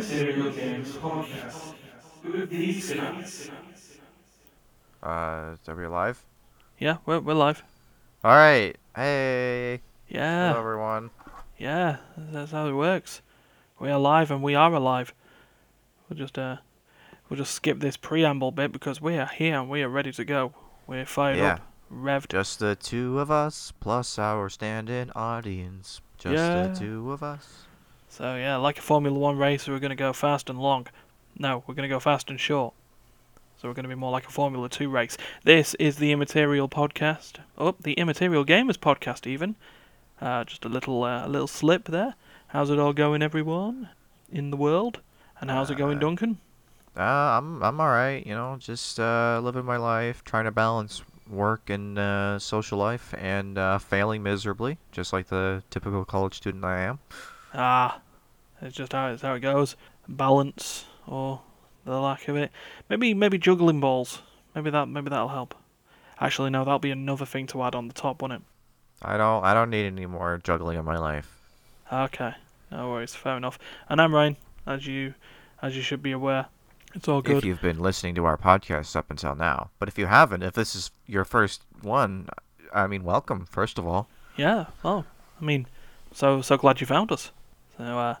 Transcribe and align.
Immaterial 0.00 0.50
Games 0.52 0.92
Podcast 0.92 1.74
with 2.24 2.48
these 2.48 2.90
guys. 2.90 3.50
Uh, 5.02 5.56
are 5.68 5.74
we 5.76 5.86
live? 5.86 6.24
Yeah, 6.78 6.96
we're 7.04 7.20
we're 7.20 7.34
live. 7.34 7.62
All 8.24 8.32
right. 8.34 8.74
Hey. 8.96 9.82
Yeah, 10.08 10.48
Hello, 10.54 10.60
everyone. 10.60 11.10
yeah, 11.58 11.98
that's 12.16 12.50
how 12.52 12.66
it 12.66 12.72
works. 12.72 13.20
We 13.78 13.90
are 13.90 13.98
live 13.98 14.30
and 14.30 14.42
we 14.42 14.54
are 14.54 14.72
alive. 14.72 15.12
We'll 16.08 16.16
just 16.16 16.38
uh, 16.38 16.56
we'll 17.28 17.36
just 17.36 17.52
skip 17.52 17.80
this 17.80 17.98
preamble 17.98 18.52
bit 18.52 18.72
because 18.72 19.02
we 19.02 19.18
are 19.18 19.26
here 19.26 19.60
and 19.60 19.68
we 19.68 19.82
are 19.82 19.88
ready 19.90 20.12
to 20.12 20.24
go. 20.24 20.54
We're 20.86 21.04
fired 21.04 21.36
Yeah. 21.36 21.52
up, 21.56 21.60
revved. 21.92 22.28
Just 22.30 22.58
the 22.58 22.74
two 22.74 23.18
of 23.18 23.30
us 23.30 23.70
plus 23.80 24.18
our 24.18 24.48
stand-in 24.48 25.10
audience. 25.14 26.00
Just 26.16 26.36
Yeah. 26.36 26.68
the 26.68 26.74
two 26.78 27.12
of 27.12 27.22
us. 27.22 27.66
So 28.12 28.34
yeah, 28.34 28.56
like 28.56 28.76
a 28.76 28.82
Formula 28.82 29.16
One 29.16 29.38
racer, 29.38 29.70
we're 29.72 29.78
gonna 29.78 29.94
go 29.94 30.12
fast 30.12 30.50
and 30.50 30.58
long. 30.58 30.88
No, 31.38 31.62
we're 31.66 31.74
gonna 31.74 31.88
go 31.88 32.00
fast 32.00 32.28
and 32.28 32.40
short. 32.40 32.74
So 33.56 33.68
we're 33.68 33.74
gonna 33.74 33.86
be 33.88 33.94
more 33.94 34.10
like 34.10 34.26
a 34.26 34.30
Formula 34.32 34.68
Two 34.68 34.88
race. 34.90 35.16
This 35.44 35.74
is 35.74 35.96
the 35.96 36.10
Immaterial 36.10 36.68
Podcast. 36.68 37.34
Oh, 37.56 37.76
the 37.80 37.92
Immaterial 37.92 38.44
Gamers 38.44 38.76
Podcast, 38.76 39.28
even. 39.28 39.54
Uh, 40.20 40.42
just 40.42 40.64
a 40.64 40.68
little 40.68 41.04
uh, 41.04 41.24
a 41.24 41.28
little 41.28 41.46
slip 41.46 41.84
there. 41.84 42.14
How's 42.48 42.68
it 42.68 42.80
all 42.80 42.92
going, 42.92 43.22
everyone 43.22 43.88
in 44.32 44.50
the 44.50 44.56
world? 44.56 45.00
And 45.40 45.48
how's 45.48 45.70
it 45.70 45.76
going, 45.78 45.98
Uh, 45.98 46.00
Duncan? 46.00 46.38
Uh, 46.96 47.02
I'm 47.02 47.62
I'm 47.62 47.80
all 47.80 47.88
right. 47.90 48.26
You 48.26 48.34
know, 48.34 48.56
just 48.58 48.98
uh, 48.98 49.40
living 49.40 49.64
my 49.64 49.76
life, 49.76 50.24
trying 50.24 50.46
to 50.46 50.50
balance 50.50 51.02
work 51.28 51.70
and 51.70 51.96
uh, 51.96 52.40
social 52.40 52.76
life, 52.76 53.14
and 53.16 53.56
uh, 53.56 53.78
failing 53.78 54.24
miserably, 54.24 54.78
just 54.90 55.12
like 55.12 55.28
the 55.28 55.62
typical 55.70 56.04
college 56.04 56.34
student 56.34 56.64
I 56.64 56.80
am. 56.80 56.98
Ah, 57.52 58.00
it's 58.62 58.76
just 58.76 58.92
how 58.92 59.08
it's 59.08 59.22
how 59.22 59.34
it 59.34 59.40
goes. 59.40 59.76
Balance 60.08 60.86
or 61.06 61.40
the 61.84 61.98
lack 61.98 62.28
of 62.28 62.36
it. 62.36 62.50
Maybe 62.88 63.14
maybe 63.14 63.38
juggling 63.38 63.80
balls. 63.80 64.22
Maybe 64.54 64.70
that 64.70 64.88
maybe 64.88 65.10
that'll 65.10 65.28
help. 65.28 65.54
Actually, 66.20 66.50
no, 66.50 66.64
that'll 66.64 66.78
be 66.78 66.90
another 66.90 67.24
thing 67.24 67.46
to 67.48 67.62
add 67.62 67.74
on 67.74 67.88
the 67.88 67.94
top, 67.94 68.20
won't 68.20 68.34
it? 68.34 68.42
I 69.02 69.16
don't 69.16 69.42
I 69.44 69.54
don't 69.54 69.70
need 69.70 69.86
any 69.86 70.06
more 70.06 70.40
juggling 70.42 70.78
in 70.78 70.84
my 70.84 70.98
life. 70.98 71.38
Okay, 71.92 72.34
no 72.70 72.90
worries, 72.90 73.14
fair 73.14 73.36
enough. 73.36 73.58
And 73.88 74.00
I'm 74.00 74.14
Ryan, 74.14 74.36
as 74.66 74.86
you 74.86 75.14
as 75.62 75.76
you 75.76 75.82
should 75.82 76.02
be 76.02 76.12
aware. 76.12 76.46
It's 76.94 77.08
all 77.08 77.22
good. 77.22 77.38
If 77.38 77.44
you've 77.44 77.62
been 77.62 77.78
listening 77.78 78.16
to 78.16 78.24
our 78.24 78.36
podcast 78.36 78.96
up 78.96 79.10
until 79.10 79.36
now, 79.36 79.70
but 79.78 79.88
if 79.88 79.96
you 79.96 80.06
haven't, 80.06 80.42
if 80.42 80.54
this 80.54 80.74
is 80.74 80.90
your 81.06 81.24
first 81.24 81.62
one, 81.82 82.28
I 82.74 82.86
mean, 82.88 83.04
welcome 83.04 83.46
first 83.46 83.78
of 83.78 83.86
all. 83.86 84.08
Yeah. 84.36 84.66
Oh, 84.84 85.04
I 85.40 85.44
mean, 85.44 85.66
so 86.12 86.42
so 86.42 86.56
glad 86.56 86.80
you 86.80 86.86
found 86.86 87.12
us. 87.12 87.30
So 87.86 87.98
uh, 87.98 88.14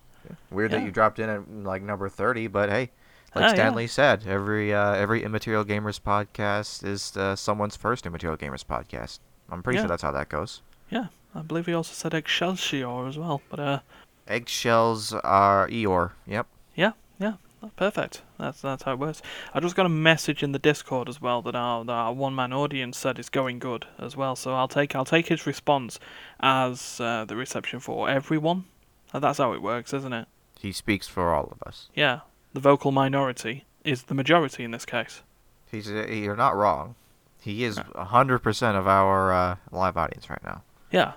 Weird 0.50 0.70
Yeah. 0.72 0.78
that 0.78 0.84
you 0.84 0.90
dropped 0.90 1.18
in 1.18 1.28
at 1.28 1.50
like 1.50 1.82
number 1.82 2.08
thirty, 2.08 2.46
but 2.46 2.68
hey, 2.68 2.90
like 3.34 3.42
yeah. 3.44 3.54
Stan 3.54 3.74
Lee 3.74 3.86
said, 3.86 4.24
every 4.26 4.72
uh, 4.74 4.92
every 4.94 5.22
Immaterial 5.24 5.64
Gamers 5.64 6.00
podcast 6.00 6.84
is 6.84 7.16
uh, 7.16 7.34
someone's 7.36 7.76
first 7.76 8.06
Immaterial 8.06 8.36
Gamers 8.36 8.64
podcast. 8.64 9.18
I'm 9.50 9.62
pretty 9.62 9.78
Yeah. 9.78 9.82
sure 9.82 9.88
that's 9.88 10.02
how 10.02 10.10
that 10.12 10.28
goes. 10.28 10.62
yeah, 10.90 11.06
I 11.34 11.40
believe 11.42 11.66
he 11.66 11.74
also 11.74 11.92
said 11.94 12.14
Excelsior 12.14 13.06
as 13.08 13.16
well. 13.18 13.40
But 13.50 13.60
uh, 13.60 13.80
Eggshells 14.28 15.12
are 15.12 15.68
Eeyore. 15.68 16.12
Yep. 16.26 16.46
yeah, 16.74 16.92
yeah, 17.18 17.34
perfect. 17.76 18.22
That's 18.38 18.60
that's 18.60 18.82
how 18.84 18.92
it 18.92 18.98
works. 18.98 19.22
I 19.54 19.60
just 19.60 19.74
got 19.74 19.86
a 19.86 19.90
message 19.90 20.42
in 20.42 20.52
the 20.52 20.58
Discord 20.58 21.08
as 21.08 21.20
well 21.20 21.42
that 21.42 21.56
our 21.56 21.84
that 21.84 21.92
our 21.92 22.12
one 22.12 22.34
man 22.34 22.52
audience 22.52 22.96
said 22.98 23.18
it's 23.18 23.28
going 23.28 23.58
good 23.58 23.86
as 23.98 24.16
well. 24.16 24.36
So 24.36 24.54
I'll 24.54 24.68
take 24.68 24.94
I'll 24.94 25.04
take 25.04 25.26
his 25.28 25.46
response 25.46 25.98
as 26.40 27.00
uh, 27.00 27.24
the 27.26 27.36
reception 27.36 27.80
for 27.80 28.08
everyone. 28.08 28.64
That's 29.12 29.38
how 29.38 29.52
it 29.52 29.62
works, 29.62 29.92
isn't 29.92 30.12
it? 30.12 30.28
He 30.60 30.72
speaks 30.72 31.08
for 31.08 31.34
all 31.34 31.48
of 31.50 31.62
us. 31.66 31.88
Yeah, 31.94 32.20
the 32.52 32.60
vocal 32.60 32.92
minority 32.92 33.64
is 33.84 34.04
the 34.04 34.14
majority 34.14 34.62
in 34.64 34.70
this 34.70 34.84
case. 34.84 35.22
He's 35.70 35.90
uh, 35.90 36.06
you're 36.08 36.36
not 36.36 36.56
wrong. 36.56 36.94
He 37.40 37.64
is 37.64 37.78
Yeah. 37.78 38.04
hundred 38.04 38.40
percent 38.40 38.76
of 38.76 38.86
our 38.86 39.32
uh, 39.32 39.56
live 39.72 39.96
audience 39.96 40.28
right 40.28 40.42
now. 40.44 40.62
Yeah, 40.92 41.12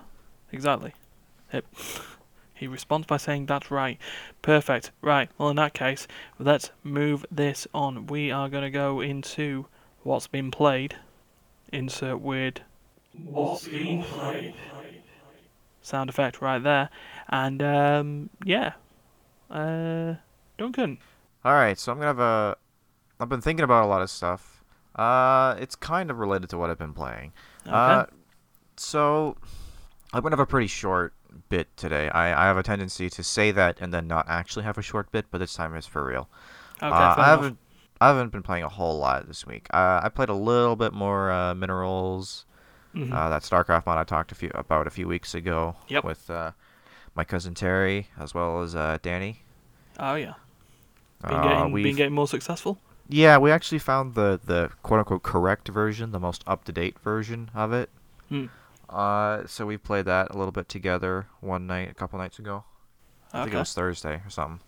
exactly. 0.50 0.94
It, 1.52 1.66
he 2.54 2.66
responds 2.66 3.06
by 3.06 3.18
saying, 3.18 3.46
That's 3.46 3.70
right. 3.70 3.98
Perfect. 4.42 4.90
Right. 5.02 5.28
Well, 5.36 5.50
in 5.50 5.56
that 5.56 5.74
case, 5.74 6.06
let's 6.38 6.70
move 6.82 7.26
this 7.30 7.66
on. 7.74 8.06
We 8.06 8.30
are 8.30 8.48
going 8.48 8.64
to 8.64 8.70
go 8.70 9.00
into 9.00 9.66
what's 10.02 10.26
been 10.26 10.50
played. 10.50 10.96
Insert 11.72 12.20
weird 12.20 12.62
What's 13.24 13.66
being 13.68 14.02
played? 14.04 14.54
sound 15.82 16.08
effect 16.08 16.40
right 16.40 16.62
there. 16.62 16.88
And, 17.28 17.62
um, 17.62 18.30
yeah. 18.44 18.72
Uh, 19.50 20.14
Duncan. 20.58 20.98
All 21.44 21.52
right, 21.52 21.78
so 21.78 21.92
I'm 21.92 21.98
gonna 21.98 22.06
have 22.08 22.18
a. 22.20 22.56
I've 23.20 23.28
been 23.28 23.40
thinking 23.40 23.64
about 23.64 23.84
a 23.84 23.86
lot 23.86 24.02
of 24.02 24.10
stuff. 24.10 24.64
Uh, 24.96 25.56
it's 25.58 25.74
kind 25.76 26.10
of 26.10 26.18
related 26.18 26.48
to 26.50 26.58
what 26.58 26.70
I've 26.70 26.78
been 26.78 26.94
playing. 26.94 27.32
Okay. 27.66 27.74
Uh, 27.74 28.06
so 28.76 29.36
I'm 30.12 30.22
gonna 30.22 30.32
have 30.32 30.40
a 30.40 30.46
pretty 30.46 30.66
short 30.68 31.12
bit 31.48 31.68
today. 31.76 32.08
I, 32.10 32.44
I 32.44 32.46
have 32.46 32.56
a 32.56 32.62
tendency 32.62 33.10
to 33.10 33.22
say 33.22 33.50
that 33.50 33.78
and 33.80 33.92
then 33.92 34.06
not 34.06 34.26
actually 34.28 34.64
have 34.64 34.78
a 34.78 34.82
short 34.82 35.10
bit, 35.12 35.26
but 35.30 35.38
this 35.38 35.54
time 35.54 35.74
it's 35.74 35.86
for 35.86 36.04
real. 36.04 36.28
okay, 36.76 36.86
uh, 36.86 37.14
I 37.18 37.26
haven't 37.26 37.58
I 38.00 38.08
haven't 38.08 38.30
been 38.32 38.42
playing 38.42 38.64
a 38.64 38.68
whole 38.68 38.98
lot 38.98 39.26
this 39.28 39.46
week. 39.46 39.66
Uh, 39.72 40.00
I 40.02 40.08
played 40.08 40.28
a 40.28 40.34
little 40.34 40.76
bit 40.76 40.92
more 40.92 41.30
uh, 41.30 41.54
minerals. 41.54 42.46
Mhm. 42.94 43.12
Uh, 43.12 43.28
that 43.28 43.42
StarCraft 43.42 43.86
mod 43.86 43.98
I 43.98 44.04
talked 44.04 44.30
a 44.32 44.36
few 44.36 44.50
about 44.54 44.86
a 44.86 44.90
few 44.90 45.08
weeks 45.08 45.34
ago 45.34 45.74
Yep. 45.88 46.04
with 46.04 46.30
uh, 46.30 46.52
my 47.14 47.24
cousin 47.24 47.54
Terry 47.54 48.08
as 48.18 48.34
well 48.34 48.62
as 48.62 48.74
uh, 48.74 48.98
Danny. 49.02 49.40
oh, 49.98 50.14
yeah. 50.14 50.34
Been, 51.22 51.32
Uh, 51.34 51.42
getting, 51.48 51.72
we've- 51.72 51.88
been 51.88 51.96
getting 51.96 52.14
more 52.14 52.28
successful? 52.28 52.78
Yeah, 53.08 53.36
we 53.38 53.50
actually 53.50 53.80
found 53.80 54.14
the 54.14 54.40
the 54.44 54.70
quote 54.82 54.98
unquote 55.00 55.22
correct 55.22 55.68
version, 55.68 56.10
the 56.12 56.18
most 56.18 56.42
up 56.46 56.64
to 56.64 56.72
date 56.72 56.98
version 56.98 57.50
of 57.54 57.72
it. 57.72 57.90
Hmm. 58.30 58.46
Uh, 58.88 59.46
so 59.46 59.66
we 59.66 59.76
played 59.76 60.06
that 60.06 60.30
a 60.34 60.38
little 60.38 60.52
bit 60.52 60.68
together 60.70 61.26
one 61.40 61.66
night, 61.66 61.90
a 61.90 61.94
couple 61.94 62.18
nights 62.18 62.38
ago. 62.38 62.64
I 63.32 63.42
think 63.42 63.54
it 63.54 63.58
was 63.58 63.74
Thursday 63.74 64.22
or 64.24 64.30
something. 64.30 64.60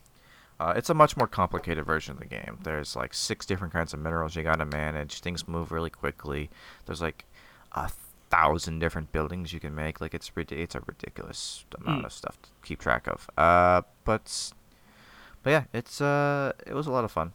Uh, 0.61 0.73
it's 0.77 0.91
a 0.91 0.95
much 0.95 1.17
more 1.17 1.27
complicated 1.27 1.84
version 1.87 2.13
of 2.13 2.19
the 2.19 2.27
game. 2.27 2.59
There's 2.63 2.95
like 2.97 3.15
six 3.15 3.47
different 3.47 3.73
kinds 3.73 3.95
of 3.95 4.01
minerals 4.01 4.34
you 4.37 4.43
gotta 4.43 4.65
manage. 4.67 5.21
Things 5.21 5.47
move 5.49 5.71
really 5.73 5.91
quickly. 5.91 6.51
There's 6.87 7.01
like 7.01 7.25
a 7.73 7.91
thousand 8.31 8.79
different 8.81 9.13
buildings 9.13 9.53
you 9.53 9.61
can 9.61 9.75
make. 9.75 10.01
Like 10.01 10.15
it's 10.15 10.31
it's 10.37 10.75
a 10.75 10.81
ridiculous 10.87 11.65
amount 11.79 12.03
Mm. 12.03 12.07
of 12.07 12.13
stuff 12.13 12.41
to 12.43 12.49
keep 12.63 12.81
track 12.81 13.07
of. 13.07 13.29
Uh, 13.39 13.83
but 14.05 14.53
but 15.43 15.51
yeah, 15.51 15.65
it's 15.73 16.01
uh 16.01 16.53
it 16.67 16.75
was 16.75 16.87
a 16.87 16.93
lot 16.93 17.05
of 17.05 17.13
fun. 17.13 17.33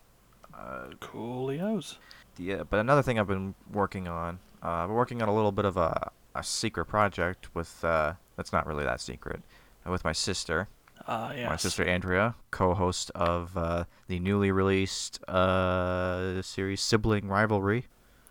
Uh, 0.54 0.90
Coolios. 1.00 1.98
yeah, 2.38 2.64
but 2.70 2.80
another 2.80 3.02
thing 3.02 3.18
I've 3.18 3.28
been 3.28 3.56
working 3.72 4.08
on, 4.08 4.40
uh, 4.64 4.68
I've 4.84 4.90
been 4.90 4.96
working 4.96 5.22
on 5.22 5.28
a 5.30 5.34
little 5.34 5.52
bit 5.52 5.66
of 5.66 5.76
a, 5.78 6.12
a 6.36 6.44
secret 6.44 6.86
project 6.86 7.50
with, 7.56 7.84
uh, 7.84 8.14
that's 8.36 8.52
not 8.54 8.68
really 8.68 8.84
that 8.84 9.02
secret, 9.02 9.42
uh, 9.88 9.92
with 9.92 10.04
my 10.04 10.12
sister, 10.12 10.68
Ah, 11.08 11.32
yes. 11.34 11.50
my 11.50 11.56
sister 11.56 11.84
Andrea, 11.84 12.36
co-host 12.52 13.10
of 13.16 13.58
uh, 13.58 13.86
the 14.08 14.20
newly 14.20 14.52
released 14.52 15.24
uh, 15.28 16.42
series 16.44 16.80
Sibling 16.82 17.28
Rivalry. 17.28 17.88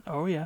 Oh, 0.07 0.27
yeah. 0.27 0.45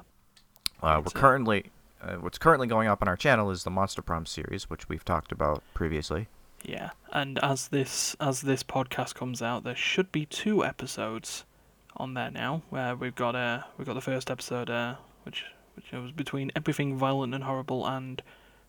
Uh, 0.83 1.03
we're 1.05 1.09
uh, 1.09 1.21
currently, 1.21 1.71
uh, 2.06 2.16
what's 2.16 2.38
currently 2.38 2.66
going 2.66 2.88
up 2.88 3.03
on 3.03 3.09
our 3.09 3.16
channel 3.16 3.50
is 3.50 3.65
the 3.65 3.70
Monster 3.70 4.03
Prom 4.03 4.26
series, 4.26 4.69
which 4.70 4.88
we've 4.88 5.04
talked 5.04 5.32
about 5.32 5.62
previously. 5.75 6.28
Yeah, 6.62 6.91
and 7.12 7.38
as 7.42 7.69
this 7.69 8.16
as 8.20 8.41
this 8.42 8.62
podcast 8.62 9.15
comes 9.15 9.42
out, 9.42 9.65
there 9.65 9.76
should 9.76 10.10
be 10.12 10.25
two 10.26 10.65
episodes 10.65 11.44
on 11.97 12.15
there 12.15 12.31
now. 12.31 12.62
Where 12.70 12.97
we've 12.97 13.15
got 13.15 13.34
uh 13.37 13.62
we've 13.76 13.87
got 13.87 13.94
the 13.94 14.00
first 14.00 14.31
episode 14.31 14.70
uh 14.70 14.94
which 15.25 15.44
which 15.76 15.92
was 15.92 16.10
between 16.12 16.50
everything 16.56 16.97
violent 16.97 17.34
and 17.34 17.44
horrible 17.44 17.87
and 17.87 18.22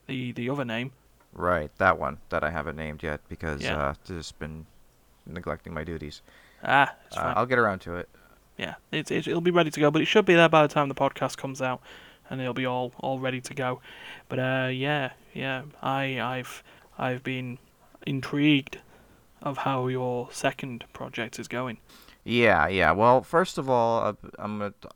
the 0.08 0.32
the 0.34 0.50
other 0.50 0.66
name. 0.66 0.92
Right, 1.34 1.70
that 1.78 1.98
one 2.00 2.18
that 2.30 2.44
I 2.44 2.50
haven't 2.50 2.76
named 2.78 3.04
yet 3.04 3.22
because 3.30 3.62
Yeah. 3.62 3.78
uh, 3.78 3.94
just 4.06 4.38
been 4.40 4.66
neglecting 5.26 5.74
my 5.74 5.84
duties. 5.84 6.22
Ah, 6.64 6.94
it's 7.08 7.18
Uh, 7.18 7.22
fine. 7.22 7.34
I'll 7.38 7.46
get 7.46 7.60
around 7.60 7.80
to 7.82 7.96
it. 7.96 8.10
yeah, 8.58 8.76
it's, 8.92 9.12
it's 9.12 9.28
it'll 9.28 9.42
be 9.42 9.52
ready 9.52 9.70
to 9.72 9.80
go, 9.80 9.90
but 9.92 10.02
it 10.02 10.06
should 10.06 10.26
be 10.26 10.34
there 10.36 10.48
by 10.50 10.62
the 10.62 10.74
time 10.74 10.88
the 10.90 10.96
podcast 10.96 11.36
comes 11.38 11.62
out, 11.62 11.82
and 12.30 12.42
it'll 12.42 12.54
be 12.54 12.66
all 12.66 12.94
all 13.00 13.20
ready 13.20 13.42
to 13.42 13.54
go. 13.54 13.82
But 14.30 14.40
uh 14.40 14.70
yeah 14.72 15.12
yeah 15.34 15.64
I 15.82 16.20
I've 16.20 16.64
I've 16.98 17.24
been 17.24 17.60
intrigued 18.06 18.80
of 19.42 19.60
how 19.60 19.88
your 19.88 20.30
second 20.32 20.86
project 20.94 21.40
is 21.40 21.48
going. 21.48 21.78
Yeah, 22.24 22.68
yeah. 22.68 22.92
Well, 22.92 23.22
first 23.22 23.58
of 23.60 23.70
all, 23.70 24.04
uh, 24.04 24.14
I'm 24.40 24.58
gonna. 24.58 24.74
Uh, 24.84 24.92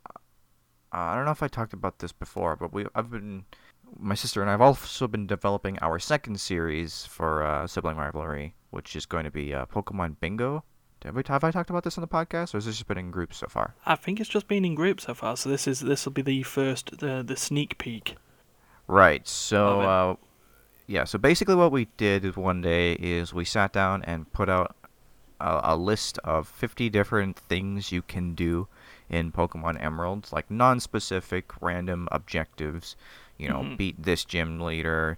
I 0.92 1.14
don't 1.14 1.24
know 1.24 1.30
if 1.30 1.42
I 1.42 1.46
talked 1.46 1.72
about 1.72 2.00
this 2.00 2.10
before, 2.10 2.56
but 2.56 2.72
we 2.72 2.86
I've 2.94 3.10
been 3.10 3.44
my 3.98 4.14
sister 4.14 4.40
and 4.40 4.50
I've 4.50 4.60
also 4.60 5.06
been 5.08 5.26
developing 5.26 5.78
our 5.80 5.98
second 5.98 6.40
series 6.40 7.06
for 7.06 7.42
uh, 7.42 7.66
sibling 7.66 7.96
rivalry, 7.96 8.54
which 8.70 8.96
is 8.96 9.06
going 9.06 9.24
to 9.24 9.30
be 9.30 9.54
uh, 9.54 9.66
Pokemon 9.66 10.16
Bingo. 10.20 10.64
Have, 11.04 11.14
we, 11.16 11.22
have 11.26 11.44
I 11.44 11.50
talked 11.50 11.70
about 11.70 11.84
this 11.84 11.96
on 11.96 12.02
the 12.02 12.08
podcast, 12.08 12.52
or 12.54 12.58
has 12.58 12.66
this 12.66 12.76
just 12.76 12.86
been 12.88 12.98
in 12.98 13.10
groups 13.10 13.38
so 13.38 13.46
far? 13.48 13.74
I 13.86 13.94
think 13.96 14.20
it's 14.20 14.28
just 14.28 14.48
been 14.48 14.64
in 14.64 14.74
groups 14.74 15.04
so 15.04 15.14
far. 15.14 15.36
So 15.36 15.48
this 15.48 15.66
is 15.66 15.80
this 15.80 16.04
will 16.04 16.12
be 16.12 16.22
the 16.22 16.42
first 16.42 16.98
the 16.98 17.22
the 17.26 17.36
sneak 17.36 17.78
peek. 17.78 18.16
Right. 18.86 19.26
So, 19.26 19.80
uh, 19.80 20.16
yeah. 20.86 21.04
So 21.04 21.18
basically, 21.18 21.54
what 21.54 21.72
we 21.72 21.86
did 21.96 22.36
one 22.36 22.60
day 22.60 22.92
is 22.94 23.32
we 23.32 23.44
sat 23.44 23.72
down 23.72 24.02
and 24.02 24.30
put 24.32 24.48
out 24.48 24.74
a, 25.40 25.60
a 25.72 25.76
list 25.76 26.18
of 26.24 26.48
50 26.48 26.90
different 26.90 27.36
things 27.38 27.92
you 27.92 28.02
can 28.02 28.34
do 28.34 28.66
in 29.08 29.32
Pokemon 29.32 29.82
Emeralds, 29.82 30.32
like 30.32 30.50
non-specific 30.50 31.50
random 31.62 32.08
objectives. 32.12 32.96
You 33.38 33.48
know, 33.48 33.60
Mhm. 33.62 33.76
beat 33.78 34.02
this 34.02 34.24
gym 34.26 34.60
leader, 34.60 35.16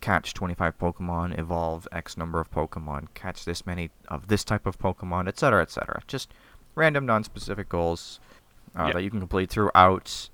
catch 0.00 0.34
25 0.34 0.78
Pokemon, 0.78 1.38
evolve 1.38 1.86
X 1.92 2.16
number 2.16 2.40
of 2.40 2.50
Pokemon, 2.50 3.08
catch 3.14 3.44
this 3.44 3.66
many 3.66 3.90
of 4.08 4.28
this 4.28 4.44
type 4.44 4.66
of 4.66 4.78
Pokemon, 4.78 5.28
etc., 5.28 5.62
etc. 5.62 6.02
Just 6.06 6.32
random 6.74 7.06
non-specific 7.06 7.68
goals 7.68 8.20
uh, 8.78 8.84
Yep. 8.86 8.94
that 8.94 9.02
you 9.02 9.10
can 9.10 9.18
complete 9.20 9.50
throughout 9.50 10.30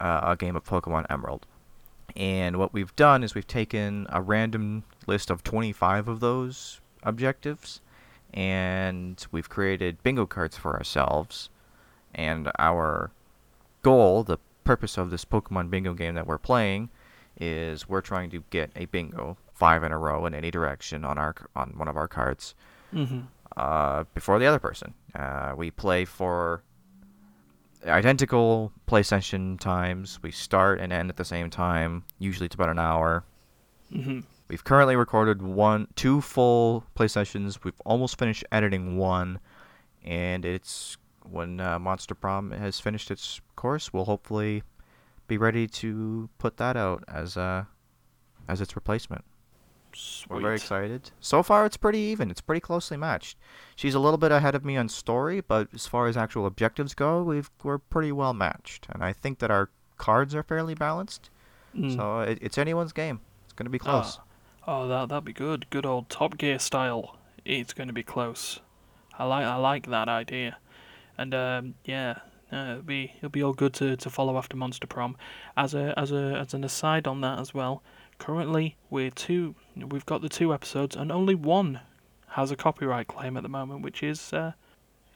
uh, 0.00 0.20
a 0.24 0.36
game 0.36 0.56
of 0.56 0.64
Pokemon 0.64 1.06
Emerald. 1.10 1.46
And 2.16 2.56
what 2.56 2.72
we've 2.72 2.94
done 2.96 3.22
is 3.22 3.34
we've 3.34 3.46
taken 3.46 4.06
a 4.10 4.20
random 4.20 4.84
list 5.06 5.30
of 5.30 5.42
25 5.44 6.08
of 6.08 6.20
those 6.20 6.80
objectives 7.02 7.80
and 8.34 9.24
we've 9.30 9.48
created 9.48 10.02
bingo 10.02 10.26
cards 10.26 10.56
for 10.56 10.76
ourselves. 10.76 11.50
And 12.14 12.50
our 12.58 13.10
goal, 13.82 14.24
the 14.24 14.38
purpose 14.64 14.98
of 14.98 15.10
this 15.10 15.24
Pokemon 15.24 15.70
bingo 15.70 15.94
game 15.94 16.14
that 16.14 16.26
we're 16.26 16.38
playing, 16.38 16.90
is 17.40 17.88
we're 17.88 18.00
trying 18.02 18.30
to 18.30 18.44
get 18.50 18.70
a 18.76 18.84
bingo 18.86 19.36
five 19.54 19.82
in 19.82 19.92
a 19.92 19.98
row 19.98 20.26
in 20.26 20.34
any 20.34 20.50
direction 20.50 21.04
on 21.04 21.18
our 21.18 21.34
on 21.56 21.72
one 21.76 21.88
of 21.88 21.96
our 21.96 22.08
cards 22.08 22.54
Mm-hmm. 22.94 23.20
uh, 23.56 24.02
before 24.14 24.38
the 24.40 24.46
other 24.46 24.58
person. 24.58 24.94
Uh, 25.14 25.54
we 25.56 25.70
play 25.70 26.04
for 26.04 26.62
identical 27.86 28.72
play 28.86 29.02
session 29.02 29.58
times. 29.58 30.18
We 30.22 30.30
start 30.30 30.80
and 30.80 30.92
end 30.92 31.08
at 31.10 31.16
the 31.16 31.24
same 31.24 31.50
time. 31.50 32.04
Usually 32.18 32.46
it's 32.46 32.54
about 32.54 32.68
an 32.68 32.78
hour. 32.78 33.24
Mm-hmm. 33.92 34.20
We've 34.48 34.64
currently 34.64 34.96
recorded 34.96 35.40
one, 35.40 35.86
two 35.94 36.20
full 36.20 36.84
play 36.94 37.06
sessions. 37.08 37.62
We've 37.62 37.80
almost 37.84 38.18
finished 38.18 38.44
editing 38.50 38.96
one, 38.96 39.38
and 40.04 40.44
it's 40.44 40.96
when 41.24 41.60
uh, 41.60 41.78
Monster 41.78 42.16
Prom 42.16 42.50
has 42.50 42.80
finished 42.80 43.10
its 43.10 43.40
course, 43.54 43.92
we'll 43.92 44.06
hopefully 44.06 44.64
be 45.30 45.38
ready 45.38 45.66
to 45.66 46.28
put 46.38 46.56
that 46.58 46.76
out 46.76 47.04
as 47.08 47.36
uh 47.36 47.64
as 48.48 48.60
its 48.60 48.76
replacement. 48.76 49.24
Sweet. 49.92 50.30
We're 50.30 50.40
very 50.40 50.56
excited. 50.56 51.10
So 51.20 51.42
far, 51.42 51.66
it's 51.66 51.76
pretty 51.76 51.98
even. 51.98 52.30
It's 52.30 52.40
pretty 52.40 52.60
closely 52.60 52.96
matched. 52.96 53.38
She's 53.74 53.94
a 53.94 54.00
little 54.00 54.18
bit 54.18 54.30
ahead 54.30 54.54
of 54.54 54.64
me 54.64 54.76
on 54.76 54.88
story, 54.88 55.40
but 55.40 55.68
as 55.74 55.86
far 55.86 56.06
as 56.06 56.16
actual 56.16 56.46
objectives 56.46 56.94
go, 56.94 57.22
we've 57.22 57.50
we're 57.62 57.78
pretty 57.78 58.12
well 58.12 58.34
matched, 58.34 58.86
and 58.90 59.02
I 59.02 59.12
think 59.12 59.38
that 59.38 59.50
our 59.50 59.70
cards 59.96 60.34
are 60.34 60.42
fairly 60.42 60.74
balanced. 60.74 61.30
Mm. 61.74 61.96
So 61.96 62.20
it, 62.20 62.38
it's 62.42 62.58
anyone's 62.58 62.92
game. 62.92 63.20
It's 63.44 63.54
gonna 63.54 63.70
be 63.70 63.78
close. 63.78 64.18
Ah. 64.18 64.24
Oh, 64.66 64.88
that 64.88 65.08
that'd 65.08 65.24
be 65.24 65.32
good. 65.32 65.68
Good 65.70 65.86
old 65.86 66.08
Top 66.08 66.36
Gear 66.36 66.58
style. 66.58 67.16
It's 67.44 67.72
going 67.72 67.88
to 67.88 67.94
be 67.94 68.02
close. 68.02 68.60
I 69.18 69.24
like 69.24 69.44
I 69.44 69.56
like 69.56 69.86
that 69.86 70.08
idea, 70.08 70.58
and 71.16 71.34
um, 71.34 71.74
yeah, 71.84 72.18
uh, 72.52 72.72
it'll 72.72 72.82
be 72.82 73.12
it'll 73.18 73.28
be 73.28 73.42
all 73.42 73.52
good 73.52 73.74
to, 73.74 73.96
to 73.96 74.10
follow 74.10 74.36
after 74.36 74.56
Monster 74.56 74.86
Prom. 74.86 75.16
As 75.56 75.74
a 75.74 75.98
as 75.98 76.12
a 76.12 76.36
as 76.38 76.54
an 76.54 76.64
aside 76.64 77.06
on 77.06 77.20
that 77.20 77.38
as 77.38 77.54
well. 77.54 77.82
Currently, 78.18 78.76
we're 78.90 79.10
two. 79.10 79.54
We've 79.76 80.04
got 80.04 80.20
the 80.20 80.28
two 80.28 80.52
episodes, 80.52 80.94
and 80.94 81.10
only 81.10 81.34
one 81.34 81.80
has 82.28 82.50
a 82.50 82.56
copyright 82.56 83.08
claim 83.08 83.36
at 83.36 83.42
the 83.42 83.48
moment, 83.48 83.82
which 83.82 84.02
is 84.02 84.32
uh, 84.32 84.52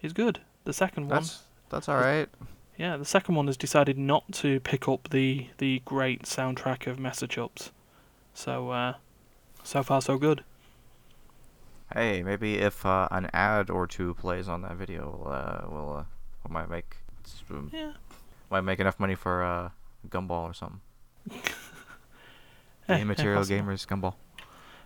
is 0.01 0.13
good. 0.13 0.41
The 0.65 0.73
second 0.73 1.09
one, 1.09 1.17
That's 1.21 1.43
that's 1.69 1.89
all 1.89 1.97
right. 1.99 2.29
yeah, 2.79 2.97
the 2.97 3.05
second 3.05 3.35
one 3.35 3.47
has 3.47 3.57
decided 3.59 3.99
not 3.99 4.25
to 4.35 4.61
pick 4.61 4.89
up 4.89 5.11
the 5.11 5.49
the 5.59 5.83
great 5.85 6.23
soundtrack 6.23 6.87
of 6.87 6.99
Message 6.99 7.37
Ups. 7.37 7.73
So 8.33 8.71
uh, 8.71 8.95
so 9.63 9.83
far 9.83 10.01
so 10.01 10.17
good. 10.17 10.43
Hey, 11.93 12.23
maybe 12.23 12.55
if 12.55 12.87
uh, 12.87 13.09
an 13.11 13.29
ad 13.35 13.69
or 13.71 13.87
two 13.87 14.15
plays 14.15 14.49
on 14.49 14.63
that 14.63 14.77
video, 14.77 15.23
uh, 15.27 15.67
we'll 15.71 15.97
uh, 15.99 16.05
we 16.49 16.53
might 16.53 16.71
make 16.71 16.97
um, 17.51 17.71
Yeah. 17.73 17.93
might 18.51 18.63
make 18.63 18.81
enough 18.81 18.99
money 19.01 19.15
for 19.15 19.43
uh, 19.43 19.71
Gumball 20.09 20.45
or 20.51 20.55
something. 20.55 20.81
The 22.87 22.99
Immaterial. 22.99 23.43
Gamers 23.45 23.87
Gumball. 23.87 24.15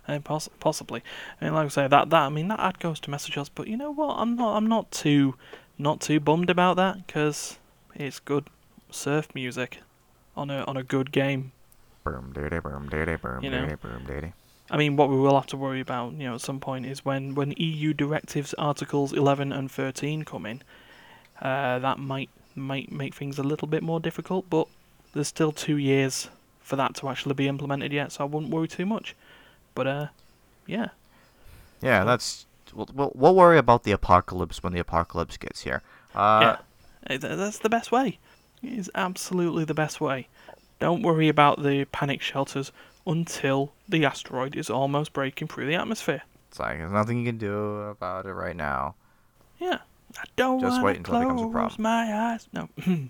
Eh, 0.06 0.18
poss- 0.20 0.48
possibly. 0.60 1.02
I 1.40 1.44
mean, 1.46 1.54
like 1.54 1.66
I 1.66 1.68
say, 1.68 1.88
that 1.88 2.10
that 2.10 2.22
I 2.22 2.28
mean 2.28 2.48
that 2.48 2.60
ad 2.60 2.78
goes 2.78 3.00
to 3.00 3.10
message 3.10 3.36
us, 3.36 3.48
but 3.48 3.66
you 3.66 3.76
know 3.76 3.90
what? 3.90 4.14
I'm 4.14 4.36
not 4.36 4.56
I'm 4.56 4.66
not 4.66 4.90
too 4.92 5.34
not 5.78 6.00
too 6.00 6.20
bummed 6.20 6.48
about 6.48 6.76
that 6.76 7.06
because 7.06 7.58
it's 7.94 8.20
good 8.20 8.48
surf 8.90 9.28
music 9.34 9.80
on 10.36 10.48
a 10.50 10.62
on 10.64 10.76
a 10.76 10.82
good 10.84 11.10
game. 11.12 11.52
Boom, 12.04 12.32
diddy, 12.32 12.60
boom, 12.60 12.88
diddy, 12.88 13.16
boom, 13.16 13.42
You 13.42 13.50
know. 13.50 13.76
boom, 13.82 14.04
diddy. 14.06 14.32
I 14.70 14.76
mean, 14.76 14.96
what 14.96 15.08
we 15.10 15.16
will 15.16 15.34
have 15.34 15.46
to 15.48 15.56
worry 15.56 15.80
about, 15.80 16.12
you 16.12 16.24
know, 16.28 16.34
at 16.34 16.40
some 16.40 16.60
point 16.60 16.86
is 16.86 17.04
when 17.04 17.34
when 17.34 17.52
EU 17.56 17.92
directives 17.92 18.54
articles 18.54 19.12
11 19.12 19.52
and 19.52 19.70
13 19.70 20.22
come 20.24 20.46
in. 20.46 20.62
Uh, 21.40 21.78
that 21.78 21.98
might 21.98 22.30
might 22.54 22.90
make 22.90 23.14
things 23.14 23.38
a 23.38 23.42
little 23.42 23.68
bit 23.68 23.82
more 23.82 24.00
difficult, 24.00 24.50
but 24.50 24.66
there's 25.14 25.28
still 25.28 25.52
two 25.52 25.76
years 25.76 26.28
for 26.60 26.76
that 26.76 26.94
to 26.96 27.08
actually 27.08 27.34
be 27.34 27.48
implemented 27.48 27.92
yet, 27.92 28.12
so 28.12 28.24
I 28.24 28.26
wouldn't 28.26 28.52
worry 28.52 28.68
too 28.68 28.86
much. 28.86 29.14
But 29.74 29.86
uh, 29.86 30.06
yeah. 30.66 30.88
Yeah, 31.80 32.04
that's. 32.04 32.46
We'll, 32.74 32.88
we'll, 32.92 33.12
we'll 33.14 33.34
worry 33.34 33.56
about 33.56 33.84
the 33.84 33.92
apocalypse 33.92 34.62
when 34.62 34.74
the 34.74 34.80
apocalypse 34.80 35.38
gets 35.38 35.62
here. 35.62 35.82
Uh, 36.14 36.56
yeah, 37.08 37.16
that's 37.16 37.58
the 37.58 37.70
best 37.70 37.90
way. 37.90 38.18
It 38.62 38.72
is 38.72 38.90
absolutely 38.94 39.64
the 39.64 39.74
best 39.74 40.00
way. 40.00 40.28
Don't 40.78 41.02
worry 41.02 41.28
about 41.28 41.62
the 41.62 41.86
panic 41.86 42.20
shelters 42.20 42.72
until 43.06 43.72
the 43.88 44.04
asteroid 44.04 44.54
is 44.54 44.68
almost 44.68 45.12
breaking 45.12 45.48
through 45.48 45.66
the 45.66 45.74
atmosphere. 45.74 46.22
It's 46.50 46.58
like 46.58 46.78
there's 46.78 46.92
nothing 46.92 47.20
you 47.20 47.26
can 47.26 47.38
do 47.38 47.80
about 47.82 48.26
it 48.26 48.32
right 48.32 48.56
now. 48.56 48.94
Yeah. 49.58 49.78
I 50.16 50.24
don't 50.36 50.60
Just 50.60 50.82
wait 50.82 50.96
until 50.96 51.16
it 51.16 51.20
becomes 51.20 51.42
a 51.42 51.46
problem. 51.48 51.82
my 51.82 52.12
eyes. 52.32 52.48
No. 52.52 52.68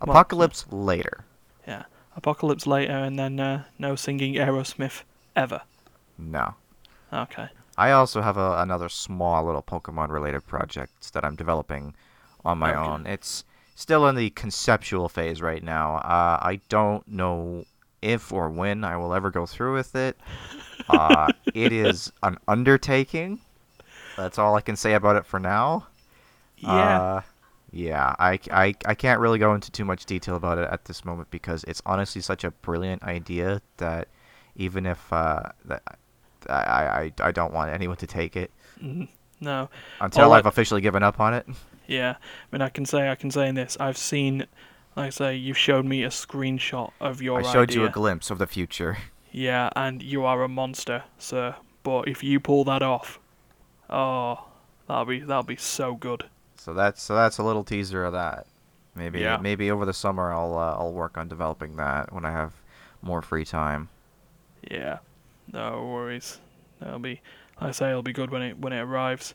Apocalypse 0.00 0.66
later. 0.70 1.24
yeah. 1.66 1.84
Apocalypse 2.16 2.66
later, 2.66 2.92
and 2.92 3.18
then 3.18 3.40
uh, 3.40 3.64
no 3.78 3.96
singing 3.96 4.34
Aerosmith 4.34 5.02
ever. 5.34 5.62
No. 6.18 6.54
Okay. 7.12 7.48
I 7.78 7.90
also 7.92 8.20
have 8.20 8.36
a, 8.36 8.58
another 8.58 8.90
small 8.90 9.44
little 9.46 9.62
Pokemon 9.62 10.10
related 10.10 10.46
project 10.46 11.12
that 11.14 11.24
I'm 11.24 11.36
developing 11.36 11.94
on 12.44 12.58
my 12.58 12.70
Okay. 12.72 12.78
own. 12.78 13.06
It's 13.06 13.44
still 13.74 14.06
in 14.08 14.14
the 14.16 14.28
conceptual 14.30 15.08
phase 15.08 15.40
right 15.40 15.62
now. 15.62 15.96
Uh, 15.96 16.38
I 16.42 16.60
don't 16.68 17.06
know 17.08 17.64
if 18.02 18.30
or 18.30 18.50
when 18.50 18.84
I 18.84 18.96
will 18.98 19.14
ever 19.14 19.30
go 19.30 19.46
through 19.46 19.72
with 19.74 19.94
it. 19.96 20.18
Uh, 20.90 21.32
it 21.54 21.72
is 21.72 22.12
an 22.22 22.36
undertaking. 22.46 23.40
That's 24.16 24.38
all 24.38 24.54
I 24.54 24.60
can 24.60 24.76
say 24.76 24.94
about 24.94 25.16
it 25.16 25.26
for 25.26 25.38
now. 25.40 25.86
Yeah. 26.58 27.00
Uh, 27.00 27.20
yeah, 27.72 28.14
I, 28.18 28.38
I, 28.50 28.74
I 28.84 28.94
can't 28.94 29.18
really 29.20 29.38
go 29.38 29.54
into 29.54 29.72
too 29.72 29.84
much 29.86 30.04
detail 30.04 30.36
about 30.36 30.58
it 30.58 30.68
at 30.70 30.84
this 30.84 31.04
moment 31.04 31.30
because 31.30 31.64
it's 31.64 31.80
honestly 31.86 32.20
such 32.20 32.44
a 32.44 32.50
brilliant 32.50 33.02
idea 33.02 33.62
that 33.78 34.08
even 34.56 34.84
if 34.84 35.10
uh, 35.12 35.42
that 35.64 35.82
I, 36.50 36.52
I, 36.54 37.12
I 37.28 37.32
don't 37.32 37.52
want 37.52 37.72
anyone 37.72 37.96
to 37.98 38.06
take 38.06 38.36
it 38.36 38.50
Mm, 38.82 39.08
no. 39.40 39.68
until 40.00 40.24
All 40.24 40.32
I- 40.34 40.38
I've 40.38 40.46
officially 40.46 40.80
given 40.80 41.02
up 41.02 41.20
on 41.20 41.34
it. 41.34 41.46
Yeah. 41.88 42.10
I 42.20 42.46
mean, 42.56 42.62
I 42.62 42.68
can 42.68 42.86
say 42.86 43.10
I 43.10 43.16
can 43.16 43.30
say 43.30 43.48
in 43.48 43.54
this. 43.56 43.76
I've 43.80 43.98
seen, 43.98 44.46
like 44.96 45.06
I 45.06 45.10
say, 45.10 45.36
you 45.36 45.52
showed 45.52 45.84
me 45.84 46.04
a 46.04 46.08
screenshot 46.08 46.92
of 47.00 47.20
your 47.20 47.40
I 47.40 47.52
showed 47.52 47.74
you 47.74 47.84
a 47.84 47.90
glimpse 47.90 48.30
of 48.30 48.38
the 48.38 48.46
future. 48.46 48.98
Yeah, 49.34 49.70
and 49.74 50.02
you 50.02 50.24
are 50.26 50.42
a 50.42 50.48
monster, 50.48 51.04
sir. 51.18 51.56
But 51.82 52.06
if 52.06 52.22
you 52.22 52.38
pull 52.38 52.64
that 52.64 52.82
off, 52.82 53.18
oh, 53.92 54.44
that'll 54.88 55.04
be 55.04 55.20
that'll 55.20 55.42
be 55.44 55.56
so 55.56 55.94
good. 55.94 56.24
So 56.56 56.74
that's 56.74 57.02
so 57.02 57.14
that's 57.14 57.38
a 57.38 57.42
little 57.44 57.64
teaser 57.64 58.04
of 58.04 58.12
that. 58.14 58.46
Maybe 58.94 59.20
Yeah. 59.20 59.38
maybe 59.40 59.70
over 59.70 59.84
the 59.86 59.92
summer 59.94 60.32
I'll 60.32 60.56
uh, 60.56 60.76
I'll 60.78 60.92
work 60.92 61.16
on 61.16 61.28
developing 61.28 61.76
that 61.76 62.12
when 62.12 62.24
I 62.24 62.30
have 62.32 62.54
more 63.02 63.22
free 63.22 63.44
time. 63.44 63.88
Yeah, 64.70 64.98
no 65.52 65.84
worries. 65.92 66.38
That'll 66.80 66.98
be, 67.00 67.20
like 67.60 67.68
I 67.68 67.72
say, 67.72 67.90
it'll 67.90 68.02
be 68.02 68.12
good 68.12 68.30
when 68.30 68.42
it 68.42 68.58
when 68.58 68.72
it 68.72 68.80
arrives. 68.80 69.34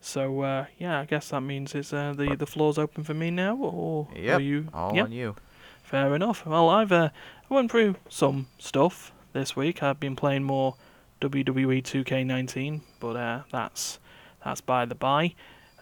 So 0.00 0.42
uh, 0.42 0.66
yeah, 0.78 1.00
I 1.00 1.04
guess 1.04 1.30
that 1.30 1.40
means 1.40 1.74
it's 1.74 1.92
uh, 1.92 2.14
the 2.16 2.36
the 2.36 2.46
floor's 2.46 2.78
open 2.78 3.02
for 3.04 3.14
me 3.14 3.30
now, 3.30 3.56
or 3.56 4.08
Yep, 4.14 4.38
are 4.38 4.42
you? 4.42 4.68
all 4.72 4.94
yep, 4.94 5.06
on 5.06 5.12
you. 5.12 5.34
fair 5.82 6.14
enough. 6.14 6.46
Well, 6.46 6.68
I've 6.68 6.92
uh, 6.92 7.08
I 7.50 7.54
went 7.54 7.70
through 7.72 7.96
some 8.08 8.46
stuff 8.58 9.12
this 9.32 9.56
week. 9.56 9.82
I've 9.82 9.98
been 9.98 10.14
playing 10.16 10.44
more 10.44 10.76
WWE 11.20 11.82
2K19, 11.82 12.80
but 13.00 13.16
uh, 13.16 13.42
that's 13.50 13.98
that's 14.44 14.60
by 14.60 14.84
the 14.84 14.94
by. 14.94 15.34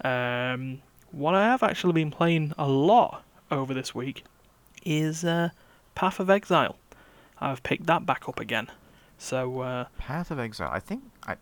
Um, 0.05 0.83
what 1.13 1.35
I 1.35 1.45
have 1.45 1.63
actually 1.63 1.93
been 1.93 2.11
playing 2.11 2.53
a 2.59 2.69
lot 2.69 3.25
over 3.51 3.75
this 3.75 3.95
week 3.95 4.25
is 4.85 5.25
uh, 5.25 5.51
Path 5.95 6.21
of 6.21 6.31
Exile. 6.31 6.77
I've 7.41 7.63
picked 7.63 7.87
that 7.87 8.07
back 8.07 8.29
up 8.29 8.41
again. 8.41 8.69
So 9.19 9.61
uh, 9.61 9.87
Path 9.99 10.31
of 10.31 10.39
Exile. 10.39 10.71
I 10.73 10.81
think 10.81 11.05
I 11.27 11.37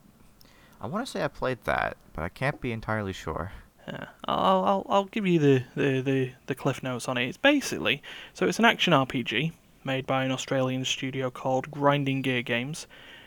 I 0.81 0.87
want 0.87 1.05
to 1.07 1.11
say 1.11 1.23
I 1.23 1.29
played 1.29 1.59
that, 1.65 1.97
but 2.13 2.23
I 2.23 2.29
can't 2.29 2.61
be 2.61 2.73
entirely 2.73 3.13
sure. 3.13 3.53
Yeah, 3.87 4.07
I'll, 4.25 4.65
I'll 4.65 4.87
I'll 4.89 5.05
give 5.05 5.27
you 5.27 5.39
the, 5.39 5.65
the, 5.75 6.01
the, 6.01 6.33
the 6.47 6.55
cliff 6.55 6.83
notes 6.83 7.09
on 7.09 7.19
it. 7.19 7.29
It's 7.29 7.37
basically 7.37 8.03
so 8.33 8.47
it's 8.47 8.59
an 8.59 8.65
action 8.65 8.93
RPG 8.93 9.53
made 9.85 10.07
by 10.07 10.25
an 10.25 10.31
Australian 10.31 10.85
studio 10.85 11.31
called 11.31 11.71
Grinding 11.71 12.23
Gear 12.23 12.43
Games. 12.43 12.87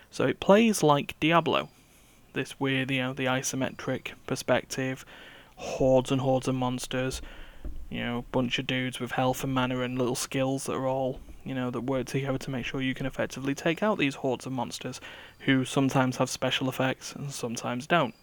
So 0.09 0.25
it 0.25 0.39
plays 0.39 0.83
like 0.83 1.19
Diablo. 1.19 1.69
this 2.37 2.59
weird, 2.59 2.89
you 2.91 3.01
know, 3.01 3.13
the 3.13 3.25
isometric 3.25 4.13
perspective, 4.25 5.03
hordes 5.57 6.11
and 6.11 6.21
hordes 6.21 6.47
of 6.47 6.55
monsters, 6.55 7.21
you 7.89 7.99
know, 7.99 8.23
bunch 8.31 8.59
of 8.59 8.67
dudes 8.67 8.99
with 8.99 9.11
health 9.11 9.43
and 9.43 9.53
mana 9.53 9.81
and 9.81 9.97
little 9.97 10.15
skills 10.15 10.65
that 10.65 10.73
are 10.73 10.87
all, 10.87 11.19
you 11.43 11.53
know, 11.53 11.69
that 11.71 11.81
work 11.81 12.05
together 12.05 12.37
to 12.37 12.51
make 12.51 12.65
sure 12.65 12.81
you 12.81 12.93
can 12.93 13.05
effectively 13.05 13.55
take 13.55 13.83
out 13.83 13.97
these 13.97 14.15
hordes 14.15 14.45
of 14.45 14.51
monsters, 14.51 15.01
who 15.41 15.65
sometimes 15.65 16.17
have 16.17 16.29
special 16.29 16.69
effects 16.69 17.13
and 17.13 17.31
sometimes 17.31 17.87
don't. 17.87 18.15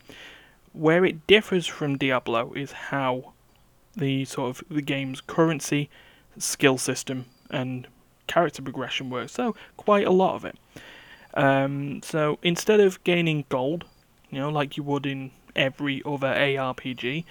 Where 0.73 1.05
it 1.05 1.27
differs 1.27 1.67
from 1.67 1.99
Diablo 1.99 2.53
is 2.55 2.73
how 2.73 3.33
the 3.97 4.25
sort 4.25 4.51
of 4.51 4.69
the 4.69 4.83
game's 4.83 5.21
currency, 5.21 5.89
skill 6.39 6.79
system, 6.79 7.27
and 7.51 7.87
character 8.27 8.63
progression 8.63 9.11
works. 9.11 9.33
So 9.33 9.55
quite 9.77 10.07
a 10.07 10.11
lot 10.11 10.35
of 10.37 10.45
it. 10.45 10.57
Um, 11.35 12.03
so 12.03 12.39
instead 12.43 12.81
of 12.81 13.03
gaining 13.05 13.45
gold, 13.49 13.85
you 14.31 14.39
know, 14.39 14.49
like 14.49 14.77
you 14.77 14.83
would 14.83 15.07
in 15.07 15.33
every 15.57 16.03
other 16.05 16.29
ARPG, 16.29 17.25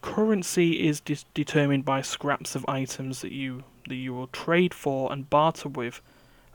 currency 0.00 0.86
is 0.86 1.00
dis- 1.00 1.24
determined 1.34 1.84
by 1.84 2.02
scraps 2.02 2.54
of 2.54 2.64
items 2.68 3.20
that 3.22 3.32
you 3.32 3.64
that 3.88 3.96
you 3.96 4.14
will 4.14 4.28
trade 4.28 4.72
for 4.72 5.12
and 5.12 5.28
barter 5.28 5.68
with 5.68 6.00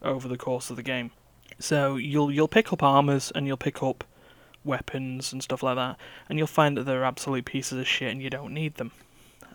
over 0.01 0.27
the 0.29 0.38
course 0.38 0.70
of 0.70 0.77
the 0.77 0.84
game. 0.84 1.12
So 1.60 1.98
you'll 1.98 2.32
you'll 2.32 2.48
pick 2.48 2.72
up 2.72 2.82
armors 2.82 3.32
and 3.36 3.48
you'll 3.48 3.58
pick 3.58 3.84
up 3.84 4.03
weapons 4.63 5.34
and 5.34 5.44
stuff 5.44 5.63
like 5.63 5.75
that, 5.75 5.98
and 6.29 6.38
you'll 6.38 6.48
find 6.48 6.77
that 6.77 6.84
they're 6.84 7.03
absolute 7.03 7.46
pieces 7.46 7.79
of 7.79 7.88
shit 7.88 8.12
and 8.12 8.22
you 8.22 8.29
don't 8.29 8.53
need 8.53 8.75
them. 8.75 8.91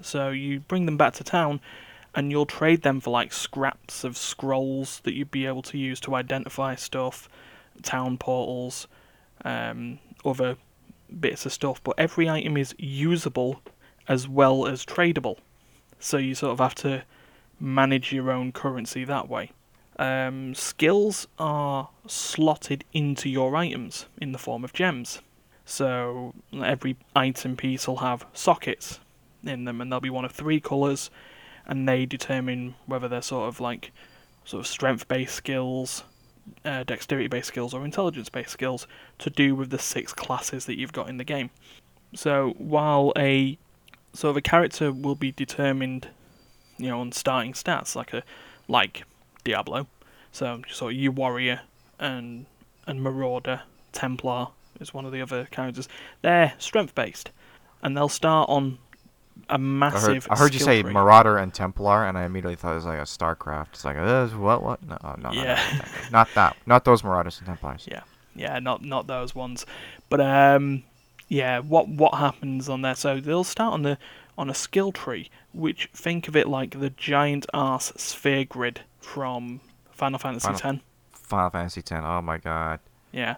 So 0.01 0.31
you 0.31 0.61
bring 0.61 0.87
them 0.87 0.97
back 0.97 1.15
to 1.15 1.25
town 1.25 1.61
and 2.15 2.31
you'll 2.31 2.47
trade 2.47 2.83
them 2.83 3.01
for 3.01 3.11
like 3.11 3.33
scraps 3.33 4.05
of 4.05 4.17
scrolls 4.17 5.01
that 5.05 5.15
you'd 5.15 5.31
be 5.31 5.47
able 5.47 5.63
to 5.63 5.79
use 5.79 6.01
to 6.01 6.15
identify 6.15 6.75
stuff, 6.75 7.29
town 7.83 8.19
portals, 8.19 8.87
um, 9.45 9.99
other 10.25 10.57
bits 11.21 11.47
of 11.47 11.53
stuff. 11.53 11.83
But 11.83 11.95
every 11.99 12.29
item 12.29 12.57
is 12.57 12.75
usable 12.79 13.63
as 14.09 14.29
well 14.29 14.67
as 14.67 14.85
tradable, 14.85 15.39
so 15.99 16.17
you 16.19 16.35
sort 16.35 16.53
of 16.53 16.59
have 16.59 16.75
to 16.77 17.05
manage 17.61 18.13
your 18.13 18.31
own 18.31 18.53
currency 18.53 19.05
that 19.05 19.29
way. 19.29 19.53
Um, 19.99 20.55
skills 20.55 21.29
are 21.39 21.91
slotted 22.07 22.85
into 22.93 23.29
your 23.29 23.55
items 23.55 24.07
in 24.21 24.33
the 24.33 24.39
form 24.39 24.65
of 24.65 24.73
gems. 24.73 25.21
So 25.65 26.35
every 26.53 26.97
item 27.15 27.57
piece 27.57 27.87
will 27.87 27.99
have 27.99 28.27
sockets 28.33 29.01
in 29.45 29.65
them, 29.65 29.81
and 29.81 29.93
there'll 29.93 30.01
be 30.01 30.11
one 30.11 30.25
of 30.25 30.33
three 30.33 30.61
colours 30.61 31.11
and 31.67 31.89
they 31.89 32.07
determine 32.07 32.75
whether 32.87 33.09
they're 33.09 33.23
sort 33.23 33.49
of 33.49 33.61
like 33.61 33.93
sort 34.45 34.61
of 34.61 34.67
strength-based 34.67 35.35
skills, 35.35 36.05
uh, 36.65 36.83
dexterity-based 36.85 37.49
skills, 37.49 37.73
or 37.75 37.85
intelligence-based 37.85 38.51
skills 38.51 38.87
to 39.19 39.31
do 39.31 39.55
with 39.55 39.71
the 39.71 39.79
six 39.79 40.13
classes 40.13 40.67
that 40.67 40.77
you've 40.77 40.93
got 40.93 41.09
in 41.09 41.17
the 41.17 41.25
game. 41.25 41.51
So 42.15 42.55
while 42.59 43.13
a 43.17 43.57
sort 44.13 44.31
of 44.31 44.37
a 44.37 44.43
character 44.43 44.93
will 44.93 45.15
be 45.15 45.33
determined, 45.33 46.09
you 46.79 46.89
know, 46.89 47.01
on 47.01 47.13
starting 47.13 47.53
stats 47.53 47.95
like 47.95 48.13
a 48.13 48.23
like 48.69 49.05
Diablo, 49.45 49.87
so 50.31 50.63
sort 50.71 50.93
of 50.93 50.99
you 50.99 51.11
warrior 51.11 51.61
and 51.99 52.47
and 52.87 53.03
marauder, 53.03 53.63
Templar 53.93 54.49
is 54.81 54.93
one 54.93 55.05
of 55.05 55.13
the 55.13 55.23
other 55.23 55.47
characters. 55.51 55.89
They're 56.23 56.55
strength-based, 56.59 57.31
and 57.83 57.97
they'll 57.97 58.09
start 58.09 58.49
on 58.51 58.79
a 59.53 59.55
I 59.55 59.59
massive. 59.59 60.25
heard, 60.25 60.33
I 60.33 60.39
heard 60.39 60.55
you 60.55 60.61
say 60.61 60.83
tree. 60.83 60.93
Marauder 60.93 61.37
and 61.39 61.53
Templar, 61.53 62.05
and 62.07 62.17
I 62.19 62.25
immediately 62.25 62.57
thought 62.57 62.73
it 62.73 62.77
was 62.77 62.85
like 62.85 62.99
a 62.99 63.03
StarCraft. 63.03 63.69
It's 63.75 63.85
like, 63.85 63.97
uh, 63.97 64.27
what, 64.29 64.63
what? 64.63 64.83
No, 64.83 64.99
no, 65.03 65.31
no, 65.31 65.33
Yeah. 65.33 65.61
no, 65.79 65.85
not 66.11 66.29
that. 66.35 66.57
Not 66.67 66.85
those 66.85 67.03
Marauders 67.05 67.39
and 67.39 67.47
Templars. 67.47 67.87
Yeah. 67.91 68.03
yeah, 68.35 68.59
not 68.59 68.83
not 68.85 69.07
those 69.07 69.35
ones, 69.35 69.67
but 70.09 70.21
um, 70.21 70.83
yeah, 71.29 71.59
what 71.61 71.89
what 71.89 72.15
happens 72.15 72.69
on 72.69 72.83
there? 72.83 72.95
So 72.95 73.21
they'll 73.21 73.45
start 73.45 73.75
on 73.75 73.83
the 73.83 73.99
on 74.39 74.49
a 74.51 74.55
skill 74.55 74.93
tree, 74.93 75.31
which 75.53 75.89
think 75.93 76.27
of 76.29 76.35
it 76.37 76.49
like 76.49 76.81
the 76.81 76.91
giant 76.91 77.45
ass 77.53 77.93
sphere 77.97 78.45
grid 78.45 78.81
from 79.01 79.61
Final 79.91 80.19
Fantasy 80.19 80.47
Final- 80.53 80.77
X. 80.77 80.83
Final 81.13 81.51
Fantasy 81.51 81.81
X. 81.81 81.93
Oh 81.93 82.23
my 82.23 82.39
god. 82.39 82.81
Yeah. 83.13 83.37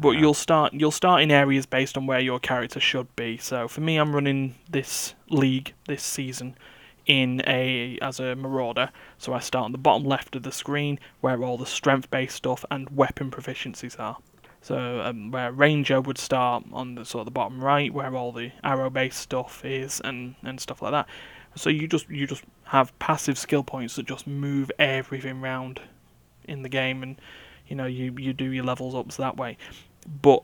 But 0.00 0.12
you'll 0.12 0.32
start 0.32 0.72
you'll 0.72 0.90
start 0.90 1.20
in 1.20 1.30
areas 1.30 1.66
based 1.66 1.94
on 1.98 2.06
where 2.06 2.20
your 2.20 2.40
character 2.40 2.80
should 2.80 3.14
be. 3.16 3.36
So 3.36 3.68
for 3.68 3.82
me 3.82 3.98
I'm 3.98 4.14
running 4.14 4.54
this 4.70 5.14
league 5.28 5.74
this 5.86 6.02
season 6.02 6.56
in 7.04 7.42
a 7.46 7.98
as 8.00 8.18
a 8.18 8.34
marauder. 8.34 8.92
So 9.18 9.34
I 9.34 9.40
start 9.40 9.66
on 9.66 9.72
the 9.72 9.78
bottom 9.78 10.08
left 10.08 10.34
of 10.34 10.42
the 10.42 10.52
screen 10.52 10.98
where 11.20 11.42
all 11.42 11.58
the 11.58 11.66
strength 11.66 12.10
based 12.10 12.36
stuff 12.36 12.64
and 12.70 12.88
weapon 12.96 13.30
proficiencies 13.30 14.00
are. 14.00 14.16
So 14.62 15.02
um, 15.02 15.32
where 15.32 15.52
ranger 15.52 16.00
would 16.00 16.16
start 16.16 16.64
on 16.72 16.94
the 16.94 17.04
sort 17.04 17.20
of 17.20 17.26
the 17.26 17.32
bottom 17.32 17.62
right 17.62 17.92
where 17.92 18.14
all 18.16 18.32
the 18.32 18.52
arrow 18.64 18.88
based 18.88 19.18
stuff 19.18 19.62
is 19.66 20.00
and, 20.02 20.34
and 20.42 20.60
stuff 20.60 20.80
like 20.80 20.92
that. 20.92 21.08
So 21.56 21.68
you 21.68 21.86
just 21.86 22.08
you 22.08 22.26
just 22.26 22.44
have 22.64 22.98
passive 22.98 23.36
skill 23.36 23.64
points 23.64 23.96
that 23.96 24.06
just 24.06 24.26
move 24.26 24.72
everything 24.78 25.42
round 25.42 25.82
in 26.44 26.62
the 26.62 26.70
game 26.70 27.02
and 27.02 27.20
you 27.66 27.76
know 27.76 27.86
you, 27.86 28.14
you 28.18 28.32
do 28.32 28.50
your 28.50 28.64
levels 28.64 28.94
ups 28.94 29.16
that 29.16 29.36
way 29.36 29.58
but 30.22 30.42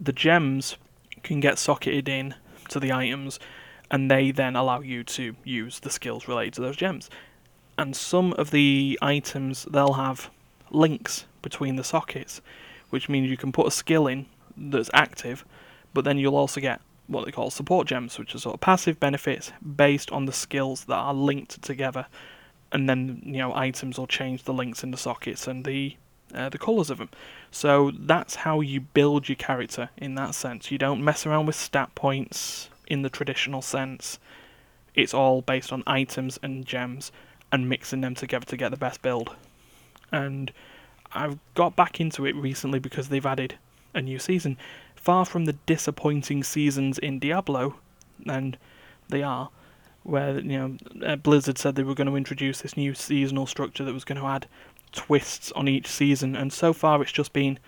the 0.00 0.12
gems 0.12 0.76
can 1.22 1.40
get 1.40 1.58
socketed 1.58 2.08
in 2.08 2.34
to 2.68 2.80
the 2.80 2.92
items 2.92 3.38
and 3.90 4.10
they 4.10 4.30
then 4.30 4.56
allow 4.56 4.80
you 4.80 5.04
to 5.04 5.36
use 5.44 5.80
the 5.80 5.90
skills 5.90 6.26
related 6.26 6.54
to 6.54 6.60
those 6.60 6.76
gems 6.76 7.10
and 7.78 7.94
some 7.94 8.32
of 8.34 8.50
the 8.50 8.98
items 9.02 9.64
they'll 9.70 9.94
have 9.94 10.30
links 10.70 11.26
between 11.42 11.76
the 11.76 11.84
sockets 11.84 12.40
which 12.90 13.08
means 13.08 13.28
you 13.28 13.36
can 13.36 13.52
put 13.52 13.66
a 13.66 13.70
skill 13.70 14.06
in 14.06 14.26
that's 14.56 14.90
active 14.92 15.44
but 15.94 16.04
then 16.04 16.18
you'll 16.18 16.36
also 16.36 16.60
get 16.60 16.80
what 17.06 17.24
they 17.24 17.32
call 17.32 17.50
support 17.50 17.86
gems 17.86 18.18
which 18.18 18.34
are 18.34 18.38
sort 18.38 18.54
of 18.54 18.60
passive 18.60 18.98
benefits 18.98 19.52
based 19.76 20.10
on 20.10 20.24
the 20.24 20.32
skills 20.32 20.84
that 20.86 20.94
are 20.94 21.14
linked 21.14 21.60
together 21.62 22.06
and 22.72 22.88
then 22.88 23.20
you 23.24 23.38
know 23.38 23.54
items 23.54 23.98
will 23.98 24.06
change 24.06 24.44
the 24.44 24.52
links 24.52 24.82
in 24.82 24.90
the 24.90 24.96
sockets 24.96 25.46
and 25.46 25.64
the 25.64 25.96
uh, 26.34 26.48
the 26.48 26.58
colours 26.58 26.90
of 26.90 26.98
them. 26.98 27.10
So 27.52 27.92
that's 27.94 28.36
how 28.36 28.60
you 28.60 28.80
build 28.80 29.28
your 29.28 29.36
character 29.36 29.90
in 29.98 30.14
that 30.14 30.34
sense. 30.34 30.70
You 30.70 30.78
don't 30.78 31.04
mess 31.04 31.26
around 31.26 31.46
with 31.46 31.54
stat 31.54 31.94
points 31.94 32.70
in 32.86 33.02
the 33.02 33.10
traditional 33.10 33.60
sense. 33.60 34.18
It's 34.94 35.12
all 35.12 35.42
based 35.42 35.70
on 35.70 35.82
items 35.86 36.38
and 36.42 36.64
gems 36.64 37.12
and 37.52 37.68
mixing 37.68 38.00
them 38.00 38.14
together 38.14 38.46
to 38.46 38.56
get 38.56 38.70
the 38.70 38.78
best 38.78 39.02
build. 39.02 39.36
And 40.10 40.50
I've 41.12 41.38
got 41.54 41.76
back 41.76 42.00
into 42.00 42.24
it 42.24 42.34
recently 42.34 42.78
because 42.78 43.10
they've 43.10 43.24
added 43.24 43.56
a 43.94 44.00
new 44.00 44.18
season. 44.18 44.56
Far 44.96 45.26
from 45.26 45.44
the 45.44 45.52
disappointing 45.66 46.42
seasons 46.44 46.98
in 46.98 47.18
Diablo, 47.18 47.76
and 48.26 48.56
they 49.10 49.22
are, 49.22 49.50
where 50.04 50.38
you 50.38 50.58
know 50.58 50.76
uh, 51.06 51.16
Blizzard 51.16 51.58
said 51.58 51.74
they 51.74 51.82
were 51.82 51.94
going 51.94 52.08
to 52.08 52.16
introduce 52.16 52.62
this 52.62 52.78
new 52.78 52.94
seasonal 52.94 53.46
structure 53.46 53.84
that 53.84 53.92
was 53.92 54.04
going 54.04 54.20
to 54.20 54.26
add 54.26 54.46
twists 54.92 55.50
on 55.52 55.68
each 55.68 55.86
season, 55.86 56.36
and 56.36 56.52
so 56.52 56.72
far 56.72 57.02
it's 57.02 57.12
just 57.12 57.32
been 57.32 57.58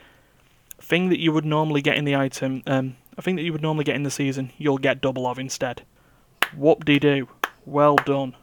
a 0.78 0.82
thing 0.82 1.08
that 1.08 1.18
you 1.20 1.32
would 1.32 1.44
normally 1.44 1.80
get 1.82 1.96
in 1.96 2.04
the 2.04 2.14
item, 2.16 2.62
um, 2.66 2.96
a 3.16 3.22
thing 3.22 3.36
that 3.36 3.42
you 3.42 3.52
would 3.52 3.62
normally 3.62 3.84
get 3.84 3.96
in 3.96 4.02
the 4.02 4.10
season, 4.10 4.52
you'll 4.58 4.78
get 4.78 5.00
double 5.00 5.26
of 5.26 5.38
instead. 5.38 5.82
Whoop 6.56 6.84
de 6.84 6.98
doo. 6.98 7.28
Well 7.64 7.96
done. 7.96 8.34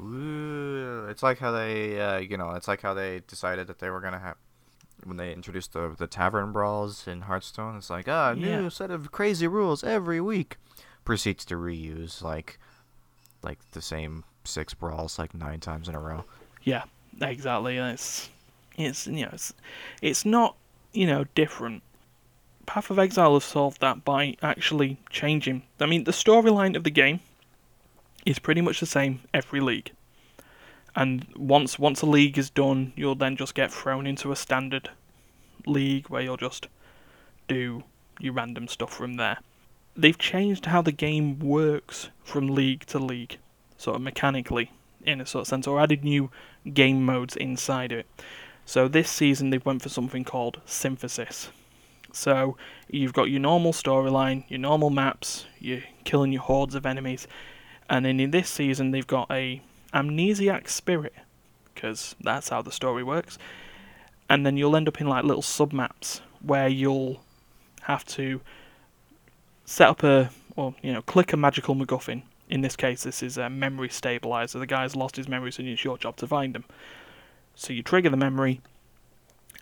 Ooh, 0.00 1.06
it's 1.10 1.22
like 1.22 1.38
how 1.38 1.50
they, 1.50 2.00
uh, 2.00 2.18
you 2.18 2.36
know, 2.36 2.50
it's 2.52 2.68
like 2.68 2.80
how 2.82 2.94
they 2.94 3.20
decided 3.26 3.66
that 3.66 3.78
they 3.78 3.90
were 3.90 4.00
gonna 4.00 4.18
have 4.18 4.36
when 5.04 5.16
they 5.16 5.32
introduced 5.32 5.72
the 5.72 5.94
the 5.98 6.06
tavern 6.06 6.52
brawls 6.52 7.06
in 7.06 7.22
Hearthstone. 7.22 7.76
It's 7.76 7.90
like, 7.90 8.08
ah, 8.08 8.32
new 8.34 8.46
Yeah. 8.64 8.68
set 8.68 8.90
of 8.90 9.12
crazy 9.12 9.46
rules 9.46 9.82
every 9.84 10.20
week. 10.20 10.56
Proceeds 11.04 11.44
to 11.46 11.56
reuse 11.56 12.22
like, 12.22 12.58
like 13.42 13.58
the 13.72 13.82
same 13.82 14.24
six 14.44 14.74
brawls 14.74 15.18
like 15.18 15.34
nine 15.34 15.60
times 15.60 15.88
in 15.88 15.94
a 15.94 16.00
row. 16.00 16.24
Yeah, 16.62 16.84
exactly. 17.28 17.76
It's 17.76 18.28
it's 18.76 19.06
you 19.06 19.24
know 19.24 19.30
it's 19.32 19.52
it's 20.00 20.24
not 20.24 20.56
you 20.92 21.06
know 21.06 21.24
different. 21.34 21.82
Path 22.66 22.90
of 22.90 22.98
Exile 22.98 23.34
have 23.34 23.44
solved 23.44 23.80
that 23.80 24.04
by 24.04 24.36
actually 24.42 24.98
changing. 25.10 25.62
I 25.80 25.86
mean, 25.86 26.04
the 26.04 26.12
storyline 26.12 26.76
of 26.76 26.84
the 26.84 26.90
game 26.90 27.20
is 28.24 28.38
pretty 28.38 28.60
much 28.60 28.80
the 28.80 28.86
same 28.86 29.20
every 29.34 29.60
league. 29.60 29.92
And 30.94 31.26
once 31.36 31.78
once 31.78 32.02
a 32.02 32.06
league 32.06 32.38
is 32.38 32.50
done, 32.50 32.92
you'll 32.96 33.14
then 33.14 33.36
just 33.36 33.54
get 33.54 33.72
thrown 33.72 34.06
into 34.06 34.32
a 34.32 34.36
standard 34.36 34.90
league 35.66 36.08
where 36.08 36.22
you'll 36.22 36.36
just 36.36 36.68
do 37.48 37.84
your 38.18 38.32
random 38.32 38.68
stuff 38.68 38.92
from 38.92 39.14
there. 39.14 39.38
They've 39.96 40.18
changed 40.18 40.66
how 40.66 40.82
the 40.82 40.92
game 40.92 41.38
works 41.38 42.10
from 42.22 42.48
league 42.48 42.86
to 42.86 42.98
league, 42.98 43.38
sort 43.76 43.96
of 43.96 44.02
mechanically, 44.02 44.70
in 45.04 45.20
a 45.20 45.26
sort 45.26 45.42
of 45.42 45.48
sense, 45.48 45.66
or 45.66 45.80
added 45.80 46.04
new 46.04 46.30
game 46.72 47.04
modes 47.04 47.36
inside 47.36 47.92
it. 47.92 48.06
So 48.64 48.88
this 48.88 49.10
season 49.10 49.50
they 49.50 49.58
went 49.58 49.82
for 49.82 49.88
something 49.88 50.24
called 50.24 50.60
Synthesis. 50.64 51.50
So 52.12 52.56
you've 52.88 53.12
got 53.12 53.30
your 53.30 53.40
normal 53.40 53.72
storyline, 53.72 54.44
your 54.48 54.58
normal 54.58 54.90
maps, 54.90 55.46
you're 55.58 55.82
killing 56.04 56.32
your 56.32 56.42
hordes 56.42 56.74
of 56.74 56.84
enemies, 56.86 57.26
and 57.88 58.04
then 58.04 58.20
in 58.20 58.30
this 58.30 58.48
season 58.48 58.90
they've 58.90 59.06
got 59.06 59.30
a 59.30 59.62
amnesiac 59.94 60.68
spirit, 60.68 61.14
because 61.74 62.14
that's 62.20 62.48
how 62.48 62.62
the 62.62 62.72
story 62.72 63.02
works. 63.02 63.38
And 64.28 64.46
then 64.46 64.56
you'll 64.56 64.76
end 64.76 64.86
up 64.86 65.00
in 65.00 65.08
like 65.08 65.24
little 65.24 65.42
submaps 65.42 66.20
where 66.40 66.68
you'll 66.68 67.20
have 67.82 68.04
to 68.06 68.40
set 69.64 69.88
up 69.88 70.02
a, 70.04 70.30
or 70.56 70.74
you 70.82 70.92
know, 70.92 71.02
click 71.02 71.32
a 71.32 71.36
magical 71.36 71.74
MacGuffin. 71.74 72.22
In 72.50 72.62
this 72.62 72.74
case, 72.74 73.04
this 73.04 73.22
is 73.22 73.38
a 73.38 73.48
memory 73.48 73.88
stabilizer. 73.88 74.58
The 74.58 74.66
guy's 74.66 74.96
lost 74.96 75.14
his 75.14 75.28
memory, 75.28 75.52
so 75.52 75.62
it's 75.62 75.84
your 75.84 75.96
job 75.96 76.16
to 76.16 76.26
find 76.26 76.56
him. 76.56 76.64
So 77.54 77.72
you 77.72 77.82
trigger 77.82 78.10
the 78.10 78.16
memory, 78.16 78.60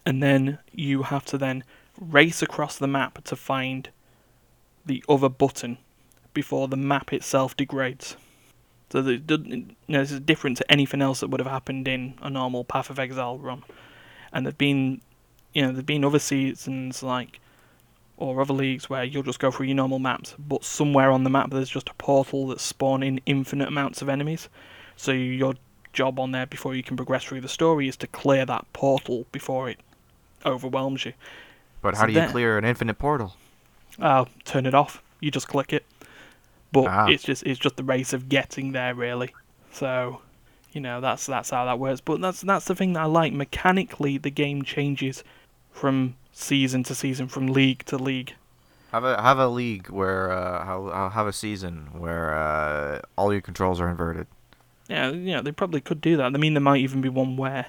and 0.07 0.23
then 0.23 0.59
you 0.73 1.03
have 1.03 1.27
to 1.27 1.37
then 1.37 1.65
race 2.01 2.41
across 2.41 2.79
the 2.79 2.87
map 2.87 3.23
to 3.25 3.37
find 3.37 3.91
the 4.87 5.05
other 5.07 5.29
button 5.29 5.77
before 6.33 6.67
the 6.67 6.79
map 6.79 7.13
itself 7.13 7.55
degrades. 7.55 8.17
So 8.91 9.03
the, 9.03 9.17
you 9.17 9.67
know, 9.87 10.01
this 10.01 10.13
is 10.13 10.21
different 10.21 10.57
to 10.57 10.73
anything 10.73 11.03
else 11.03 11.21
that 11.21 11.29
would 11.29 11.41
have 11.41 11.51
happened 11.51 11.87
in 11.87 12.15
a 12.23 12.31
normal 12.31 12.65
Path 12.65 12.89
of 12.89 12.99
Exile 12.99 13.37
run. 13.37 13.65
And 14.33 14.47
there've 14.47 14.57
been, 14.57 15.03
you 15.53 15.61
know, 15.61 15.73
there've 15.73 15.85
been 15.85 16.07
other 16.07 16.19
seasons 16.19 17.03
like, 17.03 17.39
or 18.19 18.41
other 18.41 18.53
leagues 18.53 18.91
where 18.91 19.05
you'll 19.05 19.23
just 19.23 19.39
go 19.39 19.51
through 19.51 19.67
your 19.67 19.77
normal 19.77 19.99
maps, 20.01 20.35
but 20.39 20.65
somewhere 20.65 21.11
on 21.11 21.25
the 21.25 21.31
map 21.31 21.51
there's 21.51 21.71
just 21.71 21.89
a 21.89 21.95
portal 21.95 22.49
that's 22.49 22.63
spawning 22.63 23.21
infinite 23.27 23.69
amounts 23.69 24.03
of 24.03 24.09
enemies. 24.09 24.49
So 24.97 25.13
your 25.13 25.55
job 25.93 26.19
on 26.21 26.33
there 26.33 26.45
before 26.47 26.75
you 26.75 26.83
can 26.83 26.97
progress 26.97 27.25
through 27.25 27.41
the 27.41 27.49
story 27.49 27.89
is 27.89 27.97
to 27.99 28.07
clear 28.09 28.45
that 28.45 28.71
portal 28.73 29.25
before 29.33 29.71
it 29.71 29.79
overwhelms 30.45 31.05
you. 31.05 31.13
But 31.81 31.95
So 31.95 32.01
how 32.01 32.07
do 32.07 32.13
you 32.13 32.19
there- 32.21 32.29
clear 32.29 32.59
an 32.59 32.65
infinite 32.65 32.99
portal? 32.99 33.37
uh, 34.01 34.25
turn 34.45 34.67
it 34.67 34.75
off. 34.75 35.03
You 35.21 35.31
just 35.31 35.49
click 35.49 35.73
it. 35.73 35.85
But 36.71 36.87
Ah. 36.89 37.07
it's 37.07 37.25
just 37.25 37.43
it's 37.45 37.59
just 37.59 37.77
the 37.77 37.83
race 37.85 38.13
of 38.13 38.29
getting 38.29 38.73
there 38.73 38.95
really. 38.95 39.35
So, 39.73 40.21
you 40.73 40.81
know, 40.81 41.01
that's 41.01 41.25
that's 41.27 41.51
how 41.51 41.65
that 41.65 41.79
works. 41.79 42.01
But 42.01 42.21
that's 42.21 42.43
that's 42.43 42.67
the 42.67 42.75
thing 42.75 42.93
that 42.93 43.01
I 43.03 43.07
like. 43.07 43.33
Mechanically 43.33 44.19
the 44.19 44.31
game 44.31 44.63
changes 44.63 45.25
from 45.73 46.15
season 46.39 46.83
to 46.85 46.95
season, 46.95 47.29
from 47.29 47.49
league 47.49 47.85
to 47.87 47.99
league. 47.99 48.35
Have 48.93 49.05
a 49.05 49.21
have 49.21 49.39
a 49.39 49.49
league 49.49 49.91
where 49.91 50.31
uh, 50.31 50.65
how 50.65 50.91
how- 50.91 51.11
have 51.11 51.27
a 51.27 51.33
season 51.33 51.89
where 51.93 52.35
uh, 52.35 53.01
all 53.17 53.33
your 53.33 53.43
controls 53.43 53.81
are 53.81 53.89
inverted. 53.89 54.27
Yeah, 54.89 55.11
you 55.11 55.33
know, 55.35 55.43
they 55.43 55.53
probably 55.53 55.83
could 55.83 56.01
do 56.01 56.17
that. 56.17 56.25
I 56.25 56.39
mean 56.39 56.55
there 56.55 56.63
might 56.63 56.81
even 56.81 57.03
be 57.03 57.11
one 57.11 57.37
where 57.37 57.67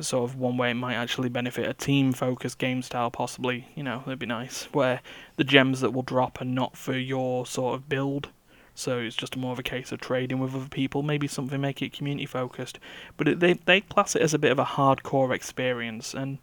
sort 0.00 0.28
of 0.28 0.36
one 0.36 0.56
way 0.56 0.70
it 0.70 0.74
might 0.74 0.94
actually 0.94 1.28
benefit 1.28 1.68
a 1.68 1.74
team 1.74 2.12
focused 2.12 2.58
game 2.58 2.82
style 2.82 3.10
possibly, 3.10 3.68
you 3.76 3.82
know, 3.82 4.02
that'd 4.06 4.18
be 4.18 4.26
nice. 4.26 4.64
Where 4.72 5.00
the 5.36 5.44
gems 5.44 5.80
that 5.82 5.92
will 5.92 6.02
drop 6.02 6.40
are 6.40 6.46
not 6.46 6.76
for 6.76 6.96
your 6.96 7.46
sort 7.46 7.74
of 7.74 7.88
build. 7.88 8.28
So 8.74 8.98
it's 8.98 9.14
just 9.14 9.36
more 9.36 9.52
of 9.52 9.58
a 9.60 9.62
case 9.62 9.92
of 9.92 10.00
trading 10.00 10.40
with 10.40 10.54
other 10.54 10.68
people. 10.68 11.02
Maybe 11.02 11.28
something 11.28 11.60
make 11.60 11.80
it 11.80 11.92
community 11.92 12.26
focused, 12.26 12.78
but 13.16 13.28
it, 13.28 13.40
they 13.40 13.52
they 13.52 13.82
class 13.82 14.16
it 14.16 14.22
as 14.22 14.34
a 14.34 14.38
bit 14.38 14.50
of 14.50 14.58
a 14.58 14.64
hardcore 14.64 15.32
experience. 15.34 16.14
And 16.14 16.38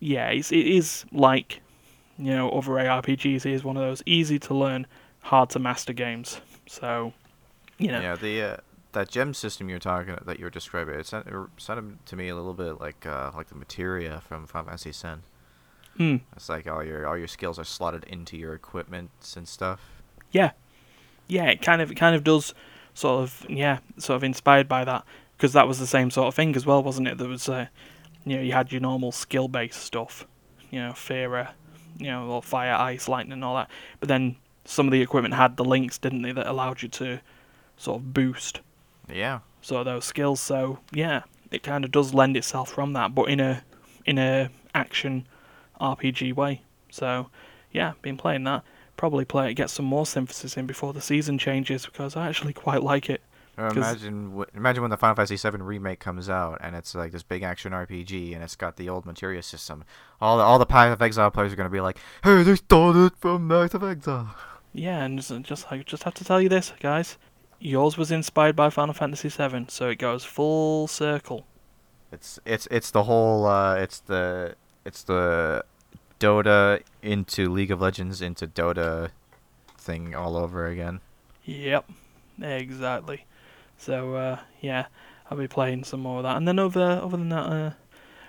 yeah, 0.00 0.28
it's, 0.30 0.52
it 0.52 0.66
is 0.66 1.04
like 1.12 1.60
you 2.18 2.34
know 2.34 2.50
other 2.50 2.72
ARPGs. 2.72 3.46
It 3.46 3.52
is 3.52 3.64
one 3.64 3.76
of 3.76 3.82
those 3.82 4.02
easy 4.06 4.38
to 4.40 4.54
learn, 4.54 4.86
hard 5.20 5.50
to 5.50 5.58
master 5.58 5.92
games. 5.92 6.40
So 6.66 7.12
you 7.78 7.88
know, 7.92 8.00
Yeah, 8.00 8.16
the 8.16 8.42
uh, 8.42 8.56
that 8.92 9.08
gem 9.08 9.34
system 9.34 9.68
you're 9.68 9.78
talking 9.78 10.16
that 10.24 10.38
you 10.38 10.44
were 10.44 10.50
describing, 10.50 10.94
it 10.98 11.06
sounded, 11.06 11.32
it 11.34 11.48
sounded 11.58 12.04
to 12.06 12.16
me 12.16 12.28
a 12.28 12.34
little 12.34 12.54
bit 12.54 12.80
like 12.80 13.06
uh, 13.06 13.30
like 13.36 13.48
the 13.48 13.54
materia 13.54 14.20
from 14.26 14.46
Final 14.46 14.66
Fantasy 14.68 14.90
X. 14.90 15.04
hmm, 15.96 16.16
It's 16.36 16.48
like 16.48 16.66
all 16.66 16.84
your 16.84 17.06
all 17.06 17.16
your 17.16 17.28
skills 17.28 17.58
are 17.58 17.64
slotted 17.64 18.04
into 18.04 18.36
your 18.36 18.54
equipment 18.54 19.10
and 19.36 19.46
stuff. 19.48 19.80
yeah, 20.32 20.52
yeah. 21.28 21.46
It 21.46 21.62
kind 21.62 21.80
of 21.82 21.90
it 21.90 21.94
kind 21.96 22.14
of 22.16 22.24
does 22.24 22.54
sort 22.94 23.22
of 23.22 23.46
yeah, 23.48 23.78
sort 23.98 24.16
of 24.16 24.24
inspired 24.24 24.68
by 24.68 24.84
that 24.84 25.04
because 25.36 25.52
that 25.52 25.68
was 25.68 25.78
the 25.78 25.86
same 25.86 26.10
sort 26.10 26.26
of 26.28 26.34
thing 26.34 26.56
as 26.56 26.66
well, 26.66 26.82
wasn't 26.82 27.06
it? 27.08 27.18
There 27.18 27.28
was 27.28 27.48
uh, 27.48 27.66
you 28.30 28.36
know 28.36 28.42
you 28.42 28.52
had 28.52 28.72
your 28.72 28.80
normal 28.80 29.12
skill 29.12 29.48
based 29.48 29.80
stuff, 29.80 30.26
you 30.70 30.80
know, 30.80 30.92
Fira, 30.92 31.50
you 31.98 32.06
know, 32.06 32.26
or 32.28 32.42
fire, 32.42 32.74
ice, 32.74 33.08
lightning, 33.08 33.32
and 33.32 33.44
all 33.44 33.56
that. 33.56 33.70
But 34.00 34.08
then 34.08 34.36
some 34.64 34.86
of 34.86 34.92
the 34.92 35.00
equipment 35.02 35.34
had 35.34 35.56
the 35.56 35.64
links, 35.64 35.98
didn't 35.98 36.22
they, 36.22 36.32
that 36.32 36.46
allowed 36.46 36.82
you 36.82 36.88
to 36.88 37.20
sort 37.76 38.00
of 38.00 38.12
boost 38.12 38.60
Yeah, 39.10 39.40
sort 39.62 39.80
of 39.80 39.86
those 39.86 40.04
skills. 40.04 40.40
So 40.40 40.78
yeah, 40.92 41.22
it 41.50 41.62
kind 41.62 41.84
of 41.84 41.90
does 41.90 42.12
lend 42.14 42.36
itself 42.36 42.70
from 42.70 42.92
that, 42.92 43.14
but 43.14 43.28
in 43.28 43.40
a 43.40 43.64
in 44.04 44.18
a 44.18 44.50
action 44.74 45.26
RPG 45.80 46.34
way. 46.34 46.62
So 46.90 47.30
yeah, 47.72 47.92
been 48.02 48.16
playing 48.16 48.44
that. 48.44 48.62
Probably 48.96 49.24
play 49.24 49.50
it, 49.50 49.54
get 49.54 49.70
some 49.70 49.86
more 49.86 50.06
synthesis 50.06 50.56
in 50.56 50.66
before 50.66 50.92
the 50.92 51.00
season 51.00 51.38
changes 51.38 51.86
because 51.86 52.16
I 52.16 52.28
actually 52.28 52.52
quite 52.52 52.82
like 52.82 53.08
it. 53.08 53.22
Imagine 53.58 54.30
w- 54.30 54.46
imagine 54.54 54.82
when 54.82 54.90
the 54.90 54.96
Final 54.96 55.16
Fantasy 55.16 55.36
VII 55.36 55.58
remake 55.58 55.98
comes 55.98 56.30
out 56.30 56.58
and 56.60 56.76
it's 56.76 56.94
like 56.94 57.10
this 57.12 57.24
big 57.24 57.42
action 57.42 57.72
RPG 57.72 58.34
and 58.34 58.42
it's 58.42 58.54
got 58.54 58.76
the 58.76 58.88
old 58.88 59.04
materia 59.04 59.42
system. 59.42 59.84
All 60.20 60.38
the, 60.38 60.44
all 60.44 60.58
the 60.58 60.66
Path 60.66 60.92
of 60.92 61.02
Exile 61.02 61.30
players 61.30 61.52
are 61.52 61.56
gonna 61.56 61.68
be 61.68 61.80
like, 61.80 61.98
"Hey, 62.22 62.42
they 62.42 62.54
stole 62.54 63.06
it 63.06 63.16
from 63.16 63.48
Path 63.48 63.74
of 63.74 63.82
Exile." 63.82 64.34
Yeah, 64.72 65.02
and 65.02 65.18
just, 65.18 65.42
just 65.42 65.70
like 65.70 65.86
just 65.86 66.04
have 66.04 66.14
to 66.14 66.24
tell 66.24 66.40
you 66.40 66.48
this, 66.48 66.72
guys. 66.80 67.18
Yours 67.58 67.98
was 67.98 68.12
inspired 68.12 68.54
by 68.54 68.70
Final 68.70 68.94
Fantasy 68.94 69.28
VII, 69.28 69.66
so 69.68 69.88
it 69.88 69.98
goes 69.98 70.24
full 70.24 70.86
circle. 70.86 71.44
It's 72.12 72.38
it's 72.46 72.68
it's 72.70 72.90
the 72.92 73.02
whole 73.04 73.44
uh, 73.46 73.74
it's 73.74 73.98
the 74.00 74.54
it's 74.84 75.02
the 75.02 75.64
Dota 76.20 76.82
into 77.02 77.50
League 77.50 77.70
of 77.70 77.80
Legends 77.80 78.22
into 78.22 78.46
Dota 78.46 79.10
thing 79.76 80.14
all 80.14 80.36
over 80.36 80.66
again. 80.66 81.00
Yep, 81.44 81.90
exactly. 82.40 83.24
So 83.78 84.14
uh, 84.16 84.38
yeah, 84.60 84.86
I'll 85.30 85.38
be 85.38 85.48
playing 85.48 85.84
some 85.84 86.00
more 86.00 86.18
of 86.18 86.22
that. 86.24 86.36
And 86.36 86.46
then 86.46 86.58
other 86.58 87.00
other 87.02 87.16
than 87.16 87.28
that, 87.30 87.46
uh, 87.46 87.70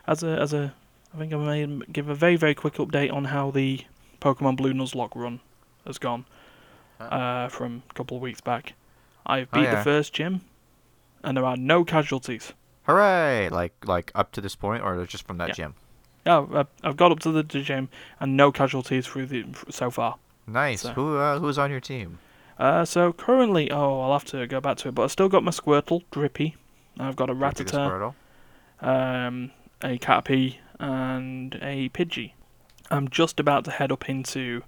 as 0.07 0.23
a 0.23 0.39
as 0.39 0.53
a, 0.53 0.73
I 1.13 1.17
think 1.17 1.33
I 1.33 1.37
may 1.37 1.65
give 1.91 2.07
a 2.09 2.15
very 2.15 2.35
very 2.35 2.55
quick 2.55 2.75
update 2.75 3.11
on 3.11 3.25
how 3.25 3.51
the 3.51 3.81
Pokemon 4.21 4.57
Blue 4.57 4.73
Nuzlocke 4.73 5.15
run 5.15 5.39
has 5.85 5.97
gone 5.97 6.25
uh, 6.99 7.47
from 7.49 7.83
a 7.89 7.93
couple 7.93 8.17
of 8.17 8.23
weeks 8.23 8.41
back. 8.41 8.73
I've 9.25 9.47
Oh, 9.53 9.57
beat 9.59 9.63
yeah. 9.65 9.75
the 9.75 9.83
first 9.83 10.13
gym, 10.13 10.41
and 11.23 11.37
there 11.37 11.45
are 11.45 11.57
no 11.57 11.83
casualties. 11.83 12.53
Hooray! 12.83 13.49
Like 13.49 13.73
like 13.85 14.11
up 14.15 14.31
to 14.33 14.41
this 14.41 14.55
point, 14.55 14.83
or 14.83 15.05
just 15.05 15.25
from 15.27 15.37
that 15.37 15.49
Yeah. 15.49 15.53
gym. 15.55 15.75
Oh, 16.25 16.49
I've- 16.53 16.69
I've 16.83 16.97
got 16.97 17.11
up 17.11 17.19
to 17.21 17.31
the, 17.31 17.43
the 17.43 17.61
gym 17.61 17.89
and 18.19 18.35
no 18.37 18.51
casualties 18.51 19.07
through 19.07 19.27
the 19.27 19.45
so 19.69 19.89
far. 19.89 20.17
Nice. 20.45 20.81
So- 20.81 20.93
Who 20.93 21.17
uh, 21.17 21.39
who's 21.39 21.57
on 21.57 21.71
your 21.71 21.79
team? 21.79 22.19
Uh, 22.59 22.83
so 22.85 23.13
currently, 23.13 23.71
oh, 23.71 24.01
I'll 24.01 24.11
have 24.11 24.25
to 24.25 24.45
go 24.45 24.59
back 24.59 24.77
to 24.77 24.89
it, 24.89 24.95
but 24.95 25.03
I've 25.03 25.11
still 25.11 25.29
got 25.29 25.43
my 25.43 25.51
Squirtle, 25.51 26.03
Drippy. 26.11 26.55
I've 26.99 27.15
got 27.15 27.29
a 27.29 27.33
Rattata, 27.33 28.13
um, 28.81 29.51
a 29.81 29.97
Caterpie, 29.97 30.57
and 30.79 31.55
a 31.61 31.89
Pidgey. 31.89 32.33
I'm 32.91 33.07
just 33.09 33.39
about 33.39 33.63
to 33.65 33.71
head 33.71 33.91
up 33.91 34.09
into 34.09 34.63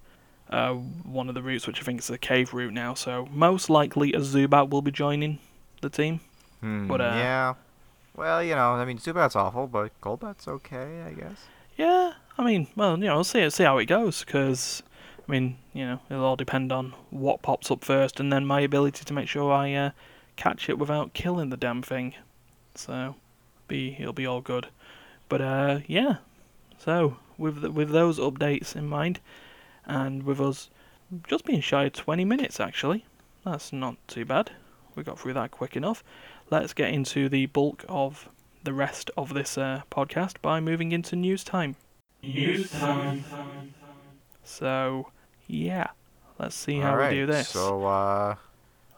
uh, 0.50 0.74
one 0.74 1.28
of 1.28 1.36
the 1.36 1.42
routes, 1.42 1.68
which 1.68 1.82
I 1.82 1.84
think 1.84 2.00
is 2.00 2.08
the 2.08 2.18
cave 2.18 2.54
route 2.54 2.74
now. 2.74 2.94
So 2.94 3.28
most 3.32 3.70
likely 3.70 4.14
a 4.14 4.20
Zubat 4.20 4.70
will 4.70 4.82
be 4.82 4.92
joining 4.92 5.40
the 5.82 5.90
team. 5.90 6.22
Hmm, 6.62 6.88
But, 6.88 7.02
uh, 7.02 7.14
yeah. 7.16 7.54
Well, 8.16 8.44
you 8.44 8.56
know, 8.56 8.74
I 8.74 8.86
mean, 8.86 9.00
Zubat's 9.00 9.36
awful, 9.36 9.68
but 9.68 10.00
Golbat's 10.02 10.48
okay, 10.48 11.02
I 11.08 11.12
guess. 11.12 11.46
Yeah, 11.78 12.14
I 12.38 12.44
mean, 12.44 12.68
well, 12.76 12.98
you 13.00 13.06
know, 13.06 13.16
we'll 13.16 13.24
see 13.24 13.50
see 13.50 13.64
how 13.64 13.78
it 13.80 13.86
goes 13.86 14.24
because, 14.24 14.84
I 15.28 15.32
mean, 15.32 15.58
you 15.74 15.86
know, 15.86 16.00
it'll 16.10 16.26
all 16.26 16.36
depend 16.36 16.72
on 16.72 16.94
what 17.10 17.42
pops 17.42 17.72
up 17.72 17.84
first, 17.84 18.20
and 18.20 18.32
then 18.32 18.46
my 18.46 18.62
ability 18.62 19.06
to 19.06 19.14
make 19.14 19.30
sure 19.30 19.52
I 19.52 19.74
uh, 19.74 19.92
catch 20.36 20.70
it 20.70 20.78
without 20.78 21.14
killing 21.14 21.50
the 21.50 21.58
damn 21.58 21.82
thing. 21.82 22.16
So, 22.76 23.16
be 23.68 23.96
it'll 24.00 24.14
be 24.14 24.26
all 24.26 24.42
good. 24.42 24.68
But 25.30 25.42
uh, 25.42 25.80
yeah. 25.88 26.18
So 26.78 27.18
with 27.38 27.62
the, 27.62 27.72
with 27.72 27.92
those 27.92 28.20
updates 28.20 28.76
in 28.76 28.88
mind, 28.88 29.20
and 29.86 30.24
with 30.24 30.42
us 30.42 30.70
just 31.28 31.46
being 31.46 31.62
shy 31.62 31.86
of 31.86 31.94
20 31.94 32.26
minutes 32.26 32.60
actually, 32.60 33.06
that's 33.46 33.72
not 33.72 33.96
too 34.08 34.26
bad. 34.26 34.52
We 34.96 35.04
got 35.04 35.20
through 35.20 35.34
that 35.34 35.52
quick 35.52 35.76
enough. 35.76 36.04
Let's 36.50 36.74
get 36.74 36.90
into 36.90 37.30
the 37.30 37.46
bulk 37.46 37.86
of 37.88 38.28
the 38.64 38.74
rest 38.74 39.10
of 39.18 39.34
this 39.34 39.58
uh, 39.58 39.82
podcast 39.90 40.36
by 40.42 40.60
moving 40.60 40.92
into 40.92 41.16
news 41.16 41.44
time. 41.44 41.76
News 42.22 42.72
time. 42.72 43.24
So, 44.44 45.10
yeah, 45.48 45.88
let's 46.40 46.56
see 46.56 46.80
how 46.80 46.92
Alright, 46.92 47.12
we 47.12 47.18
do 47.20 47.26
this. 47.26 47.50
So, 47.50 47.86
uh, 47.86 48.36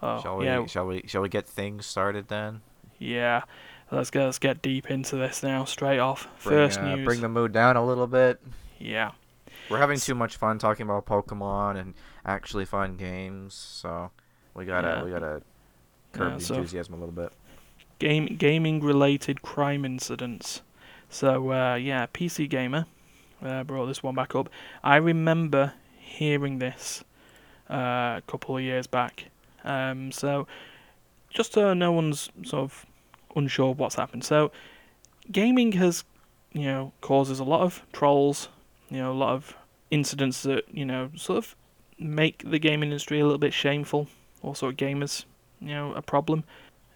oh, 0.02 0.22
shall 0.22 0.38
we 0.38 0.46
yeah, 0.46 0.66
shall 0.66 0.88
we 0.88 1.04
shall 1.08 1.22
we 1.22 1.30
get 1.30 1.46
things 1.48 1.86
started 1.86 2.28
then? 2.28 2.62
yeah. 3.00 3.44
Let's 3.92 4.10
get 4.10 4.24
let's 4.24 4.40
get 4.40 4.64
deep 4.64 4.90
into 4.90 5.18
this 5.18 5.44
now, 5.44 5.66
straight 5.66 6.00
off. 6.00 6.24
Bring, 6.44 6.56
First 6.56 6.80
uh, 6.80 6.96
news. 6.96 7.06
Bring 7.06 7.22
the 7.22 7.30
mood 7.30 7.52
down 7.52 7.78
a 7.78 7.86
little 7.86 8.08
bit. 8.08 8.42
Yeah, 8.80 9.12
We're 9.70 9.78
having 9.78 10.00
too 10.00 10.16
much 10.16 10.36
fun 10.38 10.58
talking 10.58 10.86
about 10.86 11.06
Pokemon 11.06 11.78
and 11.80 11.94
actually 12.26 12.66
fun 12.66 12.98
games, 12.98 13.54
so 13.54 14.10
we 14.56 14.66
gotta 14.66 14.88
Yeah. 14.88 15.04
we 15.04 15.12
gotta 15.12 15.44
curb 16.12 16.32
Yeah, 16.32 16.38
the 16.38 16.44
so- 16.44 16.56
enthusiasm 16.56 16.96
a 16.96 16.98
little 16.98 17.14
bit. 17.14 17.32
game 18.00 18.26
gaming 18.26 18.80
related 18.82 19.44
crime 19.44 19.86
incidents. 19.86 20.64
So 21.10 21.52
uh, 21.52 21.76
yeah, 21.76 22.08
PC 22.08 22.50
gamer 22.50 22.88
uh, 23.44 23.64
brought 23.64 23.88
this 23.88 24.02
one 24.02 24.16
back 24.16 24.36
up. 24.36 24.50
I 24.84 24.96
remember 24.98 25.74
hearing 26.00 26.60
this 26.60 27.04
uh, 27.70 27.74
a 28.18 28.24
couple 28.28 28.58
of 28.58 28.64
years 28.64 28.88
back. 28.88 29.26
Um, 29.64 30.12
so 30.12 30.48
just 31.30 31.54
so 31.54 31.74
no 31.74 31.92
one's 31.92 32.30
sort 32.44 32.64
of 32.64 32.86
unsure 33.36 33.72
of 33.72 33.80
what's 33.80 33.96
happened. 33.96 34.24
So 34.24 34.52
gaming 35.32 35.72
has, 35.74 36.04
you 36.52 36.66
know, 36.66 36.94
causes 37.02 37.40
a 37.40 37.44
lot 37.44 37.62
of 37.62 37.82
trolls, 37.92 38.50
you 38.90 38.98
know, 38.98 39.12
a 39.12 39.14
lot 39.14 39.34
of 39.34 39.56
incidents 39.92 40.42
that 40.44 40.64
you 40.72 40.86
know 40.86 41.12
sort 41.16 41.38
of 41.38 41.56
make 42.00 42.44
the 42.50 42.60
gaming 42.60 42.90
industry 42.90 43.20
a 43.20 43.24
little 43.24 43.38
bit 43.40 43.54
shameful. 43.54 44.08
Also, 44.42 44.72
gamers, 44.72 45.26
you 45.62 45.70
know, 45.70 45.94
a 45.94 46.02
problem. 46.02 46.44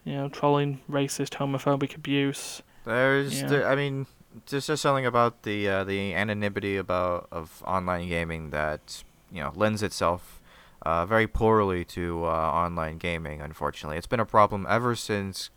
You 0.03 0.13
know, 0.13 0.29
trolling, 0.29 0.79
racist, 0.89 1.31
homophobic 1.37 1.95
abuse. 1.95 2.61
There's, 2.85 3.41
Yeah. 3.41 3.47
there, 3.47 3.67
I 3.67 3.75
mean, 3.75 4.05
there's 4.49 4.67
just 4.67 4.81
something 4.81 5.05
about 5.05 5.43
the 5.43 5.67
uh, 5.67 5.83
the 5.83 6.13
anonymity 6.13 6.77
about 6.77 7.27
of 7.31 7.63
online 7.65 8.07
gaming 8.09 8.49
that 8.51 9.03
you 9.31 9.41
know 9.41 9.51
lends 9.55 9.83
itself 9.83 10.41
uh, 10.83 11.05
very 11.05 11.27
poorly 11.27 11.83
to 11.85 12.25
uh, 12.25 12.27
online 12.29 12.97
gaming. 12.97 13.41
Unfortunately, 13.41 13.97
it's 13.97 14.07
been 14.07 14.19
a 14.19 14.25
problem 14.25 14.65
ever 14.69 14.95
since 14.95 15.49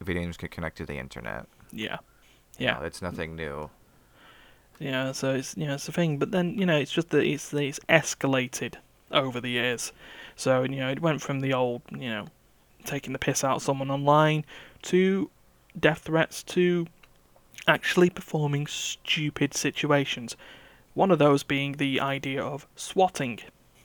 video 0.00 0.22
games 0.22 0.36
could 0.36 0.50
connect 0.50 0.76
to 0.78 0.86
the 0.86 0.98
internet. 0.98 1.46
Yeah, 1.72 1.98
You 2.58 2.66
yeah. 2.66 2.74
know, 2.74 2.84
it's 2.84 3.00
nothing 3.00 3.36
new. 3.36 3.70
Yeah, 4.78 5.12
so 5.12 5.34
it's 5.34 5.56
you 5.56 5.66
know 5.66 5.74
it's 5.74 5.88
a 5.88 5.92
thing, 5.92 6.18
but 6.18 6.30
then 6.32 6.58
you 6.58 6.66
know 6.66 6.76
it's 6.76 6.92
just 6.92 7.10
that 7.10 7.24
it's 7.24 7.52
it's 7.54 7.80
escalated 7.88 8.74
over 9.10 9.40
the 9.40 9.50
years. 9.50 9.92
So 10.36 10.62
you 10.64 10.76
know 10.80 10.90
it 10.90 11.00
went 11.00 11.22
from 11.22 11.40
the 11.40 11.52
old 11.54 11.82
you 11.90 12.10
know 12.10 12.26
taking 12.84 13.12
the 13.12 13.18
piss 13.18 13.44
out 13.44 13.56
of 13.56 13.62
someone 13.62 13.90
online 13.90 14.44
to 14.82 15.30
death 15.78 16.00
threats 16.00 16.42
to 16.42 16.86
actually 17.66 18.10
performing 18.10 18.66
stupid 18.66 19.54
situations. 19.54 20.36
One 20.94 21.10
of 21.10 21.18
those 21.18 21.42
being 21.42 21.72
the 21.72 22.00
idea 22.00 22.42
of 22.42 22.66
swatting. 22.76 23.40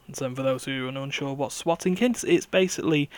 And 0.07 0.15
so 0.15 0.33
for 0.33 0.43
those 0.43 0.65
who 0.65 0.87
are 0.87 0.97
unsure 0.97 1.33
what 1.33 1.51
swatting 1.51 1.97
is, 1.97 2.23
it's 2.23 2.45
basically 2.45 3.09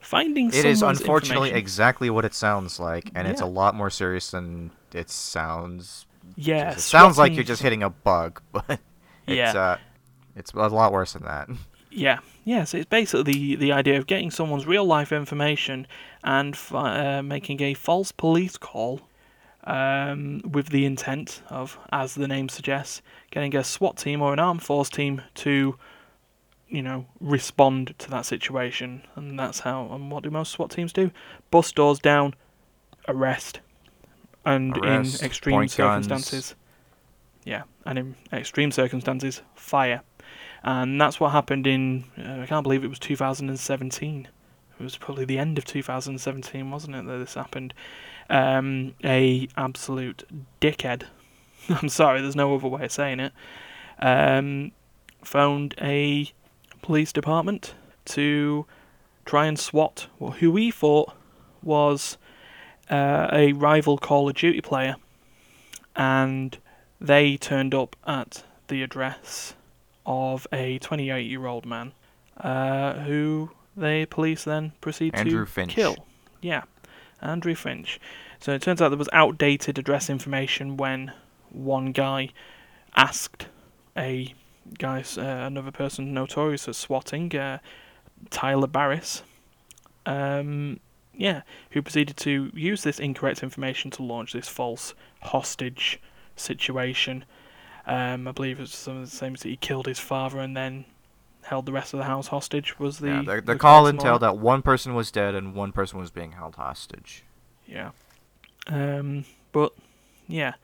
finding 0.00 0.48
It 0.48 0.64
is 0.64 0.82
unfortunately 0.82 1.50
exactly 1.50 2.10
what 2.10 2.24
it 2.24 2.34
sounds 2.34 2.78
like, 2.80 3.10
and 3.14 3.26
it's 3.26 3.40
a 3.40 3.46
lot 3.46 3.74
more 3.74 3.90
serious 3.90 4.30
than 4.30 4.70
it 4.92 5.10
sounds. 5.10 6.06
yeah, 6.36 6.72
it 6.72 6.80
sounds 6.80 7.18
like 7.18 7.34
you're 7.34 7.44
just 7.44 7.62
hitting 7.62 7.82
a 7.82 7.90
bug, 7.90 8.40
but 8.52 8.80
Yeah. 9.26 9.48
it's 9.48 9.56
uh, 9.56 9.76
it's 10.36 10.52
a 10.52 10.68
lot 10.68 10.92
worse 10.92 11.14
than 11.14 11.24
that. 11.24 11.48
Yeah, 11.90 12.18
yeah. 12.44 12.64
So 12.64 12.78
it's 12.78 12.86
basically 12.88 13.32
the, 13.32 13.56
the 13.56 13.72
idea 13.72 13.98
of 13.98 14.06
getting 14.06 14.30
someone's 14.30 14.66
real 14.66 14.84
life 14.84 15.12
information 15.12 15.86
and 16.22 16.56
uh, 16.72 17.22
making 17.22 17.62
a 17.62 17.74
false 17.74 18.12
police 18.12 18.56
call 18.58 19.00
um, 19.66 20.42
with 20.48 20.68
the 20.68 20.84
intent 20.84 21.42
of, 21.48 21.78
as 21.92 22.14
the 22.14 22.28
name 22.28 22.48
suggests, 22.48 23.02
getting 23.30 23.54
a 23.56 23.64
SWAT 23.64 23.96
team 23.96 24.22
or 24.22 24.32
an 24.32 24.38
armed 24.38 24.62
force 24.62 24.88
team 24.88 25.22
to, 25.34 25.76
you 26.68 26.82
know, 26.82 27.06
respond 27.20 27.94
to 27.98 28.10
that 28.10 28.26
situation. 28.26 29.02
And 29.16 29.38
that's 29.38 29.60
how, 29.60 29.88
and 29.90 30.10
what 30.10 30.22
do 30.22 30.30
most 30.30 30.52
SWAT 30.52 30.70
teams 30.70 30.92
do? 30.92 31.10
Bust 31.50 31.74
doors 31.74 31.98
down, 31.98 32.34
arrest, 33.08 33.60
and 34.44 34.78
Arrest, 34.78 35.20
in 35.20 35.26
extreme 35.26 35.56
point 35.56 35.76
guns. 35.76 36.06
circumstances, 36.06 36.54
yeah, 37.44 37.64
and 37.84 37.98
in 37.98 38.14
extreme 38.32 38.70
circumstances, 38.70 39.42
fire. 39.56 40.02
And 40.62 41.00
that's 41.00 41.18
what 41.18 41.32
happened 41.32 41.66
in, 41.66 42.04
uh, 42.18 42.42
I 42.42 42.46
can't 42.46 42.62
believe 42.62 42.84
it 42.84 42.88
was 42.88 42.98
2017. 43.00 44.28
It 44.78 44.82
was 44.82 44.96
probably 44.96 45.24
the 45.24 45.38
end 45.38 45.58
of 45.58 45.64
2017, 45.64 46.70
wasn't 46.70 46.96
it, 46.96 47.06
that 47.06 47.18
this 47.18 47.34
happened? 47.34 47.74
Um, 48.28 48.94
a 49.04 49.48
absolute 49.56 50.24
dickhead. 50.60 51.04
I'm 51.68 51.88
sorry, 51.88 52.20
there's 52.20 52.36
no 52.36 52.54
other 52.54 52.68
way 52.68 52.84
of 52.84 52.92
saying 52.92 53.20
it. 53.20 53.32
Um, 53.98 54.72
phoned 55.22 55.74
a 55.80 56.30
police 56.82 57.12
department 57.12 57.74
to 58.06 58.66
try 59.24 59.46
and 59.46 59.58
swat 59.58 60.06
who 60.18 60.56
he 60.56 60.70
thought 60.70 61.12
was 61.62 62.16
uh, 62.90 63.28
a 63.32 63.52
rival 63.52 63.98
Call 63.98 64.28
of 64.28 64.36
Duty 64.36 64.60
player, 64.60 64.96
and 65.94 66.56
they 67.00 67.36
turned 67.36 67.74
up 67.74 67.96
at 68.06 68.44
the 68.68 68.82
address 68.82 69.54
of 70.04 70.46
a 70.52 70.78
28-year-old 70.78 71.66
man, 71.66 71.92
uh, 72.38 72.94
who 73.00 73.50
the 73.76 74.06
police 74.08 74.44
then 74.44 74.72
proceed 74.80 75.14
Andrew 75.14 75.44
to 75.44 75.50
Finch. 75.50 75.74
kill. 75.74 75.96
Yeah, 76.40 76.62
Andrew 77.20 77.54
Finch. 77.54 78.00
So 78.40 78.52
it 78.52 78.62
turns 78.62 78.82
out 78.82 78.90
there 78.90 78.98
was 78.98 79.08
outdated 79.12 79.78
address 79.78 80.10
information 80.10 80.76
when 80.76 81.12
one 81.50 81.92
guy 81.92 82.30
asked 82.94 83.46
a 83.96 84.34
guy, 84.78 85.02
uh, 85.16 85.22
another 85.22 85.70
person 85.70 86.12
notorious 86.12 86.64
for 86.66 86.72
swatting, 86.72 87.34
uh, 87.34 87.58
Tyler 88.30 88.66
Barriss, 88.66 89.22
um, 90.04 90.80
yeah, 91.14 91.42
who 91.70 91.82
proceeded 91.82 92.16
to 92.18 92.50
use 92.54 92.82
this 92.82 92.98
incorrect 92.98 93.42
information 93.42 93.90
to 93.92 94.02
launch 94.02 94.32
this 94.32 94.48
false 94.48 94.94
hostage 95.22 96.00
situation. 96.36 97.24
Um, 97.86 98.26
I 98.28 98.32
believe 98.32 98.60
it's 98.60 98.76
some 98.76 98.96
of 98.98 99.10
the 99.10 99.16
same 99.16 99.34
as 99.34 99.42
that 99.42 99.48
he 99.48 99.56
killed 99.56 99.86
his 99.86 99.98
father 100.00 100.38
and 100.40 100.56
then 100.56 100.84
held 101.46 101.66
the 101.66 101.72
rest 101.72 101.94
of 101.94 101.98
the 101.98 102.04
house 102.04 102.28
hostage. 102.28 102.78
Was 102.78 102.98
the 102.98 103.08
yeah, 103.08 103.22
the, 103.22 103.34
the 103.36 103.52
the 103.52 103.56
call 103.56 103.86
entailed 103.86 104.22
that 104.22 104.38
one 104.38 104.62
person 104.62 104.94
was 104.94 105.10
dead 105.10 105.34
and 105.34 105.54
one 105.54 105.72
person 105.72 105.98
was 105.98 106.10
being 106.10 106.32
held 106.32 106.56
hostage. 106.56 107.24
Yeah. 107.66 107.90
Um, 108.66 109.24
but 109.52 109.72
yeah, 110.28 110.54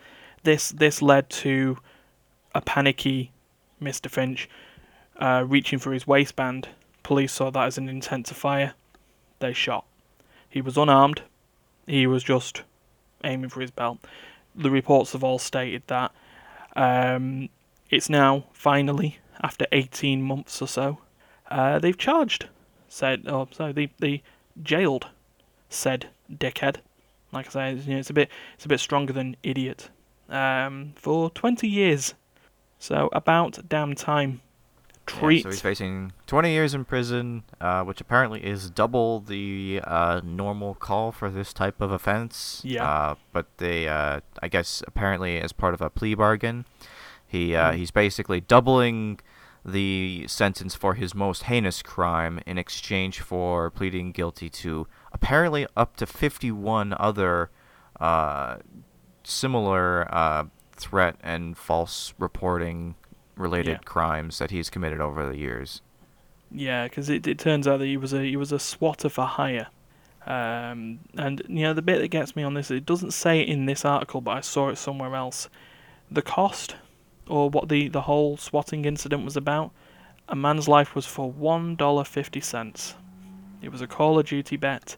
this 0.42 0.71
this 0.71 1.03
led 1.03 1.31
to 1.31 1.79
a 2.55 2.61
panicky 2.61 3.33
Mr. 3.81 4.11
Finch 4.11 4.49
uh, 5.16 5.45
reaching 5.47 5.79
for 5.79 5.92
his 5.92 6.07
waistband. 6.07 6.68
Police 7.03 7.33
saw 7.33 7.51
that 7.51 7.66
as 7.66 7.79
an 7.79 7.88
intent 7.88 8.27
to 8.27 8.35
fire. 8.35 8.75
They 9.40 9.53
shot. 9.53 9.85
He 10.49 10.61
was 10.61 10.77
unarmed. 10.77 11.23
He 11.87 12.07
was 12.07 12.23
just 12.23 12.62
aiming 13.25 13.51
for 13.51 13.61
his 13.61 13.71
belt. 13.71 13.99
The 14.55 14.71
reports 14.71 15.12
have 15.12 15.25
all 15.25 15.38
stated 15.38 15.83
that. 15.87 16.12
Um, 16.77 17.49
it's 17.90 18.09
now 18.09 18.45
finally 18.53 19.18
after 19.42 19.66
18 19.72 20.22
months 20.22 20.61
or 20.62 20.68
so. 20.68 20.98
Uh, 21.50 21.78
they've 21.78 21.98
charged 21.98 22.48
said. 22.88 23.22
Oh, 23.26 23.48
sorry, 23.52 23.72
they 23.72 23.90
they 23.98 24.22
jailed 24.62 25.07
said 25.68 26.09
dickhead. 26.33 26.76
Like 27.33 27.46
I 27.48 27.50
say, 27.50 27.72
you 27.74 27.94
know, 27.94 27.98
it's 28.00 28.11
a 28.11 28.14
bit 28.14 28.28
it's 28.55 28.64
a 28.64 28.68
bit 28.68 28.81
stronger 28.81 29.12
than 29.12 29.37
idiot. 29.42 29.90
Um, 30.28 30.92
for 30.96 31.28
20 31.31 31.68
years. 31.68 32.14
So 32.78 33.09
about 33.12 33.59
damn 33.68 33.94
time. 33.94 34.40
Yeah, 35.09 35.18
Treat. 35.20 35.42
so 35.42 35.50
he's 35.50 35.61
facing 35.61 36.12
20 36.26 36.50
years 36.52 36.74
in 36.74 36.85
prison, 36.85 37.42
uh, 37.61 37.83
which 37.83 38.00
apparently 38.00 38.42
is 38.44 38.70
double 38.70 39.20
the 39.20 39.81
uh, 39.85 40.20
normal 40.24 40.74
call 40.74 41.11
for 41.12 41.28
this 41.28 41.52
type 41.52 41.81
of 41.81 41.90
offense. 41.90 42.62
Yeah. 42.64 42.88
Uh, 42.88 43.14
but 43.33 43.46
they, 43.59 43.88
uh, 43.88 44.20
I 44.42 44.48
guess, 44.48 44.83
apparently 44.87 45.40
as 45.40 45.52
part 45.52 45.74
of 45.74 45.81
a 45.81 45.90
plea 45.90 46.14
bargain, 46.14 46.64
he 47.26 47.55
uh, 47.57 47.72
Mm. 47.72 47.76
he's 47.76 47.90
basically 47.90 48.40
doubling 48.40 49.18
the 49.64 50.25
sentence 50.29 50.75
for 50.75 50.94
his 50.94 51.14
most 51.14 51.44
heinous 51.44 51.83
crime 51.83 52.40
in 52.46 52.59
exchange 52.59 53.20
for 53.20 53.70
pleading 53.70 54.11
guilty 54.12 54.48
to 54.51 54.87
apparently 55.12 55.66
up 55.77 55.96
to 55.96 56.07
51 56.07 56.94
other 56.98 57.51
uh, 58.01 58.57
similar 59.25 60.12
uh, 60.12 60.44
threat 60.77 61.16
and 61.22 61.57
false 61.57 62.12
reporting 62.18 62.94
related 63.37 63.70
Yeah. 63.72 63.79
crimes 63.85 64.38
that 64.38 64.51
he's 64.51 64.68
committed 64.68 65.01
over 65.01 65.27
the 65.29 65.37
years. 65.38 65.81
Yeah, 66.51 66.85
because 66.85 67.09
it, 67.09 67.27
it 67.27 67.38
turns 67.38 67.66
out 67.66 67.79
that 67.79 67.87
he 67.87 67.96
was 67.96 68.12
a 68.12 68.22
he 68.22 68.37
was 68.37 68.53
a 68.53 68.59
swatter 68.59 69.09
for 69.09 69.25
hire, 69.25 69.68
um, 70.27 70.98
and 71.16 71.40
you 71.48 71.62
know 71.62 71.72
the 71.72 71.81
bit 71.81 72.01
that 72.01 72.09
gets 72.09 72.37
me 72.37 72.42
on 72.42 72.53
this 72.53 72.70
it 72.70 72.85
doesn't 72.85 73.12
say 73.12 73.40
it 73.40 73.48
in 73.48 73.64
this 73.64 73.85
article, 73.87 74.20
but 74.20 74.37
I 74.37 74.40
saw 74.42 74.68
it 74.68 74.77
somewhere 74.77 75.14
else. 75.14 75.48
The 76.11 76.20
cost, 76.20 76.77
or 77.29 77.49
what 77.51 77.69
the 77.69 77.89
the 77.89 78.03
whole 78.03 78.37
swatting 78.37 78.85
incident 78.85 79.25
was 79.25 79.37
about, 79.37 79.71
a 80.29 80.37
man's 80.37 80.69
life 80.69 80.95
was 80.95 81.07
for 81.07 81.31
one 81.31 81.77
dollar 81.77 82.05
fifty 82.05 82.41
cents. 82.41 82.95
It 83.63 83.71
was 83.71 83.81
a 83.81 83.87
Call 83.87 84.19
of 84.19 84.27
Duty 84.27 84.57
bet 84.57 84.97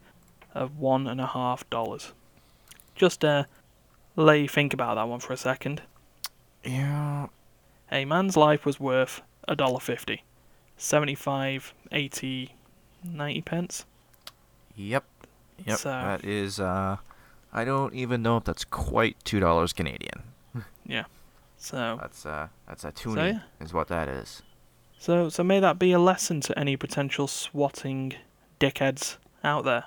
of 0.54 0.78
one 0.78 1.06
and 1.06 1.20
a 1.20 1.26
half 1.26 1.68
dollars. 1.70 2.12
Just 2.94 3.24
uh, 3.24 3.44
let 4.16 4.34
you 4.40 4.48
think 4.48 4.72
about 4.72 4.94
that 4.94 5.08
one 5.08 5.20
for 5.20 5.32
a 5.32 5.36
second. 5.36 5.82
Yeah. 6.64 7.26
A 7.92 8.04
man's 8.04 8.36
life 8.36 8.64
was 8.64 8.80
worth 8.80 9.20
a 9.46 9.54
dollar 9.56 9.80
fifty. 9.80 10.22
75, 10.76 11.72
80, 11.92 12.54
90 13.04 13.40
pence. 13.42 13.84
Yep. 14.74 15.04
Yep. 15.66 15.78
So- 15.78 15.88
That 15.90 16.24
is. 16.24 16.58
Uh, 16.58 16.96
I 17.52 17.64
don't 17.64 17.94
even 17.94 18.22
know 18.22 18.36
if 18.38 18.44
that's 18.44 18.64
quite 18.64 19.16
two 19.24 19.38
dollars 19.40 19.72
Canadian. 19.72 20.22
So, 21.64 21.96
That's 21.98 22.26
uh, 22.26 22.48
that's 22.68 22.84
a 22.84 22.92
toonie, 22.92 23.16
yeah. 23.32 23.38
is 23.58 23.72
what 23.72 23.88
that 23.88 24.06
is. 24.06 24.42
so, 24.98 25.30
so 25.30 25.42
may 25.42 25.60
that 25.60 25.78
be 25.78 25.92
a 25.92 25.98
lesson 25.98 26.42
to 26.42 26.58
any 26.58 26.76
potential 26.76 27.26
swatting 27.26 28.12
dickheads 28.60 29.16
out 29.42 29.64
there. 29.64 29.84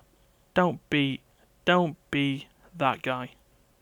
Don't 0.55 0.79
be, 0.89 1.21
don't 1.65 1.95
be 2.09 2.47
that 2.75 3.03
guy. 3.03 3.33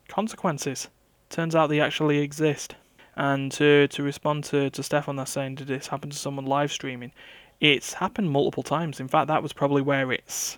Consequences. 0.10 0.90
Turns 1.30 1.56
out 1.56 1.68
they 1.68 1.80
actually 1.80 2.18
exist. 2.18 2.76
And 3.16 3.50
to 3.54 3.88
to 3.88 4.04
respond 4.04 4.44
to 4.46 4.70
to 4.70 4.84
Stefan 4.84 5.16
that's 5.16 5.32
saying, 5.32 5.56
did 5.56 5.68
this 5.68 5.88
happen 5.88 6.10
to 6.10 6.18
someone 6.18 6.46
live 6.46 6.74
streaming? 6.74 7.14
It's 7.62 7.94
happened 7.94 8.30
multiple 8.30 8.62
times. 8.62 9.00
In 9.00 9.08
fact, 9.08 9.30
that 9.30 9.42
was 9.42 9.54
probably 9.54 9.82
where 9.82 10.12
it's, 10.12 10.58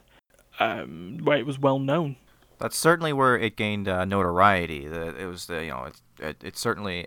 um, 0.60 1.20
where 1.24 1.38
it 1.38 1.46
was 1.46 1.60
well 1.60 1.78
known. 1.78 2.16
That's 2.58 2.76
certainly 2.76 3.14
where 3.14 3.38
it 3.38 3.56
gained 3.56 3.88
uh, 3.88 4.06
notoriety. 4.06 4.88
The, 4.88 5.16
it 5.16 5.28
was 5.28 5.46
the 5.46 5.66
you 5.66 5.70
know 5.70 5.84
it, 5.84 6.02
it, 6.20 6.44
it 6.44 6.58
certainly 6.58 7.06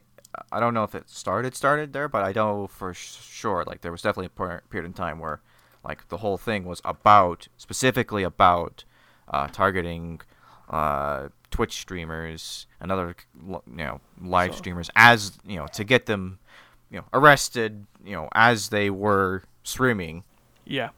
I 0.53 0.61
don't 0.61 0.75
know 0.75 0.85
if 0.85 0.95
it 0.95 1.09
started 1.11 1.55
started 1.57 1.93
there, 1.93 2.09
but 2.09 2.23
I 2.23 2.33
know 2.33 2.67
for 2.69 2.95
sure 2.95 3.65
like 3.67 3.81
there 3.81 3.93
was 3.93 4.03
definitely 4.03 4.27
a 4.27 4.31
per- 4.31 4.61
period 4.71 4.87
in 4.87 4.93
time 4.93 5.19
where 5.19 5.41
like 5.85 6.09
the 6.09 6.19
whole 6.19 6.39
thing 6.39 6.65
was 6.65 6.81
about 6.85 7.49
specifically 7.57 8.23
about 8.23 8.85
uh, 9.29 9.49
targeting 9.49 10.21
uh, 10.69 11.29
Twitch 11.51 11.81
streamers 11.81 12.67
and 12.81 12.93
other 12.93 13.17
you 13.49 13.61
know 13.67 14.01
live 14.21 14.53
So- 14.53 14.59
streamers 14.59 14.91
as 14.95 15.39
you 15.45 15.57
know 15.57 15.67
to 15.69 15.83
get 15.85 16.07
them 16.07 16.39
you 16.91 16.99
know 16.99 17.05
arrested 17.13 17.87
you 18.05 18.13
know 18.15 18.29
as 18.33 18.69
they 18.69 18.89
were 18.91 19.43
streaming 19.63 20.23
Yeah. 20.65 20.91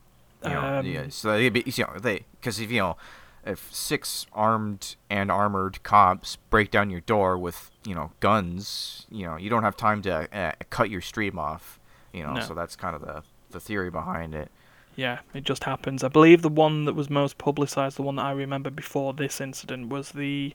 you 0.43 0.49
know, 0.49 0.79
Um, 0.79 0.85
yeah, 0.85 1.05
so 1.09 1.31
they, 1.31 1.49
be- 1.49 1.63
you 1.65 1.83
know, 1.85 1.97
they, 1.99 2.25
because 2.39 2.59
if 2.59 2.69
you 2.71 2.79
know, 2.81 2.97
if 3.45 3.73
six 3.73 4.25
armed 4.33 4.95
and 5.09 5.31
armored 5.31 5.83
cops 5.83 6.37
break 6.49 6.71
down 6.71 6.89
your 6.89 7.01
door 7.01 7.37
with 7.37 7.71
you 7.85 7.95
know 7.95 8.11
guns, 8.19 9.05
you 9.09 9.25
know, 9.25 9.37
you 9.37 9.49
don't 9.49 9.63
have 9.63 9.77
time 9.77 10.01
to 10.03 10.37
uh, 10.37 10.51
cut 10.69 10.89
your 10.89 11.01
stream 11.01 11.37
off, 11.37 11.79
you 12.11 12.23
know. 12.23 12.33
No. 12.33 12.41
So 12.41 12.53
that's 12.53 12.75
kind 12.75 12.95
of 12.95 13.01
the 13.01 13.23
the 13.51 13.59
theory 13.59 13.89
behind 13.89 14.33
it. 14.33 14.51
Yeah, 14.95 15.19
it 15.33 15.43
just 15.43 15.63
happens. 15.63 16.03
I 16.03 16.07
believe 16.07 16.41
the 16.41 16.49
one 16.49 16.85
that 16.85 16.93
was 16.93 17.09
most 17.09 17.37
publicised, 17.37 17.97
the 17.97 18.03
one 18.03 18.17
that 18.17 18.25
I 18.25 18.31
remember 18.31 18.69
before 18.69 19.13
this 19.13 19.41
incident, 19.41 19.89
was 19.89 20.11
the 20.11 20.53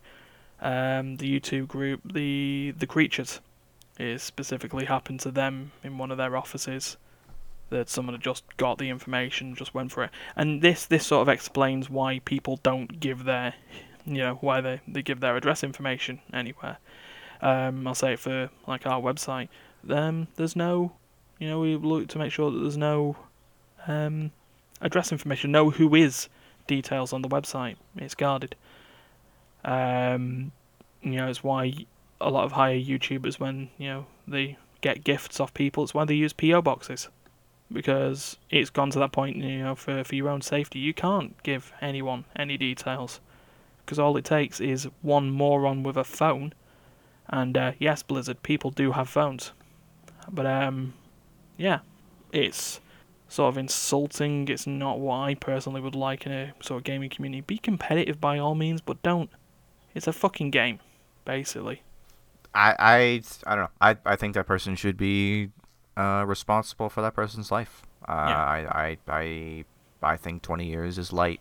um, 0.60 1.16
the 1.16 1.40
YouTube 1.40 1.68
group, 1.68 2.00
the 2.04 2.74
the 2.76 2.86
Creatures. 2.86 3.40
It 3.98 4.20
specifically 4.20 4.84
happened 4.84 5.20
to 5.20 5.32
them 5.32 5.72
in 5.82 5.98
one 5.98 6.12
of 6.12 6.18
their 6.18 6.36
offices. 6.36 6.96
That 7.70 7.90
someone 7.90 8.14
had 8.14 8.22
just 8.22 8.44
got 8.56 8.78
the 8.78 8.88
information, 8.88 9.54
just 9.54 9.74
went 9.74 9.92
for 9.92 10.04
it, 10.04 10.10
and 10.36 10.62
this 10.62 10.86
this 10.86 11.06
sort 11.06 11.22
of 11.22 11.28
explains 11.28 11.90
why 11.90 12.20
people 12.24 12.58
don't 12.62 12.98
give 12.98 13.24
their, 13.24 13.54
you 14.06 14.18
know, 14.18 14.38
why 14.40 14.60
they 14.60 14.80
they 14.88 15.02
give 15.02 15.20
their 15.20 15.36
address 15.36 15.62
information 15.62 16.20
anywhere. 16.32 16.78
Um, 17.40 17.86
I'll 17.86 17.94
say 17.94 18.14
it 18.14 18.18
for 18.18 18.50
like 18.66 18.86
our 18.86 19.00
website. 19.00 19.48
Um, 19.88 20.28
there's 20.36 20.56
no, 20.56 20.92
you 21.38 21.48
know, 21.48 21.60
we 21.60 21.76
look 21.76 22.08
to 22.08 22.18
make 22.18 22.32
sure 22.32 22.50
that 22.50 22.58
there's 22.58 22.76
no 22.76 23.16
um, 23.86 24.32
address 24.80 25.12
information, 25.12 25.52
no 25.52 25.70
who 25.70 25.94
is 25.94 26.28
details 26.66 27.12
on 27.12 27.22
the 27.22 27.28
website. 27.28 27.76
It's 27.96 28.14
guarded. 28.14 28.56
Um, 29.64 30.52
you 31.02 31.12
know, 31.12 31.28
it's 31.28 31.42
why 31.42 31.74
a 32.20 32.30
lot 32.30 32.44
of 32.44 32.52
higher 32.52 32.78
YouTubers, 32.78 33.38
when 33.38 33.70
you 33.78 33.88
know 33.88 34.06
they 34.26 34.56
get 34.80 35.04
gifts 35.04 35.40
off 35.40 35.54
people, 35.54 35.84
it's 35.84 35.94
why 35.94 36.04
they 36.04 36.14
use 36.14 36.32
PO 36.32 36.62
boxes 36.62 37.08
because 37.72 38.36
it's 38.50 38.70
gone 38.70 38.90
to 38.90 38.98
that 38.98 39.12
point. 39.12 39.36
You 39.36 39.58
know, 39.58 39.74
for 39.74 40.04
for 40.04 40.14
your 40.14 40.28
own 40.28 40.40
safety, 40.40 40.78
you 40.78 40.94
can't 40.94 41.40
give 41.42 41.72
anyone 41.80 42.24
any 42.36 42.56
details 42.56 43.20
because 43.84 43.98
all 43.98 44.16
it 44.16 44.24
takes 44.24 44.60
is 44.60 44.88
one 45.02 45.30
moron 45.30 45.82
with 45.82 45.96
a 45.96 46.04
phone. 46.04 46.52
And 47.28 47.56
uh, 47.56 47.72
yes, 47.78 48.02
Blizzard, 48.02 48.42
people 48.42 48.70
do 48.70 48.92
have 48.92 49.08
phones, 49.08 49.52
but 50.30 50.46
um, 50.46 50.94
yeah, 51.58 51.80
it's 52.32 52.80
sort 53.28 53.52
of 53.52 53.58
insulting. 53.58 54.48
It's 54.48 54.66
not 54.66 54.98
what 54.98 55.16
I 55.16 55.34
personally 55.34 55.80
would 55.80 55.94
like 55.94 56.24
in 56.26 56.32
a 56.32 56.52
sort 56.60 56.78
of 56.78 56.84
gaming 56.84 57.10
community. 57.10 57.42
Be 57.42 57.58
competitive 57.58 58.20
by 58.20 58.38
all 58.38 58.54
means, 58.54 58.80
but 58.80 59.02
don't. 59.02 59.30
It's 59.94 60.06
a 60.06 60.12
fucking 60.12 60.50
game, 60.50 60.80
basically. 61.24 61.82
I 62.54 62.74
I 62.78 62.96
I 63.46 63.54
don't 63.54 63.64
know. 63.64 63.70
I 63.80 63.96
I 64.06 64.16
think 64.16 64.34
that 64.34 64.46
person 64.46 64.74
should 64.74 64.96
be 64.96 65.50
uh, 65.98 66.24
responsible 66.26 66.88
for 66.88 67.02
that 67.02 67.14
person's 67.14 67.50
life. 67.50 67.82
Uh, 68.08 68.26
Yeah. 68.28 68.44
I 68.44 68.58
I 68.84 68.98
I 69.08 69.64
I 70.12 70.16
think 70.16 70.42
20 70.42 70.64
years 70.66 70.96
is 70.98 71.12
light. 71.12 71.40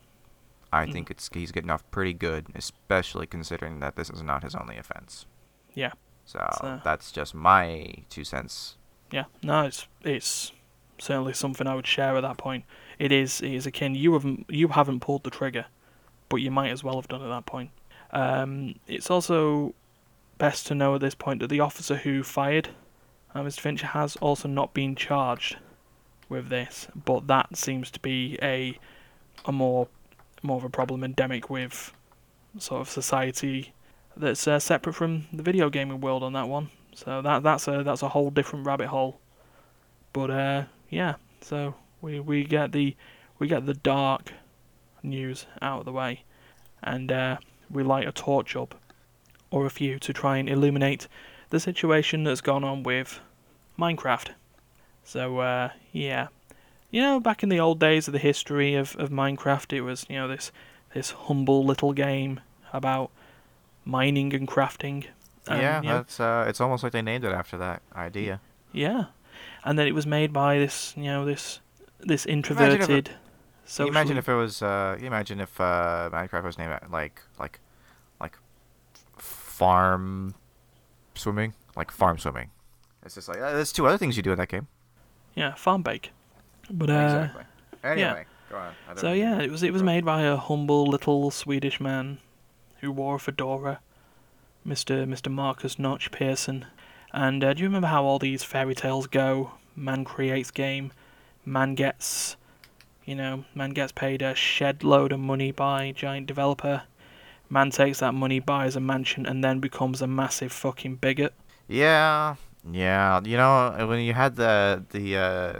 I 0.73 0.85
Mhm. 0.85 0.91
think 0.93 1.11
it's 1.11 1.29
he's 1.33 1.51
getting 1.51 1.69
off 1.69 1.83
pretty 1.91 2.13
good, 2.13 2.47
especially 2.55 3.27
considering 3.27 3.79
that 3.79 3.95
this 3.95 4.09
is 4.09 4.21
not 4.23 4.43
his 4.43 4.55
only 4.55 4.77
offense. 4.77 5.25
Yeah. 5.73 5.93
So 6.25 6.39
So- 6.59 6.81
that's 6.83 7.11
just 7.11 7.33
my 7.35 7.93
two 8.09 8.23
cents. 8.25 8.77
Yeah, 9.11 9.25
no, 9.41 9.65
it's 9.65 9.87
it's 10.03 10.51
certainly 10.97 11.33
something 11.33 11.67
I 11.67 11.75
would 11.75 11.87
share 11.87 12.17
at 12.17 12.21
that 12.21 12.37
point. 12.37 12.65
It 12.99 13.11
is 13.11 13.41
it 13.41 13.51
is 13.53 13.65
akin. 13.65 13.95
You 13.95 14.13
haven't 14.13 14.45
you 14.49 14.67
haven't 14.69 14.99
pulled 14.99 15.23
the 15.23 15.29
trigger, 15.29 15.67
but 16.29 16.37
you 16.37 16.51
might 16.51 16.71
as 16.71 16.83
well 16.83 16.95
have 16.95 17.07
done 17.07 17.21
at 17.21 17.29
that 17.29 17.45
point. 17.45 17.69
Um, 18.11 18.75
it's 18.87 19.09
also 19.11 19.73
best 20.37 20.67
to 20.67 20.75
know 20.75 20.95
at 20.95 21.01
this 21.01 21.15
point 21.15 21.39
that 21.41 21.47
the 21.47 21.59
officer 21.61 21.95
who 21.97 22.23
fired 22.23 22.69
uh, 23.33 23.41
Mr. 23.41 23.59
Fincher 23.59 23.87
has 23.87 24.15
also 24.17 24.47
not 24.47 24.73
been 24.73 24.95
charged 24.95 25.57
with 26.29 26.49
this, 26.49 26.87
but 26.95 27.27
that 27.27 27.55
seems 27.55 27.91
to 27.91 27.99
be 27.99 28.37
a 28.41 28.77
a 29.45 29.51
more 29.51 29.87
more 30.43 30.57
of 30.57 30.63
a 30.63 30.69
problem 30.69 31.03
endemic 31.03 31.49
with 31.49 31.93
sort 32.57 32.81
of 32.81 32.89
society 32.89 33.73
that's 34.15 34.47
uh, 34.47 34.59
separate 34.59 34.93
from 34.93 35.27
the 35.31 35.43
video 35.43 35.69
gaming 35.69 36.01
world 36.01 36.23
on 36.23 36.33
that 36.33 36.47
one. 36.47 36.69
So 36.93 37.21
that 37.21 37.43
that's 37.43 37.67
a 37.67 37.83
that's 37.83 38.01
a 38.01 38.09
whole 38.09 38.29
different 38.29 38.65
rabbit 38.65 38.87
hole. 38.87 39.19
But 40.13 40.31
uh, 40.31 40.63
yeah, 40.89 41.15
so 41.41 41.75
we 42.01 42.19
we 42.19 42.43
get 42.43 42.71
the 42.71 42.95
we 43.39 43.47
get 43.47 43.65
the 43.65 43.73
dark 43.75 44.33
news 45.03 45.45
out 45.61 45.79
of 45.79 45.85
the 45.85 45.91
way, 45.91 46.23
and 46.81 47.11
uh, 47.11 47.37
we 47.69 47.83
light 47.83 48.07
a 48.07 48.11
torch 48.11 48.55
up 48.55 48.75
or 49.51 49.65
a 49.65 49.69
few 49.69 49.99
to 49.99 50.11
try 50.11 50.37
and 50.37 50.49
illuminate 50.49 51.07
the 51.49 51.59
situation 51.59 52.23
that's 52.23 52.41
gone 52.41 52.63
on 52.63 52.83
with 52.83 53.19
Minecraft. 53.79 54.29
So 55.03 55.39
uh, 55.39 55.69
yeah, 55.91 56.27
you 56.91 57.01
know, 57.01 57.19
back 57.19 57.43
in 57.43 57.49
the 57.49 57.59
old 57.59 57.79
days 57.79 58.07
of 58.07 58.11
the 58.11 58.19
history 58.19 58.75
of, 58.75 58.95
of 58.97 59.09
Minecraft, 59.09 59.73
it 59.73 59.81
was 59.81 60.05
you 60.09 60.15
know 60.17 60.27
this 60.27 60.51
this 60.93 61.11
humble 61.11 61.63
little 61.65 61.93
game 61.93 62.39
about 62.73 63.11
mining 63.85 64.33
and 64.33 64.47
crafting. 64.47 65.05
and, 65.47 65.61
yeah, 65.61 65.81
you 65.81 65.87
know, 65.87 65.95
that's 65.97 66.19
uh, 66.19 66.45
it's 66.47 66.59
almost 66.59 66.83
like 66.83 66.91
they 66.91 67.01
named 67.01 67.23
it 67.23 67.31
after 67.31 67.57
that 67.57 67.81
idea. 67.95 68.41
yeah, 68.73 69.05
and 69.63 69.77
then 69.79 69.87
it 69.87 69.95
was 69.95 70.05
made 70.05 70.33
by 70.33 70.57
this, 70.57 70.93
you 70.97 71.05
know, 71.05 71.25
this 71.25 71.59
this 71.99 72.25
Imagine 72.25 72.39
if 72.47 72.57
introverted. 72.89 73.11
Socially- 73.65 73.89
imagine 73.89 74.17
if 74.17 74.29
it 74.29 74.33
was 74.33 74.61
uh, 74.61 74.97
imagine 75.01 75.41
if 75.41 75.59
uh, 75.59 76.09
Minecraft 76.11 76.43
was 76.43 76.57
named 76.57 76.79
like 76.89 77.21
like 77.37 77.59
like 78.21 78.37
farm 79.17 80.35
swimming, 81.17 81.53
like 81.75 81.91
farm 81.91 82.17
swimming. 82.17 82.51
It's 83.05 83.15
just 83.15 83.27
like 83.27 83.39
uh, 83.39 83.53
there's 83.53 83.73
two 83.73 83.87
other 83.87 83.97
things 83.97 84.17
you 84.17 84.23
do 84.23 84.31
in 84.31 84.37
that 84.37 84.49
game. 84.49 84.67
yeah, 85.37 85.53
farm 85.53 85.83
bake. 85.83 86.11
But 86.69 86.89
uh, 86.89 86.93
exactly. 86.93 87.43
Anyway, 87.83 88.25
go 88.49 88.57
on. 88.57 88.73
I 88.85 88.93
don't 88.93 88.99
so 88.99 89.13
yeah, 89.13 89.39
it 89.39 89.51
was 89.51 89.63
it 89.63 89.71
was 89.71 89.83
made 89.83 90.03
by 90.03 90.23
a 90.23 90.35
humble 90.35 90.85
little 90.85 91.31
Swedish 91.31 91.79
man 91.79 92.17
who 92.81 92.91
wore 92.91 93.15
a 93.15 93.19
fedora, 93.19 93.79
Mister 94.65 95.05
Mister 95.05 95.29
Markus 95.29 95.77
Notch 95.77 96.11
Persson. 96.11 96.65
And 97.13 97.43
uh, 97.43 97.53
do 97.53 97.61
you 97.61 97.67
remember 97.67 97.87
how 97.87 98.03
all 98.03 98.19
these 98.19 98.43
fairy 98.43 98.75
tales 98.75 99.07
go? 99.07 99.51
Man 99.75 100.03
creates 100.03 100.51
game, 100.51 100.91
man 101.45 101.75
gets, 101.75 102.35
you 103.05 103.15
know, 103.15 103.45
man 103.53 103.69
gets 103.69 103.91
paid 103.91 104.23
a 104.23 104.33
shed 104.33 104.83
load 104.83 105.11
of 105.11 105.19
money 105.19 105.51
by 105.51 105.93
giant 105.95 106.25
developer. 106.25 106.83
Man 107.49 107.69
takes 107.71 107.99
that 107.99 108.13
money, 108.13 108.39
buys 108.39 108.75
a 108.75 108.79
mansion, 108.79 109.25
and 109.25 109.43
then 109.43 109.59
becomes 109.59 110.01
a 110.01 110.07
massive 110.07 110.51
fucking 110.51 110.95
bigot. 110.95 111.33
Yeah, 111.67 112.35
yeah. 112.69 113.21
You 113.23 113.37
know, 113.37 113.87
when 113.87 113.99
you 114.01 114.13
had 114.13 114.35
the 114.35 114.83
the 114.89 115.17
uh, 115.17 115.59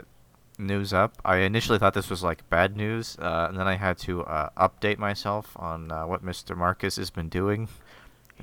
news 0.58 0.92
up, 0.92 1.16
I 1.24 1.36
initially 1.38 1.78
thought 1.78 1.94
this 1.94 2.10
was 2.10 2.22
like 2.22 2.48
bad 2.50 2.76
news, 2.76 3.16
uh, 3.20 3.46
and 3.48 3.58
then 3.58 3.66
I 3.66 3.76
had 3.76 3.96
to 3.98 4.24
uh, 4.24 4.50
update 4.56 4.98
myself 4.98 5.52
on 5.56 5.90
uh, 5.90 6.06
what 6.06 6.24
Mr. 6.24 6.56
Markus 6.56 6.96
has 6.96 7.10
been 7.10 7.28
doing 7.28 7.68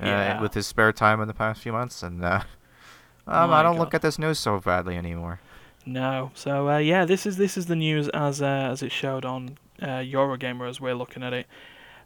uh, 0.02 0.06
Yeah. 0.06 0.40
with 0.40 0.54
his 0.54 0.66
spare 0.66 0.92
time 0.92 1.20
in 1.20 1.28
the 1.28 1.34
past 1.34 1.60
few 1.62 1.72
months, 1.72 2.02
and 2.02 2.24
uh, 2.24 2.40
um, 3.26 3.50
My 3.50 3.60
I 3.60 3.62
don't 3.62 3.78
look 3.78 3.94
at 3.94 4.02
this 4.02 4.18
news 4.18 4.38
so 4.38 4.58
badly 4.58 4.96
anymore. 4.96 5.40
No. 5.84 6.32
So 6.34 6.68
uh, 6.68 6.78
yeah, 6.78 7.04
this 7.04 7.26
is 7.26 7.36
this 7.36 7.56
is 7.56 7.66
the 7.66 7.76
news 7.76 8.08
as 8.08 8.42
uh, 8.42 8.46
as 8.72 8.82
it 8.82 8.90
showed 8.90 9.24
on 9.24 9.56
uh, 9.80 10.02
Eurogamer 10.02 10.68
as 10.68 10.80
we're 10.80 10.94
looking 10.94 11.22
at 11.22 11.32
it. 11.32 11.46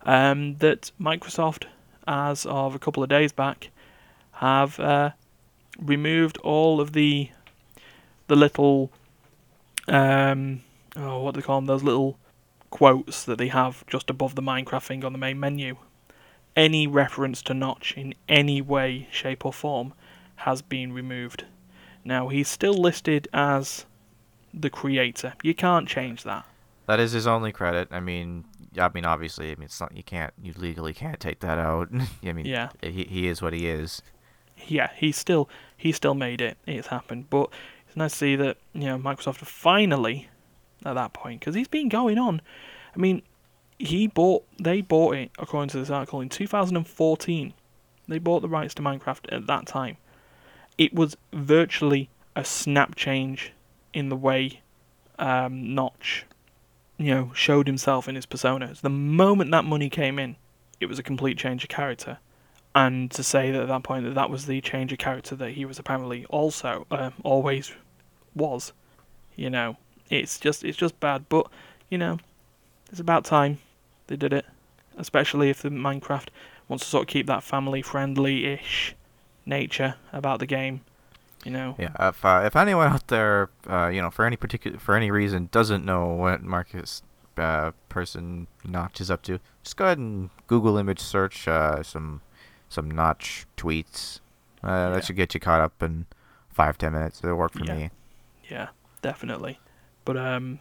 Um, 0.02 0.56
that 0.56 0.92
Microsoft, 1.00 1.64
as 2.06 2.46
of 2.46 2.74
a 2.74 2.78
couple 2.78 3.02
of 3.02 3.08
days 3.08 3.32
back, 3.32 3.70
have 4.32 4.80
uh, 4.80 5.10
removed 5.78 6.38
all 6.38 6.80
of 6.80 6.92
the 6.92 7.30
the 8.28 8.36
little 8.36 8.90
um, 9.88 10.62
oh 10.96 11.22
what 11.22 11.34
do 11.34 11.40
they 11.40 11.44
call 11.44 11.58
them 11.58 11.66
those 11.66 11.82
little 11.82 12.16
quotes 12.70 13.24
that 13.24 13.38
they 13.38 13.48
have 13.48 13.84
just 13.86 14.08
above 14.08 14.36
the 14.36 14.42
Minecraft 14.42 14.84
thing 14.84 15.04
on 15.04 15.12
the 15.12 15.18
main 15.18 15.38
menu. 15.38 15.76
Any 16.56 16.86
reference 16.86 17.42
to 17.42 17.54
Notch 17.54 17.94
in 17.96 18.14
any 18.28 18.60
way, 18.60 19.08
shape, 19.10 19.44
or 19.44 19.52
form 19.52 19.92
has 20.36 20.62
been 20.62 20.92
removed. 20.92 21.44
Now 22.04 22.28
he's 22.28 22.48
still 22.48 22.74
listed 22.74 23.28
as 23.32 23.86
the 24.54 24.70
creator. 24.70 25.34
You 25.42 25.54
can't 25.54 25.88
change 25.88 26.22
that. 26.24 26.44
That 26.86 26.98
is 27.00 27.12
his 27.12 27.26
only 27.26 27.52
credit. 27.52 27.88
I 27.90 28.00
mean, 28.00 28.44
I 28.78 28.88
mean, 28.94 29.04
obviously, 29.04 29.50
I 29.50 29.54
mean, 29.56 29.64
it's 29.64 29.80
not 29.80 29.96
you 29.96 30.02
can't 30.02 30.32
you 30.40 30.52
legally 30.56 30.92
can't 30.94 31.18
take 31.20 31.40
that 31.40 31.58
out. 31.58 31.88
I 32.24 32.32
mean, 32.32 32.46
Yeah. 32.46 32.70
he 32.82 33.04
he 33.04 33.26
is 33.28 33.42
what 33.42 33.52
he 33.52 33.66
is. 33.66 34.02
Yeah, 34.66 34.90
he's 34.96 35.16
still 35.16 35.48
he 35.76 35.92
still 35.92 36.14
made 36.14 36.40
it. 36.40 36.56
It's 36.66 36.88
happened, 36.88 37.30
but 37.30 37.50
it's 37.86 37.96
nice 37.96 38.12
to 38.12 38.18
see 38.18 38.36
that 38.36 38.58
you 38.72 38.84
know 38.84 38.98
Microsoft 38.98 39.38
finally 39.38 40.28
at 40.84 40.94
that 40.94 41.12
point 41.12 41.40
because 41.40 41.54
he's 41.54 41.68
been 41.68 41.88
going 41.88 42.18
on. 42.18 42.40
I 42.94 42.98
mean, 42.98 43.22
he 43.78 44.06
bought 44.06 44.44
they 44.60 44.80
bought 44.82 45.16
it 45.16 45.30
according 45.38 45.70
to 45.70 45.78
this 45.78 45.90
article 45.90 46.20
in 46.20 46.28
2014. 46.28 47.54
They 48.08 48.18
bought 48.18 48.40
the 48.42 48.48
rights 48.48 48.74
to 48.74 48.82
Minecraft 48.82 49.32
at 49.32 49.46
that 49.46 49.66
time. 49.66 49.96
it 50.78 50.92
was 50.94 51.16
virtually 51.32 52.08
a 52.36 52.44
snap 52.44 52.94
change 52.96 53.52
in 53.92 54.08
the 54.08 54.16
way 54.16 54.60
um, 55.18 55.74
Notch, 55.74 56.24
you 57.00 57.14
know, 57.14 57.32
showed 57.34 57.66
himself 57.66 58.08
in 58.08 58.14
his 58.14 58.26
personas. 58.26 58.82
The 58.82 58.90
moment 58.90 59.50
that 59.52 59.64
money 59.64 59.88
came 59.88 60.18
in, 60.18 60.36
it 60.80 60.86
was 60.86 60.98
a 60.98 61.02
complete 61.02 61.38
change 61.38 61.62
of 61.62 61.70
character. 61.70 62.18
And 62.74 63.10
to 63.12 63.22
say 63.22 63.50
that 63.50 63.62
at 63.62 63.68
that 63.68 63.82
point 63.82 64.04
that 64.04 64.14
that 64.14 64.28
was 64.28 64.44
the 64.44 64.60
change 64.60 64.92
of 64.92 64.98
character 64.98 65.34
that 65.36 65.52
he 65.52 65.64
was 65.64 65.78
apparently 65.78 66.26
also 66.26 66.86
uh, 66.90 67.10
always 67.24 67.72
was, 68.34 68.72
you 69.34 69.48
know, 69.48 69.78
it's 70.10 70.38
just 70.38 70.62
it's 70.62 70.76
just 70.76 71.00
bad. 71.00 71.24
But 71.30 71.46
you 71.88 71.96
know, 71.96 72.18
it's 72.90 73.00
about 73.00 73.24
time 73.24 73.58
they 74.06 74.16
did 74.16 74.34
it, 74.34 74.44
especially 74.98 75.48
if 75.48 75.62
the 75.62 75.70
Minecraft 75.70 76.28
wants 76.68 76.84
to 76.84 76.90
sort 76.90 77.04
of 77.04 77.08
keep 77.08 77.26
that 77.26 77.42
family 77.42 77.80
friendly-ish 77.80 78.94
nature 79.46 79.94
about 80.12 80.38
the 80.38 80.46
game. 80.46 80.82
You 81.44 81.50
know, 81.52 81.74
Yeah, 81.78 81.92
if 82.08 82.22
uh, 82.24 82.42
if 82.44 82.54
anyone 82.54 82.88
out 82.88 83.06
there, 83.08 83.48
uh, 83.68 83.88
you 83.88 84.02
know, 84.02 84.10
for 84.10 84.24
any 84.26 84.36
particular 84.36 84.78
for 84.78 84.94
any 84.94 85.10
reason 85.10 85.48
doesn't 85.50 85.84
know 85.84 86.06
what 86.08 86.42
Markus 86.42 87.02
uh, 87.38 87.70
Persson 87.88 88.46
Notch 88.64 89.00
is 89.00 89.10
up 89.10 89.22
to, 89.22 89.40
just 89.62 89.76
go 89.76 89.86
ahead 89.86 89.96
and 89.98 90.28
Google 90.48 90.76
image 90.76 91.00
search 91.00 91.48
uh, 91.48 91.82
some 91.82 92.20
some 92.68 92.90
Notch 92.90 93.46
tweets. 93.56 94.20
Uh, 94.62 94.68
Yeah. 94.68 94.90
That 94.90 95.04
should 95.06 95.16
get 95.16 95.32
you 95.32 95.40
caught 95.40 95.62
up 95.62 95.82
in 95.82 96.04
five 96.50 96.76
ten 96.76 96.92
minutes. 96.92 97.20
It'll 97.24 97.36
work 97.36 97.52
for 97.54 97.64
Yeah. 97.64 97.74
me. 97.76 97.90
yeah, 98.50 98.68
definitely. 99.00 99.58
But 100.04 100.16
um, 100.18 100.58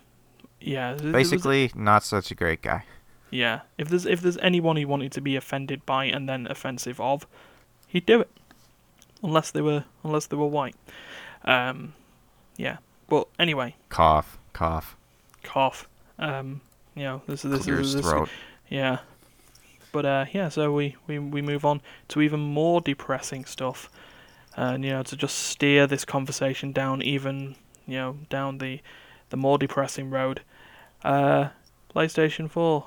yeah, 0.62 0.94
there 0.94 1.08
was- 1.08 1.14
Basically, 1.14 1.72
not 1.76 2.04
such 2.06 2.32
a 2.32 2.36
great 2.36 2.62
guy. 2.62 2.86
Yeah, 3.32 3.62
if 3.78 3.90
there's 3.90 4.06
if 4.06 4.22
there's 4.22 4.38
anyone 4.38 4.78
he 4.78 4.86
wanted 4.86 5.12
to 5.12 5.22
be 5.22 5.36
offended 5.36 5.86
by 5.86 6.06
and 6.06 6.28
then 6.30 6.48
offensive 6.48 7.02
of, 7.02 7.28
he'd 7.88 8.06
do 8.06 8.22
it. 8.22 8.30
Unless 9.22 9.52
they 9.52 9.62
were 9.62 9.84
unless 10.04 10.28
they 10.28 10.38
were 10.38 10.46
white. 10.48 10.76
Um, 11.44 11.94
yeah. 12.58 12.78
But 13.10 13.28
anyway, 13.40 13.76
Cough, 13.90 14.38
cough, 14.54 14.96
cough. 15.44 15.88
Um, 16.18 16.62
you 16.96 17.04
know, 17.04 17.22
this 17.28 17.44
is 17.44 17.52
this 17.52 17.62
is 17.68 17.78
his 17.78 17.94
this, 17.96 18.06
throat. 18.06 18.30
yeah. 18.70 19.00
But 19.92 20.06
uh, 20.06 20.26
yeah, 20.32 20.50
so 20.50 20.72
we, 20.72 20.96
we 21.08 21.18
we 21.18 21.42
move 21.42 21.66
on 21.66 21.82
to 22.10 22.22
even 22.22 22.40
more 22.40 22.80
depressing 22.82 23.46
stuff, 23.46 23.90
and 24.56 24.86
you 24.86 24.92
know 24.92 25.02
to 25.04 25.16
just 25.18 25.36
steer 25.38 25.88
this 25.88 26.06
conversation 26.06 26.72
down 26.72 27.02
even 27.02 27.56
you 27.88 27.96
know 27.98 28.18
down 28.30 28.60
the 28.60 28.82
the 29.32 29.38
more 29.38 29.58
depressing 29.58 30.10
road. 30.12 30.42
Uh, 31.04 31.50
PlayStation 31.96 32.48
Four, 32.50 32.86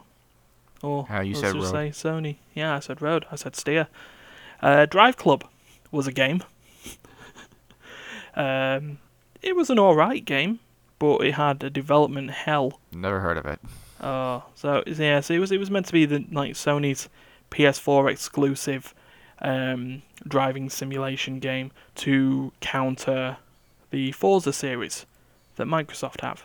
or 0.83 1.07
Ah, 1.11 1.21
you 1.21 1.35
said 1.35 1.55
road. 1.55 1.64
say 1.64 1.90
Sony. 1.90 2.37
Yeah, 2.55 2.77
I 2.77 2.79
said 2.81 3.03
road. 3.03 3.27
I 3.33 3.37
said 3.37 3.57
steer. 3.57 3.88
Uh, 4.61 4.87
Driveclub 4.88 5.42
was 5.93 6.07
a 6.07 6.13
game. 6.13 6.43
um, 8.35 8.99
it 9.41 9.55
was 9.55 9.71
an 9.71 9.79
alright 9.79 10.25
game, 10.25 10.59
but 10.99 11.21
it 11.21 11.35
had 11.35 11.63
a 11.63 11.71
development 11.71 12.31
hell 12.31 12.81
Never 12.93 13.21
heard 13.21 13.37
of 13.37 13.47
it. 13.47 13.61
Oh, 14.01 14.45
so 14.57 14.83
yeah, 14.87 15.21
so 15.21 15.35
it 15.35 15.39
was 15.39 15.53
it 15.53 15.61
was 15.61 15.71
meant 15.71 15.87
to 15.87 15.93
be 15.93 16.05
the 16.05 16.25
like 16.33 16.55
Sony's 16.55 17.09
PS4 17.53 18.11
exclusive 18.11 18.95
um, 19.41 20.03
driving 20.27 20.71
simulation 20.71 21.39
game 21.39 21.71
to 21.97 22.53
counter 22.61 23.37
the 23.91 24.13
Forza 24.13 24.53
series 24.53 25.07
that 25.57 25.67
Microsoft 25.67 26.23
have. 26.23 26.45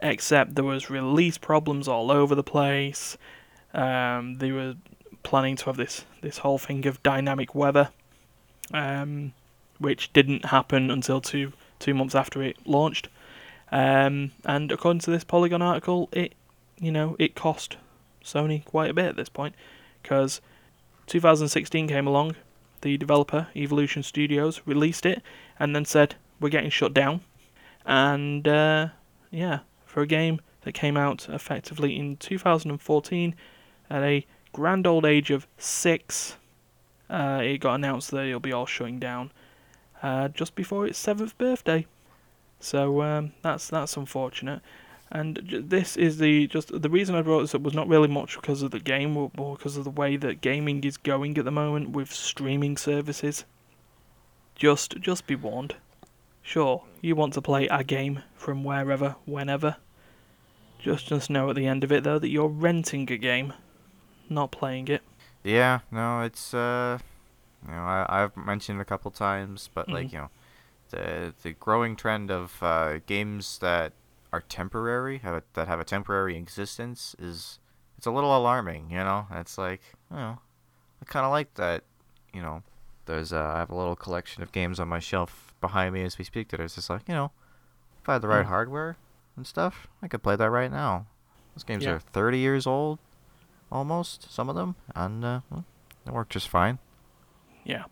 Except 0.00 0.54
there 0.54 0.64
was 0.64 0.90
release 0.90 1.38
problems 1.38 1.88
all 1.88 2.10
over 2.10 2.34
the 2.34 2.42
place. 2.44 3.16
Um, 3.72 4.36
they 4.38 4.52
were 4.52 4.74
planning 5.22 5.56
to 5.56 5.64
have 5.66 5.76
this 5.76 6.04
this 6.20 6.38
whole 6.38 6.58
thing 6.58 6.86
of 6.86 7.02
dynamic 7.02 7.54
weather, 7.54 7.90
um, 8.72 9.32
which 9.78 10.12
didn't 10.12 10.46
happen 10.46 10.90
until 10.90 11.20
two 11.20 11.52
two 11.78 11.94
months 11.94 12.14
after 12.14 12.42
it 12.42 12.56
launched. 12.64 13.08
Um, 13.72 14.32
and 14.44 14.70
according 14.70 15.00
to 15.00 15.10
this 15.10 15.24
Polygon 15.24 15.62
article, 15.62 16.08
it 16.12 16.34
you 16.78 16.92
know 16.92 17.16
it 17.18 17.34
cost 17.34 17.76
Sony 18.24 18.64
quite 18.64 18.90
a 18.90 18.94
bit 18.94 19.06
at 19.06 19.16
this 19.16 19.28
point 19.28 19.54
because 20.02 20.40
2016 21.06 21.88
came 21.88 22.06
along, 22.06 22.36
the 22.80 22.96
developer 22.96 23.48
Evolution 23.56 24.02
Studios 24.02 24.60
released 24.64 25.04
it 25.04 25.22
and 25.58 25.74
then 25.74 25.84
said 25.84 26.14
we're 26.40 26.48
getting 26.48 26.70
shut 26.70 26.94
down, 26.94 27.20
and 27.84 28.46
uh, 28.48 28.88
yeah, 29.30 29.60
for 29.84 30.02
a 30.02 30.06
game 30.06 30.40
that 30.62 30.72
came 30.72 30.96
out 30.96 31.28
effectively 31.28 31.96
in 31.96 32.16
2014 32.16 33.34
at 33.90 34.02
a 34.02 34.26
grand 34.52 34.86
old 34.86 35.04
age 35.04 35.30
of 35.30 35.46
six, 35.58 36.36
uh, 37.10 37.40
it 37.42 37.58
got 37.58 37.74
announced 37.74 38.10
that 38.10 38.26
it'll 38.26 38.40
be 38.40 38.52
all 38.52 38.66
shutting 38.66 38.98
down 38.98 39.30
uh, 40.02 40.28
just 40.28 40.54
before 40.54 40.86
its 40.86 40.98
seventh 40.98 41.36
birthday. 41.38 41.86
So 42.60 43.02
um, 43.02 43.32
that's 43.42 43.68
that's 43.68 43.96
unfortunate. 43.96 44.62
And 45.10 45.64
this 45.64 45.96
is 45.96 46.18
the 46.18 46.46
just 46.46 46.80
the 46.80 46.90
reason 46.90 47.14
I 47.14 47.22
brought 47.22 47.42
this 47.42 47.54
up 47.54 47.62
was 47.62 47.74
not 47.74 47.88
really 47.88 48.08
much 48.08 48.36
because 48.36 48.62
of 48.62 48.70
the 48.70 48.80
game, 48.80 49.14
but 49.14 49.56
because 49.56 49.76
of 49.76 49.84
the 49.84 49.90
way 49.90 50.16
that 50.16 50.40
gaming 50.40 50.82
is 50.82 50.96
going 50.96 51.36
at 51.38 51.44
the 51.44 51.50
moment 51.50 51.90
with 51.90 52.12
streaming 52.12 52.76
services. 52.76 53.44
Just 54.54 54.98
just 55.00 55.26
be 55.26 55.34
warned. 55.34 55.76
Sure, 56.42 56.84
you 57.00 57.16
want 57.16 57.32
to 57.34 57.42
play 57.42 57.66
a 57.68 57.82
game 57.84 58.22
from 58.34 58.64
wherever, 58.64 59.16
whenever. 59.24 59.76
Just 60.78 61.06
just 61.06 61.30
know 61.30 61.48
at 61.48 61.56
the 61.56 61.66
end 61.66 61.84
of 61.84 61.92
it 61.92 62.04
though 62.04 62.18
that 62.18 62.28
you're 62.28 62.48
renting 62.48 63.10
a 63.10 63.16
game, 63.16 63.52
not 64.28 64.50
playing 64.52 64.88
it. 64.88 65.02
Yeah, 65.44 65.80
no, 65.90 66.22
it's 66.22 66.54
uh, 66.54 66.98
you 67.66 67.72
know, 67.72 67.82
I 67.82 68.06
I've 68.08 68.36
mentioned 68.36 68.78
it 68.78 68.82
a 68.82 68.86
couple 68.86 69.10
times, 69.10 69.68
but 69.72 69.90
like 69.90 70.06
Mhm. 70.08 70.12
you 70.12 70.18
know, 70.18 70.30
the 70.90 71.34
the 71.42 71.52
growing 71.52 71.96
trend 71.96 72.30
of 72.30 72.62
uh, 72.62 72.98
games 73.06 73.58
that 73.58 73.92
are 74.32 74.40
temporary, 74.40 75.18
have 75.18 75.34
a, 75.34 75.42
that 75.52 75.68
have 75.68 75.80
a 75.80 75.84
temporary 75.84 76.36
existence, 76.36 77.14
is 77.18 77.58
it's 77.98 78.06
a 78.06 78.10
little 78.10 78.36
alarming. 78.36 78.90
You 78.90 78.98
know, 78.98 79.26
it's 79.32 79.58
like, 79.58 79.82
you 80.10 80.16
know, 80.16 80.38
I 81.02 81.04
kind 81.04 81.26
of 81.26 81.30
like 81.30 81.54
that. 81.54 81.84
You 82.32 82.40
know, 82.42 82.62
there's 83.06 83.32
uh, 83.32 83.52
I 83.54 83.58
have 83.58 83.70
a 83.70 83.76
little 83.76 83.96
collection 83.96 84.42
of 84.42 84.50
games 84.50 84.80
on 84.80 84.88
my 84.88 84.98
shelf 84.98 85.52
behind 85.60 85.92
me 85.94 86.02
as 86.04 86.16
we 86.18 86.24
speak. 86.24 86.48
That 86.48 86.60
is 86.60 86.74
just 86.74 86.88
like, 86.90 87.06
you 87.06 87.14
know, 87.14 87.32
if 88.02 88.08
I 88.08 88.14
had 88.14 88.22
the 88.22 88.28
right 88.28 88.46
Mm. 88.46 88.48
hardware 88.48 88.96
and 89.36 89.46
stuff, 89.46 89.88
I 90.02 90.08
could 90.08 90.22
play 90.22 90.36
that 90.36 90.50
right 90.50 90.70
now. 90.70 91.06
Those 91.54 91.64
games 91.64 91.84
Yeah. 91.84 91.92
are 91.92 91.98
30 92.00 92.38
years 92.38 92.66
old, 92.66 92.98
almost 93.74 94.32
some 94.32 94.48
of 94.48 94.54
them, 94.54 94.76
and 94.94 95.24
uh, 95.24 95.40
they 96.04 96.12
work 96.12 96.28
just 96.28 96.48
fine. 96.48 96.78
Yeah, 97.64 97.84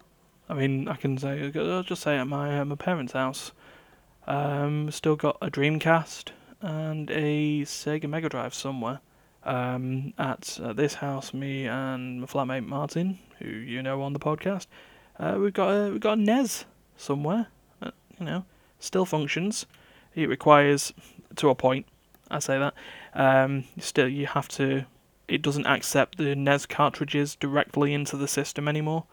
I 0.49 0.55
mean, 0.55 0.89
I 0.89 0.95
can 0.97 1.19
say 1.19 1.51
I'll 1.55 1.83
just 1.83 2.03
say 2.03 2.17
at 2.17 2.27
my 2.27 2.63
my 2.65 2.77
parents' 2.77 3.13
house, 3.13 3.53
um, 4.27 4.91
still 4.91 5.17
got 5.17 5.37
a 5.43 5.51
Dreamcast 5.51 6.31
and 6.61 7.11
a 7.11 7.63
Sega 7.63 8.09
Mega 8.09 8.29
Drive 8.29 8.55
somewhere. 8.55 9.01
Um, 9.45 10.15
at, 10.19 10.61
at 10.63 10.77
this 10.77 10.95
house, 10.95 11.35
me 11.35 11.67
and 11.67 12.21
my 12.21 12.27
flatmate 12.29 12.65
Martin, 12.65 13.19
who 13.41 13.49
you 13.49 13.83
know 13.83 14.03
on 14.03 14.13
the 14.13 14.21
podcast, 14.21 14.69
uh, 15.19 15.37
we've 15.39 15.53
got 15.53 15.71
a 15.71 15.91
we've 15.91 16.01
got 16.01 16.19
a 16.19 16.21
NES 16.21 16.65
somewhere. 16.97 17.49
Uh, 17.83 17.91
you 18.21 18.25
know, 18.25 18.45
still 18.79 19.05
functions. 19.05 19.67
It 20.15 20.29
requires 20.29 20.93
to 21.37 21.49
a 21.49 21.55
point. 21.57 21.87
I 22.31 22.39
say 22.39 22.59
that. 22.59 22.75
Um, 23.15 23.65
still, 23.79 24.09
you 24.09 24.27
have 24.27 24.49
to. 24.51 24.87
It 25.29 25.43
doesn't 25.43 25.67
accept 25.67 26.19
the 26.19 26.35
NES 26.35 26.67
cartridges 26.67 27.37
directly 27.37 27.95
into 27.95 28.17
the 28.17 28.29
system 28.29 28.69
anymore. 28.69 29.05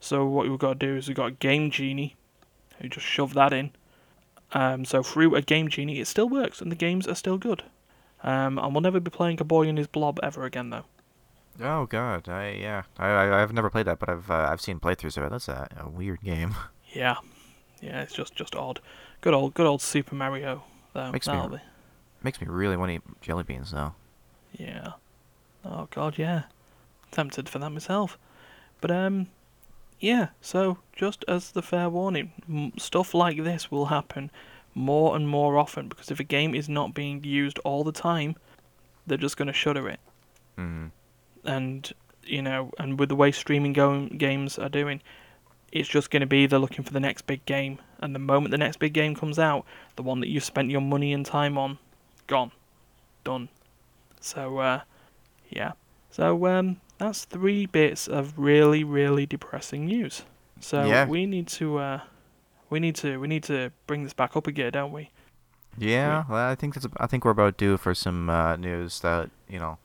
So 0.00 0.24
what 0.26 0.48
we've 0.48 0.58
got 0.58 0.78
to 0.80 0.86
do 0.86 0.96
is 0.96 1.08
we've 1.08 1.16
got 1.16 1.38
Game 1.38 1.70
Genie, 1.70 2.16
who 2.80 2.88
just 2.88 3.06
shove 3.06 3.34
that 3.34 3.52
in. 3.52 3.70
Um, 4.52 4.84
so 4.84 5.02
through 5.02 5.34
a 5.34 5.42
Game 5.42 5.68
Genie, 5.68 5.98
it 6.00 6.06
still 6.06 6.28
works, 6.28 6.60
and 6.60 6.70
the 6.70 6.76
games 6.76 7.06
are 7.08 7.14
still 7.14 7.36
good. 7.38 7.64
Um, 8.22 8.58
and 8.58 8.72
we'll 8.72 8.80
never 8.80 9.00
be 9.00 9.10
playing 9.10 9.40
a 9.40 9.44
boy 9.44 9.68
and 9.68 9.76
his 9.78 9.86
blob 9.86 10.18
ever 10.22 10.44
again, 10.44 10.70
though. 10.70 10.84
Oh 11.60 11.86
God, 11.86 12.28
I 12.28 12.50
yeah, 12.50 12.82
I, 12.98 13.08
I 13.08 13.42
I've 13.42 13.52
never 13.52 13.70
played 13.70 13.86
that, 13.86 13.98
but 13.98 14.08
I've 14.10 14.30
uh, 14.30 14.48
I've 14.50 14.60
seen 14.60 14.78
playthroughs 14.78 15.16
of 15.16 15.24
it. 15.24 15.30
That's 15.30 15.48
a, 15.48 15.68
a 15.78 15.88
weird 15.88 16.22
game. 16.22 16.54
Yeah, 16.92 17.16
yeah, 17.82 18.00
it's 18.02 18.14
just 18.14 18.34
just 18.34 18.54
odd. 18.54 18.80
Good 19.20 19.34
old 19.34 19.52
good 19.54 19.66
old 19.66 19.82
Super 19.82 20.14
Mario, 20.14 20.62
though. 20.94 21.10
Makes 21.12 21.28
me- 21.28 21.48
be. 21.50 21.56
Makes 22.22 22.40
me 22.40 22.46
really 22.48 22.76
want 22.76 22.88
to 22.90 22.94
eat 22.94 23.02
jelly 23.20 23.42
beans 23.42 23.72
though. 23.72 23.94
Yeah. 24.52 24.92
Oh 25.68 25.88
God, 25.90 26.18
yeah. 26.18 26.44
Tempted 27.10 27.48
for 27.48 27.58
that 27.58 27.70
myself, 27.70 28.18
but 28.80 28.90
um, 28.90 29.28
yeah. 30.00 30.28
So 30.40 30.78
just 30.94 31.24
as 31.28 31.52
the 31.52 31.62
fair 31.62 31.88
warning, 31.88 32.32
m- 32.48 32.72
stuff 32.78 33.14
like 33.14 33.42
this 33.42 33.70
will 33.70 33.86
happen 33.86 34.30
more 34.74 35.16
and 35.16 35.26
more 35.26 35.56
often 35.56 35.88
because 35.88 36.10
if 36.10 36.20
a 36.20 36.24
game 36.24 36.54
is 36.54 36.68
not 36.68 36.94
being 36.94 37.24
used 37.24 37.58
all 37.60 37.82
the 37.82 37.92
time, 37.92 38.36
they're 39.06 39.16
just 39.16 39.36
going 39.36 39.46
to 39.46 39.52
shutter 39.52 39.88
it. 39.88 40.00
Mm. 40.58 40.90
And 41.44 41.92
you 42.24 42.42
know, 42.42 42.72
and 42.78 42.98
with 42.98 43.08
the 43.08 43.16
way 43.16 43.32
streaming 43.32 43.72
go- 43.72 44.08
games 44.08 44.58
are 44.58 44.68
doing, 44.68 45.00
it's 45.72 45.88
just 45.88 46.10
going 46.10 46.20
to 46.20 46.26
be 46.26 46.46
they're 46.46 46.58
looking 46.58 46.84
for 46.84 46.92
the 46.92 47.00
next 47.00 47.26
big 47.26 47.44
game, 47.46 47.78
and 47.98 48.14
the 48.14 48.20
moment 48.20 48.50
the 48.50 48.58
next 48.58 48.78
big 48.78 48.92
game 48.92 49.14
comes 49.14 49.38
out, 49.38 49.64
the 49.96 50.02
one 50.02 50.20
that 50.20 50.28
you've 50.28 50.44
spent 50.44 50.70
your 50.70 50.80
money 50.80 51.12
and 51.12 51.24
time 51.24 51.56
on, 51.56 51.78
gone, 52.26 52.52
done. 53.24 53.48
So, 54.20 54.58
uh, 54.58 54.80
yeah. 55.50 55.72
So 56.10 56.46
um, 56.46 56.80
that's 56.98 57.24
three 57.24 57.66
bits 57.66 58.08
of 58.08 58.38
really, 58.38 58.84
really 58.84 59.26
depressing 59.26 59.86
news. 59.86 60.22
So 60.60 60.84
Yeah. 60.86 61.06
we 61.06 61.26
need 61.26 61.46
to 61.48 61.78
uh, 61.78 62.00
We 62.70 62.80
need 62.80 62.96
to 62.96 63.18
we 63.20 63.28
need 63.28 63.42
to 63.44 63.70
bring 63.86 64.04
this 64.04 64.12
back 64.14 64.36
up 64.36 64.46
again, 64.46 64.72
don't 64.72 64.92
we? 64.92 65.10
Yeah, 65.78 66.24
well, 66.28 66.48
I 66.50 66.54
think 66.54 66.74
that's. 66.74 66.86
I 66.96 67.06
think 67.06 67.24
we're 67.24 67.32
about 67.32 67.58
due 67.58 67.76
for 67.76 67.94
some 67.94 68.30
uh, 68.30 68.56
news 68.56 69.00
that 69.00 69.30
you 69.48 69.58
know 69.58 69.76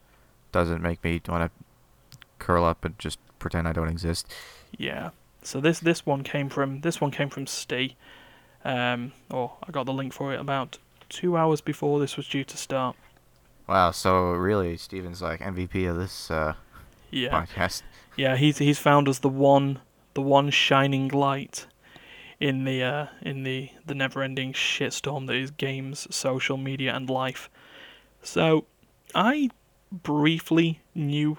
doesn't 0.54 0.82
make 0.82 1.04
me 1.04 1.22
want 1.28 1.52
to 1.52 2.18
curl 2.40 2.64
up 2.64 2.86
and 2.86 2.98
just 2.98 3.20
pretend 3.40 3.68
I 3.68 3.74
don't 3.74 3.90
exist. 3.90 4.34
Yeah. 4.78 5.10
So 5.44 5.60
this 5.60 5.80
this 5.80 6.06
one 6.06 6.24
came 6.24 6.50
from 6.50 6.82
this 6.82 7.02
one 7.02 7.12
came 7.12 7.30
from 7.30 7.46
Stee. 7.46 7.96
Um, 8.64 9.12
or 9.30 9.54
I 9.68 9.72
got 9.72 9.86
the 9.86 9.94
link 9.94 10.14
for 10.14 10.34
it 10.34 10.40
about 10.40 10.78
two 11.10 11.36
hours 11.36 11.62
before 11.62 12.00
this 12.00 12.16
was 12.16 12.28
due 12.28 12.44
to 12.46 12.58
start. 12.58 12.96
Wow. 13.68 13.92
So 13.92 14.32
really, 14.32 14.78
Steven's 14.78 15.22
like 15.22 15.40
MVP 15.42 15.90
of 15.90 15.98
this 15.98 16.30
uh, 16.32 16.54
Yeah. 17.10 17.30
podcast. 17.30 17.84
Yeah, 18.18 18.36
he's 18.36 18.58
he's 18.58 18.80
found 18.80 19.08
us 19.08 19.20
the 19.20 19.30
one 19.30 19.80
the 20.14 20.22
one 20.22 20.50
shining 20.50 21.08
light 21.08 21.68
in 22.40 22.66
the 22.66 22.84
uh, 22.84 23.06
in 23.22 23.44
the 23.44 23.70
the 23.86 23.96
never-ending 23.96 24.54
shitstorm 24.54 25.28
that 25.28 25.36
is 25.36 25.52
games, 25.52 26.08
social 26.14 26.58
media, 26.58 26.94
and 26.96 27.10
life. 27.10 27.50
So, 28.24 28.66
I 29.16 29.50
briefly 29.92 30.80
knew 30.94 31.38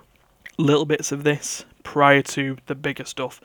little 0.59 0.85
bits 0.85 1.13
of 1.13 1.25
this 1.25 1.65
prior 1.83 2.23
to 2.23 2.57
the 2.67 2.75
bigger 2.75 3.05
stuff. 3.05 3.41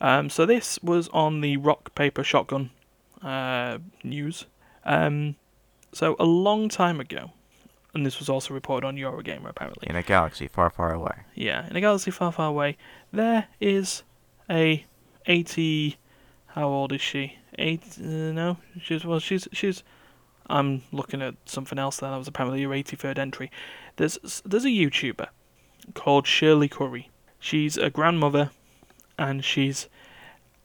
Um, 0.00 0.28
so 0.30 0.44
this 0.46 0.78
was 0.82 1.08
on 1.08 1.40
the 1.42 1.56
rock 1.58 1.94
paper 1.94 2.24
shotgun 2.24 2.70
uh, 3.22 3.78
news. 4.02 4.46
Um, 4.84 5.36
so 5.92 6.16
a 6.18 6.24
long 6.24 6.68
time 6.68 6.98
ago, 6.98 7.30
and 7.94 8.06
this 8.06 8.18
was 8.18 8.28
also 8.28 8.54
reported 8.54 8.86
on 8.86 8.96
Eurogamer 8.96 9.50
apparently. 9.50 9.88
In 9.88 9.96
a 9.96 10.02
galaxy 10.02 10.48
far, 10.48 10.70
far 10.70 10.92
away. 10.92 11.24
Yeah, 11.34 11.68
in 11.68 11.76
a 11.76 11.80
galaxy 11.80 12.10
far, 12.10 12.32
far 12.32 12.48
away, 12.48 12.76
there 13.12 13.48
is 13.60 14.02
a 14.48 14.84
80. 15.26 15.96
How 16.48 16.68
old 16.68 16.92
is 16.92 17.00
she? 17.00 17.38
Eight? 17.58 17.82
Uh, 17.98 18.32
no, 18.32 18.58
she's 18.80 19.04
well. 19.04 19.18
She's 19.18 19.48
she's. 19.52 19.82
I'm 20.48 20.82
looking 20.90 21.22
at 21.22 21.34
something 21.46 21.78
else. 21.78 21.98
There. 21.98 22.10
That 22.10 22.16
was 22.16 22.28
apparently 22.28 22.60
your 22.60 22.72
83rd 22.72 23.18
entry. 23.18 23.50
There's 23.96 24.42
there's 24.44 24.64
a 24.64 24.68
YouTuber 24.68 25.28
called 25.94 26.26
Shirley 26.26 26.68
Curry. 26.68 27.10
She's 27.38 27.76
a 27.76 27.90
grandmother, 27.90 28.50
and 29.18 29.44
she's 29.44 29.88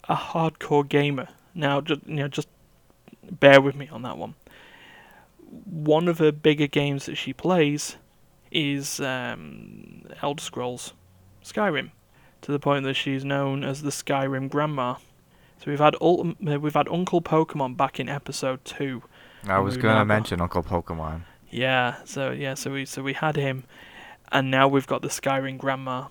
a 0.07 0.15
hardcore 0.15 0.87
gamer. 0.87 1.29
Now, 1.53 1.81
just 1.81 2.05
you 2.05 2.15
know, 2.15 2.27
just 2.27 2.47
bear 3.29 3.61
with 3.61 3.75
me 3.75 3.87
on 3.89 4.01
that 4.03 4.17
one. 4.17 4.35
One 5.49 6.07
of 6.07 6.19
her 6.19 6.31
bigger 6.31 6.67
games 6.67 7.05
that 7.05 7.15
she 7.15 7.33
plays 7.33 7.97
is 8.51 8.99
um, 8.99 10.03
Elder 10.21 10.41
Scrolls 10.41 10.93
Skyrim, 11.43 11.91
to 12.41 12.51
the 12.51 12.59
point 12.59 12.83
that 12.85 12.95
she's 12.95 13.23
known 13.23 13.63
as 13.63 13.81
the 13.81 13.89
Skyrim 13.89 14.49
Grandma. 14.49 14.95
So 15.59 15.71
we've 15.71 15.79
had 15.79 15.95
Ult- 16.01 16.35
uh, 16.47 16.59
we've 16.59 16.73
had 16.73 16.87
Uncle 16.89 17.21
Pokemon 17.21 17.77
back 17.77 17.99
in 17.99 18.09
episode 18.09 18.63
two. 18.65 19.03
I 19.47 19.59
was 19.59 19.77
gonna 19.77 20.05
mention 20.05 20.41
Uncle 20.41 20.63
Pokemon. 20.63 21.21
Yeah, 21.49 21.95
so 22.03 22.31
yeah, 22.31 22.53
so 22.53 22.71
we 22.71 22.85
so 22.85 23.01
we 23.01 23.13
had 23.13 23.35
him, 23.35 23.63
and 24.31 24.51
now 24.51 24.67
we've 24.67 24.87
got 24.87 25.01
the 25.01 25.07
Skyrim 25.07 25.57
Grandma, 25.57 26.07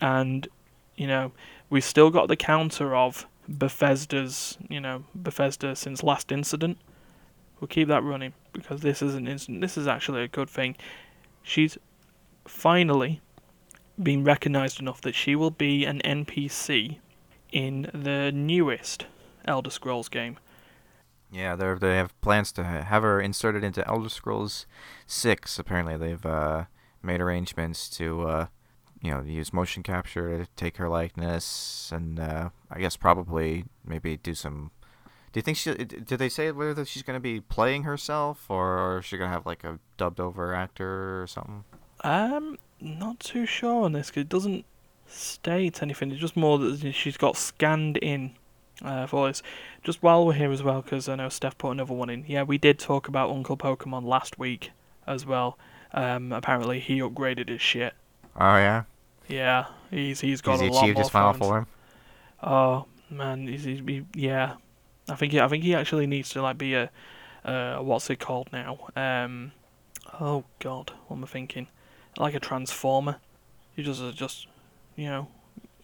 and 0.00 0.48
you 0.96 1.06
know 1.06 1.32
we've 1.68 1.84
still 1.84 2.10
got 2.10 2.28
the 2.28 2.36
counter 2.36 2.96
of 2.96 3.26
Bethesda's 3.48 4.56
you 4.68 4.80
know 4.80 5.04
Bethesda 5.14 5.76
since 5.76 6.02
last 6.02 6.32
incident. 6.32 6.78
We'll 7.60 7.68
keep 7.68 7.88
that 7.88 8.02
running 8.02 8.32
because 8.52 8.80
this 8.80 9.02
is 9.02 9.14
an 9.14 9.28
instant. 9.28 9.60
This 9.60 9.76
is 9.76 9.86
actually 9.86 10.22
a 10.22 10.28
good 10.28 10.48
thing. 10.48 10.76
She's 11.42 11.76
finally 12.46 13.20
been 14.02 14.24
recognized 14.24 14.80
enough 14.80 15.00
that 15.02 15.14
she 15.14 15.36
will 15.36 15.50
be 15.50 15.84
an 15.84 16.00
NPC 16.04 16.98
in 17.52 17.90
the 17.92 18.32
newest 18.32 19.06
Elder 19.44 19.70
Scrolls 19.70 20.08
game. 20.08 20.38
Yeah, 21.30 21.54
they 21.54 21.74
they 21.74 21.96
have 21.96 22.18
plans 22.20 22.50
to 22.52 22.64
have 22.64 23.02
her 23.02 23.20
inserted 23.20 23.62
into 23.62 23.86
Elder 23.86 24.08
Scrolls 24.08 24.66
Six. 25.06 25.58
Apparently, 25.58 25.96
they've 25.96 26.26
uh, 26.26 26.64
made 27.02 27.20
arrangements 27.20 27.88
to, 27.90 28.22
uh, 28.22 28.46
you 29.00 29.12
know, 29.12 29.22
use 29.22 29.52
motion 29.52 29.82
capture 29.82 30.38
to 30.38 30.50
take 30.56 30.78
her 30.78 30.88
likeness, 30.88 31.92
and 31.94 32.18
uh, 32.18 32.50
I 32.70 32.80
guess 32.80 32.96
probably 32.96 33.64
maybe 33.84 34.16
do 34.16 34.34
some. 34.34 34.72
Do 35.32 35.38
you 35.38 35.42
think 35.42 35.56
she? 35.56 35.72
Did 35.74 36.18
they 36.18 36.28
say 36.28 36.50
whether 36.50 36.84
she's 36.84 37.02
gonna 37.02 37.20
be 37.20 37.40
playing 37.40 37.84
herself, 37.84 38.46
or 38.48 38.98
is 38.98 39.04
she 39.04 39.16
gonna 39.16 39.30
have 39.30 39.46
like 39.46 39.62
a 39.64 39.78
dubbed 39.96 40.18
over 40.20 40.54
actor 40.54 41.22
or 41.22 41.26
something? 41.26 41.64
Um, 42.02 42.58
not 42.80 43.20
too 43.20 43.46
sure 43.46 43.84
on 43.84 43.92
this 43.92 44.08
because 44.08 44.22
it 44.22 44.28
doesn't 44.28 44.64
state 45.06 45.82
anything. 45.82 46.10
It's 46.10 46.20
just 46.20 46.36
more 46.36 46.58
that 46.58 46.92
she's 46.92 47.16
got 47.16 47.36
scanned 47.36 47.96
in 47.98 48.32
uh, 48.82 49.06
for 49.06 49.28
this. 49.28 49.42
Just 49.84 50.02
while 50.02 50.26
we're 50.26 50.32
here 50.32 50.50
as 50.50 50.62
well, 50.62 50.82
because 50.82 51.08
I 51.08 51.16
know 51.16 51.28
Steph 51.28 51.58
put 51.58 51.70
another 51.70 51.94
one 51.94 52.10
in. 52.10 52.24
Yeah, 52.26 52.42
we 52.42 52.58
did 52.58 52.78
talk 52.78 53.08
about 53.08 53.30
Uncle 53.30 53.56
Pokemon 53.56 54.04
last 54.04 54.38
week 54.38 54.72
as 55.06 55.26
well. 55.26 55.58
Um, 55.92 56.32
apparently 56.32 56.80
he 56.80 57.00
upgraded 57.00 57.48
his 57.48 57.60
shit. 57.60 57.94
Oh 58.36 58.56
yeah, 58.56 58.84
Yeah, 59.28 59.66
he's 59.90 60.20
he's 60.20 60.40
got 60.40 60.52
has 60.52 60.60
he 60.60 60.66
a 60.68 60.72
lot 60.72 60.82
achieved 60.82 60.96
more 60.96 61.02
his 61.02 61.10
final 61.10 61.32
form? 61.34 61.66
Oh 62.42 62.86
man, 63.10 63.46
he's, 63.46 63.64
he's 63.64 63.80
he, 63.80 64.04
yeah. 64.14 64.54
I 65.10 65.16
think 65.16 65.32
he, 65.32 65.40
I 65.40 65.48
think 65.48 65.64
he 65.64 65.74
actually 65.74 66.06
needs 66.06 66.30
to 66.30 66.42
like 66.42 66.58
be 66.58 66.74
a 66.74 66.90
uh, 67.44 67.78
what's 67.78 68.10
it 68.10 68.20
called 68.20 68.48
now? 68.52 68.88
Um, 68.96 69.52
oh 70.20 70.44
god, 70.58 70.92
what 71.06 71.16
am 71.16 71.24
I 71.24 71.26
thinking? 71.26 71.68
Like 72.18 72.34
a 72.34 72.40
transformer. 72.40 73.16
He 73.74 73.82
just 73.82 74.02
uh, 74.02 74.12
just 74.12 74.46
you 74.96 75.06
know, 75.06 75.28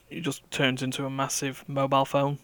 he 0.08 0.20
just 0.20 0.48
turns 0.50 0.82
into 0.82 1.04
a 1.04 1.10
massive 1.10 1.64
mobile 1.66 2.04
phone. 2.04 2.38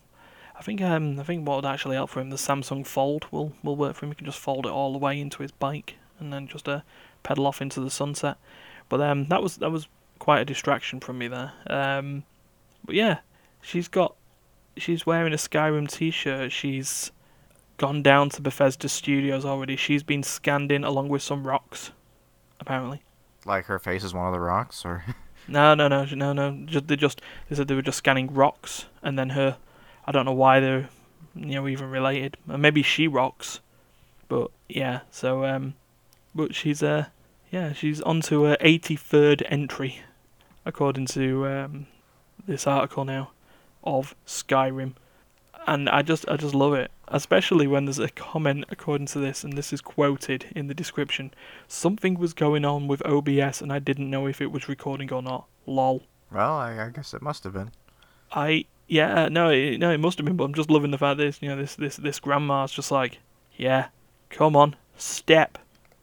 I 0.55 0.63
think 0.63 0.81
um 0.81 1.19
I 1.19 1.23
think 1.23 1.47
what 1.47 1.57
would 1.57 1.71
actually 1.71 1.97
help 1.97 2.11
for 2.11 2.21
him 2.21 2.31
the 2.31 2.37
Samsung 2.37 2.87
Fold 2.87 3.27
will 3.31 3.53
will 3.63 3.77
work 3.77 3.97
for 3.97 4.07
him. 4.07 4.13
He 4.13 4.17
can 4.17 4.27
just 4.27 4.39
fold 4.39 4.67
it 4.67 4.73
all 4.73 4.93
the 4.93 4.99
way 4.99 5.21
into 5.21 5.43
his 5.43 5.53
bike 5.53 5.97
and 6.19 6.33
then 6.33 6.47
just 6.47 6.69
uh, 6.69 6.83
pedal 7.23 7.47
off 7.47 7.61
into 7.61 7.81
the 7.81 7.91
sunset. 7.91 8.37
But 8.89 9.01
um 9.01 9.27
that 9.29 9.43
was 9.43 9.57
that 9.59 9.71
was 9.71 9.89
quite 10.19 10.41
a 10.41 10.45
distraction 10.45 11.01
from 11.01 11.19
me 11.19 11.27
there. 11.27 11.53
Um, 11.67 12.23
but 12.85 12.95
yeah, 12.95 13.19
she's 13.61 13.89
got 13.89 14.15
she's 14.77 15.07
wearing 15.07 15.33
a 15.33 15.37
Skyrim 15.37 15.89
t-shirt. 15.89 16.53
She's 16.53 17.13
gone 17.77 18.03
down 18.03 18.31
to 18.31 18.43
Bethesda 18.43 18.89
Studios 18.89 19.45
already. 19.45 19.77
She's 19.77 20.03
been 20.03 20.23
scanned 20.23 20.71
in 20.73 20.85
along 20.85 21.09
with 21.09 21.23
some 21.23 21.47
rocks, 21.47 21.91
apparently. 22.61 23.03
Like 23.45 23.67
her 23.67 23.79
face 23.79 24.05
is 24.05 24.15
one 24.15 24.27
of 24.27 24.33
the 24.33 24.41
rocks, 24.41 24.85
or 24.85 25.05
No, 25.49 25.75
no, 25.75 25.89
no, 25.89 26.05
no, 26.05 26.33
no. 26.33 26.65
Just, 26.67 26.87
they 26.87 26.97
just 26.97 27.21
they 27.49 27.57
said 27.57 27.69
they 27.69 27.75
were 27.75 27.83
just 27.83 27.99
scanning 27.99 28.33
rocks, 28.33 28.87
and 29.03 29.19
then 29.19 29.31
her. 29.31 29.57
I 30.07 30.13
don't 30.13 30.25
know 30.25 30.33
why 30.33 30.61
they're 30.61 30.89
you 31.35 31.55
know 31.55 31.69
even 31.69 31.91
related. 31.91 32.37
Uh, 32.49 32.57
Maybe 32.57 32.83
she 32.83 33.09
rocks, 33.09 33.61
but 34.29 34.51
yeah. 34.69 35.01
So 35.11 35.45
um, 35.45 35.75
but 36.35 36.55
she's 36.55 36.83
uh 36.83 37.07
yeah 37.51 37.73
she's 37.73 38.01
onto 38.03 38.45
her 38.45 38.57
83rd 38.61 39.43
entry, 39.47 40.01
according 40.65 41.07
to 41.07 41.47
um 41.47 41.87
this 42.47 42.67
article 42.67 43.05
now, 43.05 43.31
of 43.85 44.15
Skyrim, 44.27 44.95
and 45.67 45.89
I 45.89 46.03
just 46.03 46.29
I 46.29 46.37
just 46.37 46.55
love 46.55 46.75
it, 46.75 46.91
especially 47.09 47.67
when 47.67 47.85
there's 47.85 47.99
a 47.99 48.09
comment 48.09 48.65
according 48.71 49.07
to 49.09 49.19
this, 49.19 49.45
and 49.45 49.55
this 49.55 49.73
is 49.73 49.81
quoted 49.81 50.47
in 50.55 50.67
the 50.67 50.75
description. 50.75 51.33
Something 51.69 52.19
was 52.19 52.33
going 52.33 52.65
on 52.65 52.89
with 52.89 53.05
OBS, 53.07 53.61
and 53.61 53.73
I 53.73 53.79
didn't 53.79 54.11
know 54.11 54.27
if 54.27 54.41
it 54.41 54.53
was 54.53 54.69
recording 54.69 55.13
or 55.13 55.23
not. 55.23 55.47
Lol. 55.67 56.03
well, 56.31 56.55
I, 56.55 56.87
I 56.87 56.91
guess 56.91 57.15
it 57.15 57.23
must 57.23 57.45
have 57.45 57.53
been. 57.53 57.71
I 58.33 58.65
yeah 58.89 59.29
no 59.29 59.51
it, 59.51 59.79
no 59.79 59.91
it 59.91 59.99
must 59.99 60.19
have 60.19 60.25
been, 60.25 60.37
but 60.37 60.45
I'm 60.45 60.55
just 60.55 60.71
loving 60.71 60.91
the 60.91 60.99
fact 60.99 61.19
that 61.19 61.25
this 61.25 61.43
you 61.43 61.49
know 61.49 61.57
this 61.57 61.77
this 61.77 61.97
this 61.97 62.19
grandma's 62.19 62.73
just 62.73 62.91
like 62.91 63.19
yeah, 63.57 63.89
come 64.31 64.57
on 64.57 64.77
step, 64.97 65.59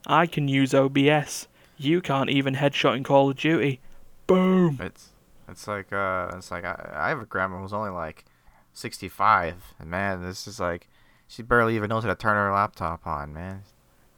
I 0.05 0.27
can 0.27 0.47
use 0.47 0.73
OBS. 0.73 1.47
You 1.77 2.01
can't 2.01 2.29
even 2.29 2.55
headshot 2.55 2.97
in 2.97 3.03
Call 3.03 3.29
of 3.29 3.37
Duty. 3.37 3.79
Boom. 4.27 4.77
It's 4.81 5.09
it's 5.51 5.67
like 5.67 5.91
uh 5.93 6.31
it's 6.35 6.51
like 6.51 6.63
I, 6.65 6.91
I 6.93 7.09
have 7.09 7.21
a 7.21 7.25
grandma 7.25 7.59
who's 7.61 7.73
only 7.73 7.91
like 7.91 8.25
65 8.73 9.73
and 9.79 9.89
man 9.89 10.21
this 10.21 10.47
is 10.47 10.59
like 10.59 10.87
she 11.27 11.41
barely 11.43 11.75
even 11.75 11.89
knows 11.89 12.03
how 12.03 12.09
to 12.09 12.15
turn 12.15 12.35
her 12.35 12.51
laptop 12.51 13.05
on 13.05 13.33
man 13.33 13.63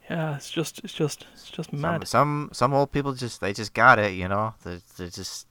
Yeah, 0.10 0.36
it's 0.36 0.50
just 0.52 0.80
it's 0.84 0.94
just 0.94 1.26
it's 1.34 1.50
just 1.50 1.72
some, 1.72 1.82
mad. 1.82 2.08
some 2.08 2.50
some 2.54 2.74
old 2.74 2.92
people 2.92 3.14
just 3.14 3.42
they 3.42 3.54
just 3.54 3.74
got 3.74 4.00
it 4.00 4.14
you 4.14 4.28
know 4.28 4.54
they 4.64 4.80
they 4.98 5.10
just 5.10 5.48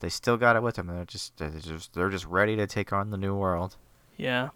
they 0.00 0.08
still 0.08 0.36
got 0.36 0.56
it 0.56 0.62
with 0.62 0.76
them 0.76 0.86
they're 0.86 1.04
just 1.04 1.36
they're 1.36 1.50
just 1.50 1.94
they're 1.94 2.10
just 2.10 2.24
ready 2.26 2.56
to 2.56 2.66
take 2.66 2.92
on 2.92 3.10
the 3.10 3.16
new 3.18 3.34
world 3.34 3.76
Yeah. 4.16 4.50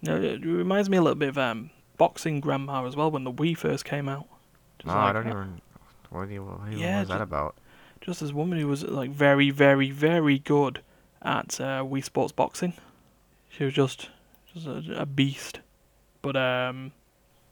No, 0.00 0.14
it 0.14 0.44
reminds 0.44 0.88
me 0.88 0.96
a 0.96 1.02
little 1.02 1.16
bit 1.16 1.30
of 1.30 1.38
um 1.38 1.70
boxing 1.96 2.40
grandma 2.40 2.86
as 2.86 2.94
well 2.94 3.10
when 3.10 3.24
the 3.24 3.32
Wii 3.32 3.56
first 3.56 3.84
came 3.84 4.08
out. 4.08 4.26
Just 4.78 4.86
no 4.86 4.94
like, 4.94 5.10
I 5.10 5.12
don't 5.12 5.26
uh, 5.26 5.30
even 5.30 5.60
what 6.10 6.28
do 6.28 6.34
you 6.34 6.44
what, 6.44 6.72
Yeah, 6.72 6.96
what 6.96 7.02
is 7.02 7.08
that 7.08 7.20
about 7.20 7.56
just 8.00 8.20
this 8.20 8.32
woman 8.32 8.58
who 8.58 8.68
was 8.68 8.82
like 8.84 9.10
very, 9.10 9.50
very, 9.50 9.90
very 9.90 10.38
good 10.38 10.82
at 11.22 11.60
uh, 11.60 11.82
Wii 11.82 12.04
Sports 12.04 12.32
boxing. 12.32 12.74
She 13.48 13.64
was 13.64 13.74
just 13.74 14.10
just 14.54 14.66
a, 14.66 15.02
a 15.02 15.06
beast. 15.06 15.60
But 16.22 16.36
um, 16.36 16.92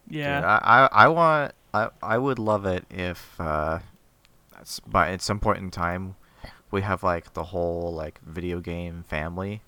yeah, 0.09 0.59
I, 0.63 0.83
I 0.83 0.89
I 1.05 1.07
want 1.07 1.53
I 1.73 1.89
I 2.01 2.17
would 2.17 2.39
love 2.39 2.65
it 2.65 2.85
if 2.89 3.39
uh 3.39 3.79
by 4.87 5.11
at 5.11 5.21
some 5.21 5.39
point 5.39 5.59
in 5.59 5.71
time 5.71 6.15
we 6.71 6.81
have 6.81 7.03
like 7.03 7.33
the 7.33 7.43
whole 7.43 7.93
like 7.93 8.19
video 8.25 8.59
game 8.59 9.03
family 9.07 9.61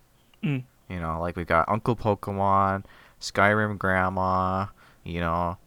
Mm. 0.43 0.63
you 0.89 0.99
know 0.99 1.19
like 1.19 1.35
we 1.35 1.43
got 1.43 1.67
Uncle 1.67 1.97
Pokemon 1.97 2.85
Skyrim 3.19 3.77
Grandma, 3.77 4.67
you 5.03 5.19
know, 5.19 5.57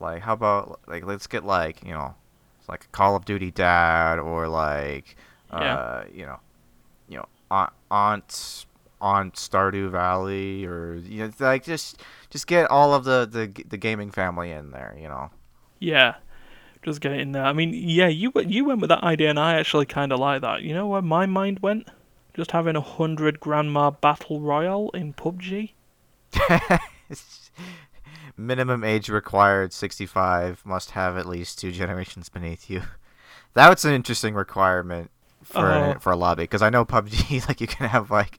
like 0.00 0.20
how 0.22 0.34
about 0.34 0.80
like 0.86 1.06
let's 1.06 1.26
get 1.26 1.44
like 1.44 1.82
you 1.82 1.92
know, 1.92 2.14
like 2.68 2.84
a 2.84 2.88
Call 2.88 3.16
of 3.16 3.24
Duty 3.24 3.50
Dad 3.50 4.18
or 4.18 4.48
like 4.48 5.16
uh 5.50 5.58
Yeah. 5.60 6.04
you 6.12 6.26
know, 6.26 6.40
you 7.08 7.16
know 7.18 7.26
Aunt 7.50 7.72
Aunt 7.90 8.66
Aunt 9.00 9.34
Stardew 9.34 9.90
Valley 9.90 10.66
or 10.66 10.96
you 10.96 11.24
know 11.26 11.32
like 11.38 11.64
just 11.64 12.02
just 12.30 12.46
get 12.46 12.70
all 12.70 12.94
of 12.94 13.04
the 13.04 13.28
the 13.30 13.64
the 13.68 13.76
gaming 13.76 14.10
family 14.10 14.50
in 14.50 14.70
there, 14.70 14.96
you 15.00 15.08
know. 15.08 15.30
Yeah, 15.78 16.16
just 16.82 17.00
get 17.00 17.12
it 17.12 17.20
in 17.20 17.32
there. 17.32 17.44
I 17.44 17.52
mean, 17.52 17.72
yeah, 17.72 18.08
you 18.08 18.32
you 18.46 18.64
went 18.64 18.80
with 18.80 18.88
that 18.88 19.04
idea, 19.04 19.30
and 19.30 19.38
I 19.38 19.54
actually 19.54 19.86
kind 19.86 20.12
of 20.12 20.18
like 20.18 20.40
that. 20.42 20.62
You 20.62 20.74
know 20.74 20.86
where 20.88 21.02
my 21.02 21.26
mind 21.26 21.60
went? 21.60 21.88
Just 22.34 22.50
having 22.50 22.76
a 22.76 22.80
hundred 22.80 23.40
grandma 23.40 23.90
battle 23.90 24.40
royale 24.40 24.90
in 24.94 25.12
PUBG. 25.12 25.72
Minimum 28.38 28.84
age 28.84 29.08
required 29.08 29.72
65 29.72 30.62
must 30.64 30.92
have 30.92 31.16
at 31.18 31.26
least 31.26 31.58
two 31.58 31.72
generations 31.72 32.28
beneath 32.28 32.70
you. 32.70 32.82
That's 33.54 33.84
an 33.84 33.92
interesting 33.92 34.34
requirement 34.34 35.10
for 35.42 35.66
Oh. 35.72 35.90
a, 35.96 35.98
for 36.00 36.12
a 36.12 36.16
lobby 36.16 36.44
because 36.44 36.62
I 36.62 36.68
know 36.70 36.84
PUBG 36.84 37.48
like 37.48 37.60
you 37.60 37.66
can 37.66 37.88
have 37.88 38.10
like 38.10 38.38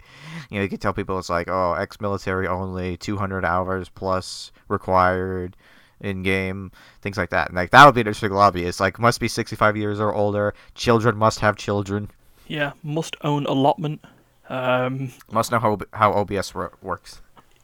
you 0.50 0.58
know 0.58 0.64
you 0.64 0.70
can 0.70 0.78
tell 0.78 0.94
people 0.94 1.18
it's 1.18 1.30
like 1.30 1.48
oh 1.50 1.74
ex-military 1.74 2.48
only 2.48 2.98
200 2.98 3.44
hours 3.44 3.90
plus 3.90 4.52
required 4.68 5.58
in 6.02 6.22
game 6.22 6.72
things 7.02 7.18
like 7.18 7.32
that 7.32 7.48
and 7.48 7.56
like 7.56 7.72
that 7.72 7.84
would 7.86 7.96
be 7.96 8.02
an 8.02 8.08
interesting 8.08 8.32
lobby 8.32 8.64
it's 8.64 8.80
like 8.80 9.00
must 9.00 9.20
be 9.20 9.28
65 9.28 9.76
years 9.76 10.00
or 10.00 10.14
older 10.14 10.54
children 10.76 11.18
must 11.18 11.40
have 11.40 11.56
children 11.56 12.12
Yeah, 12.48 12.74
must 12.84 13.16
own 13.24 13.46
allotment. 13.48 14.06
Um, 14.48 15.12
must 15.32 15.52
know 15.52 15.60
how 15.60 15.78
how 15.94 16.12
OBS 16.14 16.54
wor- 16.54 16.74
works 16.82 17.22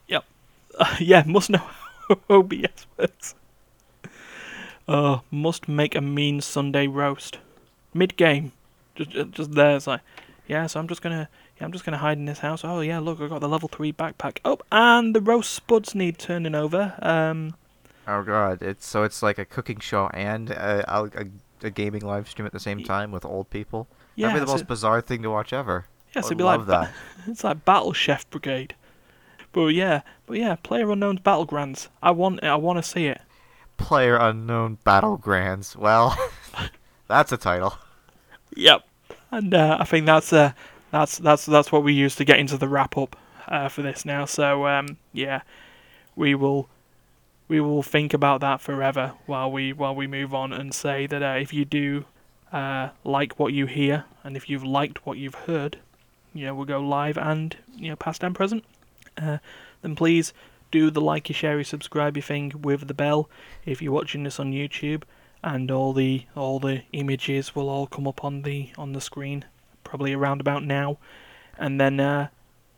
yeah, 1.00 1.24
must 1.28 1.50
know 1.50 1.62
OBS 2.30 2.88
works. 2.98 3.36
Uh, 4.88 5.20
must 5.32 5.68
make 5.68 5.96
a 5.96 6.02
mean 6.02 6.42
Sunday 6.42 6.88
roast. 6.88 7.40
Mid 7.94 8.18
game, 8.18 8.52
just 8.96 9.10
just- 9.12 9.32
just 9.32 9.52
there. 9.54 9.76
It's 9.78 9.88
like, 9.88 10.02
yeah. 10.48 10.68
So 10.68 10.80
I'm 10.80 10.88
just 10.88 11.02
gonna, 11.02 11.28
yeah, 11.58 11.66
I'm 11.66 11.72
just 11.72 11.86
gonna 11.86 11.98
hide 11.98 12.18
in 12.18 12.26
this 12.26 12.40
house. 12.40 12.64
Oh 12.64 12.82
yeah, 12.82 13.00
look, 13.00 13.20
I 13.22 13.28
got 13.28 13.42
the 13.42 13.50
level 13.50 13.68
three 13.70 13.92
backpack. 13.94 14.38
Oh, 14.46 14.60
and 14.72 15.16
the 15.16 15.22
roast 15.22 15.52
spuds 15.54 15.96
need 15.96 16.20
turning 16.20 16.54
over. 16.56 16.94
Um, 17.02 17.56
Oh 18.08 18.22
god, 18.22 18.62
it's 18.62 18.86
so 18.88 19.02
it's 19.02 19.24
like 19.24 19.40
a 19.40 19.46
cooking 19.46 19.80
show 19.80 20.08
and 20.14 20.52
a, 20.52 20.86
a, 20.88 21.26
a 21.64 21.70
gaming 21.72 22.04
live 22.04 22.30
stream 22.30 22.46
at 22.46 22.52
the 22.52 22.60
same 22.60 22.84
time 22.84 23.12
with 23.12 23.26
old 23.26 23.50
people. 23.50 23.88
yeah, 24.16 24.28
That'd 24.28 24.42
be 24.44 24.46
the 24.46 24.52
most 24.52 24.68
bizarre 24.68 25.02
thing 25.02 25.24
to 25.24 25.32
watch 25.32 25.52
ever. 25.54 25.88
yeah, 26.14 26.22
so 26.22 26.28
it'd 26.28 26.38
be 26.38 26.44
like 26.44 26.68
that. 26.68 26.92
it's 27.28 27.44
like 27.44 27.66
Battle 27.66 27.94
Chef 27.94 28.30
Brigade. 28.30 28.76
But 29.56 29.68
yeah, 29.68 30.02
but 30.26 30.38
yeah, 30.38 30.56
Player 30.56 30.92
Unknown's 30.92 31.22
Battlegrans. 31.22 31.88
I 32.04 32.12
want 32.12 32.40
it. 32.44 32.48
I 32.48 32.56
want 32.56 32.78
to 32.78 32.84
see 32.84 33.06
it. 33.06 33.22
Player 33.78 34.18
Unknown 34.18 34.80
Battlegrans. 34.86 35.78
Well, 35.78 36.14
that's 37.08 37.32
a 37.32 37.38
title. 37.38 37.78
Yep. 38.54 38.86
And 39.32 39.54
uh, 39.54 39.78
I 39.80 39.86
think 39.86 40.08
that's 40.08 40.34
uh, 40.34 40.52
that's 40.92 41.20
that's 41.20 41.46
that's 41.46 41.72
what 41.72 41.86
we 41.86 41.94
use 41.94 42.18
to 42.18 42.26
get 42.26 42.38
into 42.38 42.58
the 42.58 42.68
wrap 42.68 42.98
up 42.98 43.16
uh, 43.48 43.70
for 43.70 43.82
this 43.82 44.04
now. 44.04 44.26
So 44.26 44.68
um, 44.68 44.98
yeah, 45.14 45.40
we 46.18 46.36
will 46.36 46.68
we 47.48 47.62
will 47.62 47.82
think 47.82 48.14
about 48.14 48.42
that 48.42 48.60
forever 48.60 49.14
while 49.26 49.50
we 49.50 49.72
while 49.72 49.96
we 49.96 50.06
move 50.06 50.34
on 50.34 50.52
and 50.52 50.74
say 50.74 51.08
that 51.08 51.24
uh, 51.24 51.38
if 51.40 51.54
you 51.54 51.64
do 51.64 52.04
uh, 52.52 52.90
like 53.06 53.40
what 53.40 53.54
you 53.54 53.68
hear 53.68 54.04
and 54.22 54.36
if 54.36 54.50
you've 54.50 54.66
liked 54.66 55.06
what 55.06 55.18
you've 55.18 55.36
heard, 55.36 55.78
you 56.34 56.46
know, 56.46 56.54
we'll 56.54 56.66
go 56.66 56.82
live 56.82 57.18
and 57.18 57.56
you 57.78 57.88
know 57.88 57.96
past 57.96 58.22
and 58.22 58.36
present. 58.36 58.66
Uh, 59.18 59.38
then 59.82 59.96
please 59.96 60.34
do 60.72 60.90
the 60.92 61.02
likey, 61.02 61.34
sharey, 61.34 61.64
subscribey 61.64 62.24
thing 62.24 62.52
with 62.62 62.88
the 62.88 62.94
bell 62.94 63.30
if 63.66 63.82
you're 63.82 63.94
watching 63.94 64.24
this 64.24 64.40
on 64.40 64.52
YouTube 64.52 65.04
and 65.44 65.70
all 65.72 65.94
the 65.94 66.26
all 66.36 66.60
the 66.60 66.82
images 66.92 67.56
will 67.56 67.70
all 67.70 67.86
come 67.88 68.08
up 68.08 68.24
on 68.24 68.42
the 68.42 68.70
on 68.78 68.94
the 68.94 69.00
screen 69.02 69.46
probably 69.84 70.12
around 70.12 70.42
about 70.42 70.64
now 70.64 70.98
and 71.58 71.80
then 71.80 72.00
uh 72.00 72.28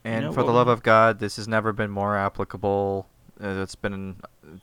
And 0.04 0.26
know 0.26 0.32
for 0.34 0.44
the 0.44 0.52
love 0.52 0.68
of 0.68 0.84
God, 0.84 1.20
this 1.20 1.38
has 1.38 1.48
never 1.48 1.72
been 1.74 1.90
more 1.90 2.16
applicable. 2.18 3.08
Uh, 3.42 3.62
it's 3.64 3.76
been 3.76 4.18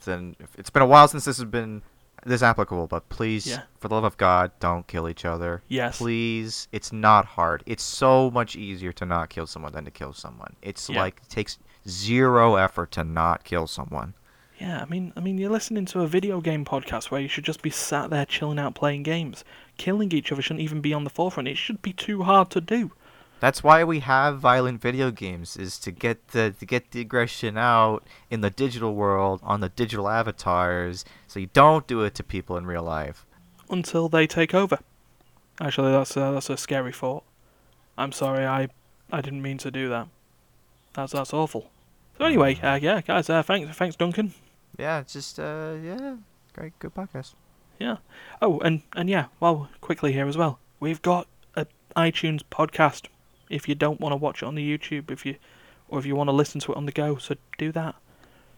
than 0.05 0.37
it's 0.59 0.71
been 0.71 0.83
a 0.83 0.87
while 0.87 1.09
since 1.09 1.25
this 1.25 1.39
has 1.39 1.47
been 1.47 1.83
this 2.27 2.43
applicable. 2.43 2.87
But 2.87 3.09
please, 3.09 3.47
Yeah. 3.47 3.63
for 3.79 3.89
the 3.89 3.95
love 3.95 4.05
of 4.05 4.17
God, 4.17 4.53
don't 4.61 4.87
kill 4.87 5.09
each 5.09 5.25
other. 5.25 5.63
yes 5.69 5.99
Please, 5.99 6.69
it's 6.73 6.93
not 6.93 7.25
hard. 7.25 7.63
It's 7.67 7.83
so 7.83 8.31
much 8.31 8.55
easier 8.57 8.93
to 8.93 9.05
not 9.05 9.29
kill 9.29 9.47
someone 9.47 9.73
than 9.73 9.85
to 9.87 9.91
kill 9.91 10.13
someone. 10.13 10.57
It's 10.63 10.89
Yeah. 10.89 11.01
like 11.01 11.21
it 11.23 11.29
takes 11.29 11.59
zero 11.89 12.57
effort 12.57 12.91
to 12.93 13.05
not 13.05 13.45
kill 13.45 13.67
someone. 13.67 14.15
yeah 14.59 14.81
i 14.83 14.85
mean 14.87 15.13
i 15.17 15.21
mean 15.21 15.37
you're 15.39 15.51
listening 15.51 15.85
to 15.85 16.01
a 16.01 16.07
video 16.07 16.41
game 16.41 16.65
podcast 16.65 17.11
where 17.11 17.21
you 17.21 17.29
should 17.29 17.45
just 17.45 17.61
be 17.63 17.71
sat 17.71 18.09
there 18.11 18.25
chilling 18.27 18.59
out 18.59 18.75
playing 18.75 19.03
games. 19.03 19.45
Killing 19.77 20.13
each 20.13 20.31
other 20.31 20.41
shouldn't 20.41 20.61
even 20.63 20.81
be 20.81 20.95
on 20.95 21.03
the 21.05 21.11
forefront. 21.11 21.49
It 21.49 21.57
should 21.59 21.83
be 21.83 21.93
too 21.93 22.23
hard 22.23 22.49
to 22.51 22.61
do. 22.61 22.93
That's 23.41 23.65
why 23.65 23.83
we 23.83 23.99
have 24.01 24.39
violent 24.39 24.81
video 24.81 25.11
games 25.11 25.57
is 25.57 25.79
to 25.81 25.91
get 25.91 26.29
the 26.29 26.55
to 26.59 26.65
get 26.65 26.93
the 26.93 27.01
aggression 27.01 27.59
out 27.59 28.05
in 28.31 28.41
the 28.41 28.51
digital 28.51 28.95
world 28.95 29.41
on 29.43 29.61
the 29.61 29.69
digital 29.69 30.09
avatars 30.09 31.05
so 31.27 31.41
you 31.41 31.49
don't 31.53 31.87
do 31.89 32.03
it 32.03 32.15
to 32.15 32.23
people 32.23 32.57
in 32.57 32.65
real 32.67 32.85
life. 32.85 33.27
until 33.69 34.09
they 34.09 34.27
take 34.27 34.55
over. 34.55 34.79
Actually 35.61 35.91
that's 35.93 36.17
uh, 36.17 36.31
that's 36.33 36.49
a 36.49 36.57
scary 36.57 36.93
thought. 36.93 37.25
I'm 37.99 38.13
sorry 38.13 38.47
i 38.47 38.69
i 39.13 39.21
didn't 39.21 39.43
mean 39.43 39.59
to 39.59 39.71
do 39.71 39.89
that 39.89 40.07
that's 40.95 41.13
that's 41.13 41.33
awful 41.35 41.71
so 42.19 42.25
anyway 42.25 42.59
uh, 42.63 42.75
yeah 42.81 43.01
guys 43.01 43.29
uh, 43.29 43.43
thanks 43.43 43.77
thanks 43.77 43.97
duncan 43.97 44.33
Yeah, 44.79 45.05
just 45.07 45.39
uh 45.39 45.75
yeah, 45.83 46.17
great 46.53 46.77
good 46.81 46.95
podcast. 46.95 47.35
Yeah. 47.79 47.99
Oh, 48.43 48.59
and 48.61 48.83
and 48.97 49.09
yeah, 49.09 49.27
well, 49.39 49.69
quickly 49.81 50.13
here 50.13 50.27
as 50.27 50.37
well. 50.37 50.59
We've 50.81 51.01
got 51.03 51.29
a 51.55 51.67
iTunes 51.97 52.43
podcast. 52.51 53.07
If 53.49 53.69
you 53.69 53.77
don't 53.77 54.01
want 54.01 54.13
to 54.13 54.17
watch 54.17 54.43
it 54.43 54.47
on 54.47 54.57
the 54.57 54.67
YouTube, 54.67 55.13
if 55.13 55.25
you 55.25 55.37
or 55.89 56.01
if 56.01 56.07
you 56.07 56.17
want 56.17 56.29
to 56.29 56.33
listen 56.33 56.61
to 56.63 56.73
it 56.73 56.77
on 56.77 56.87
the 56.87 56.93
go, 56.93 57.19
so 57.19 57.37
do 57.57 57.71
that. 57.73 57.95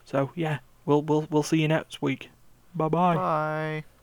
So 0.04 0.30
yeah, 0.34 0.60
we'll 0.86 1.02
we'll 1.02 1.26
we'll 1.30 1.42
see 1.42 1.60
you 1.60 1.68
next 1.68 2.00
week. 2.00 2.30
Bye 2.74 2.88
bye. 2.88 3.14
Bye. 3.16 3.95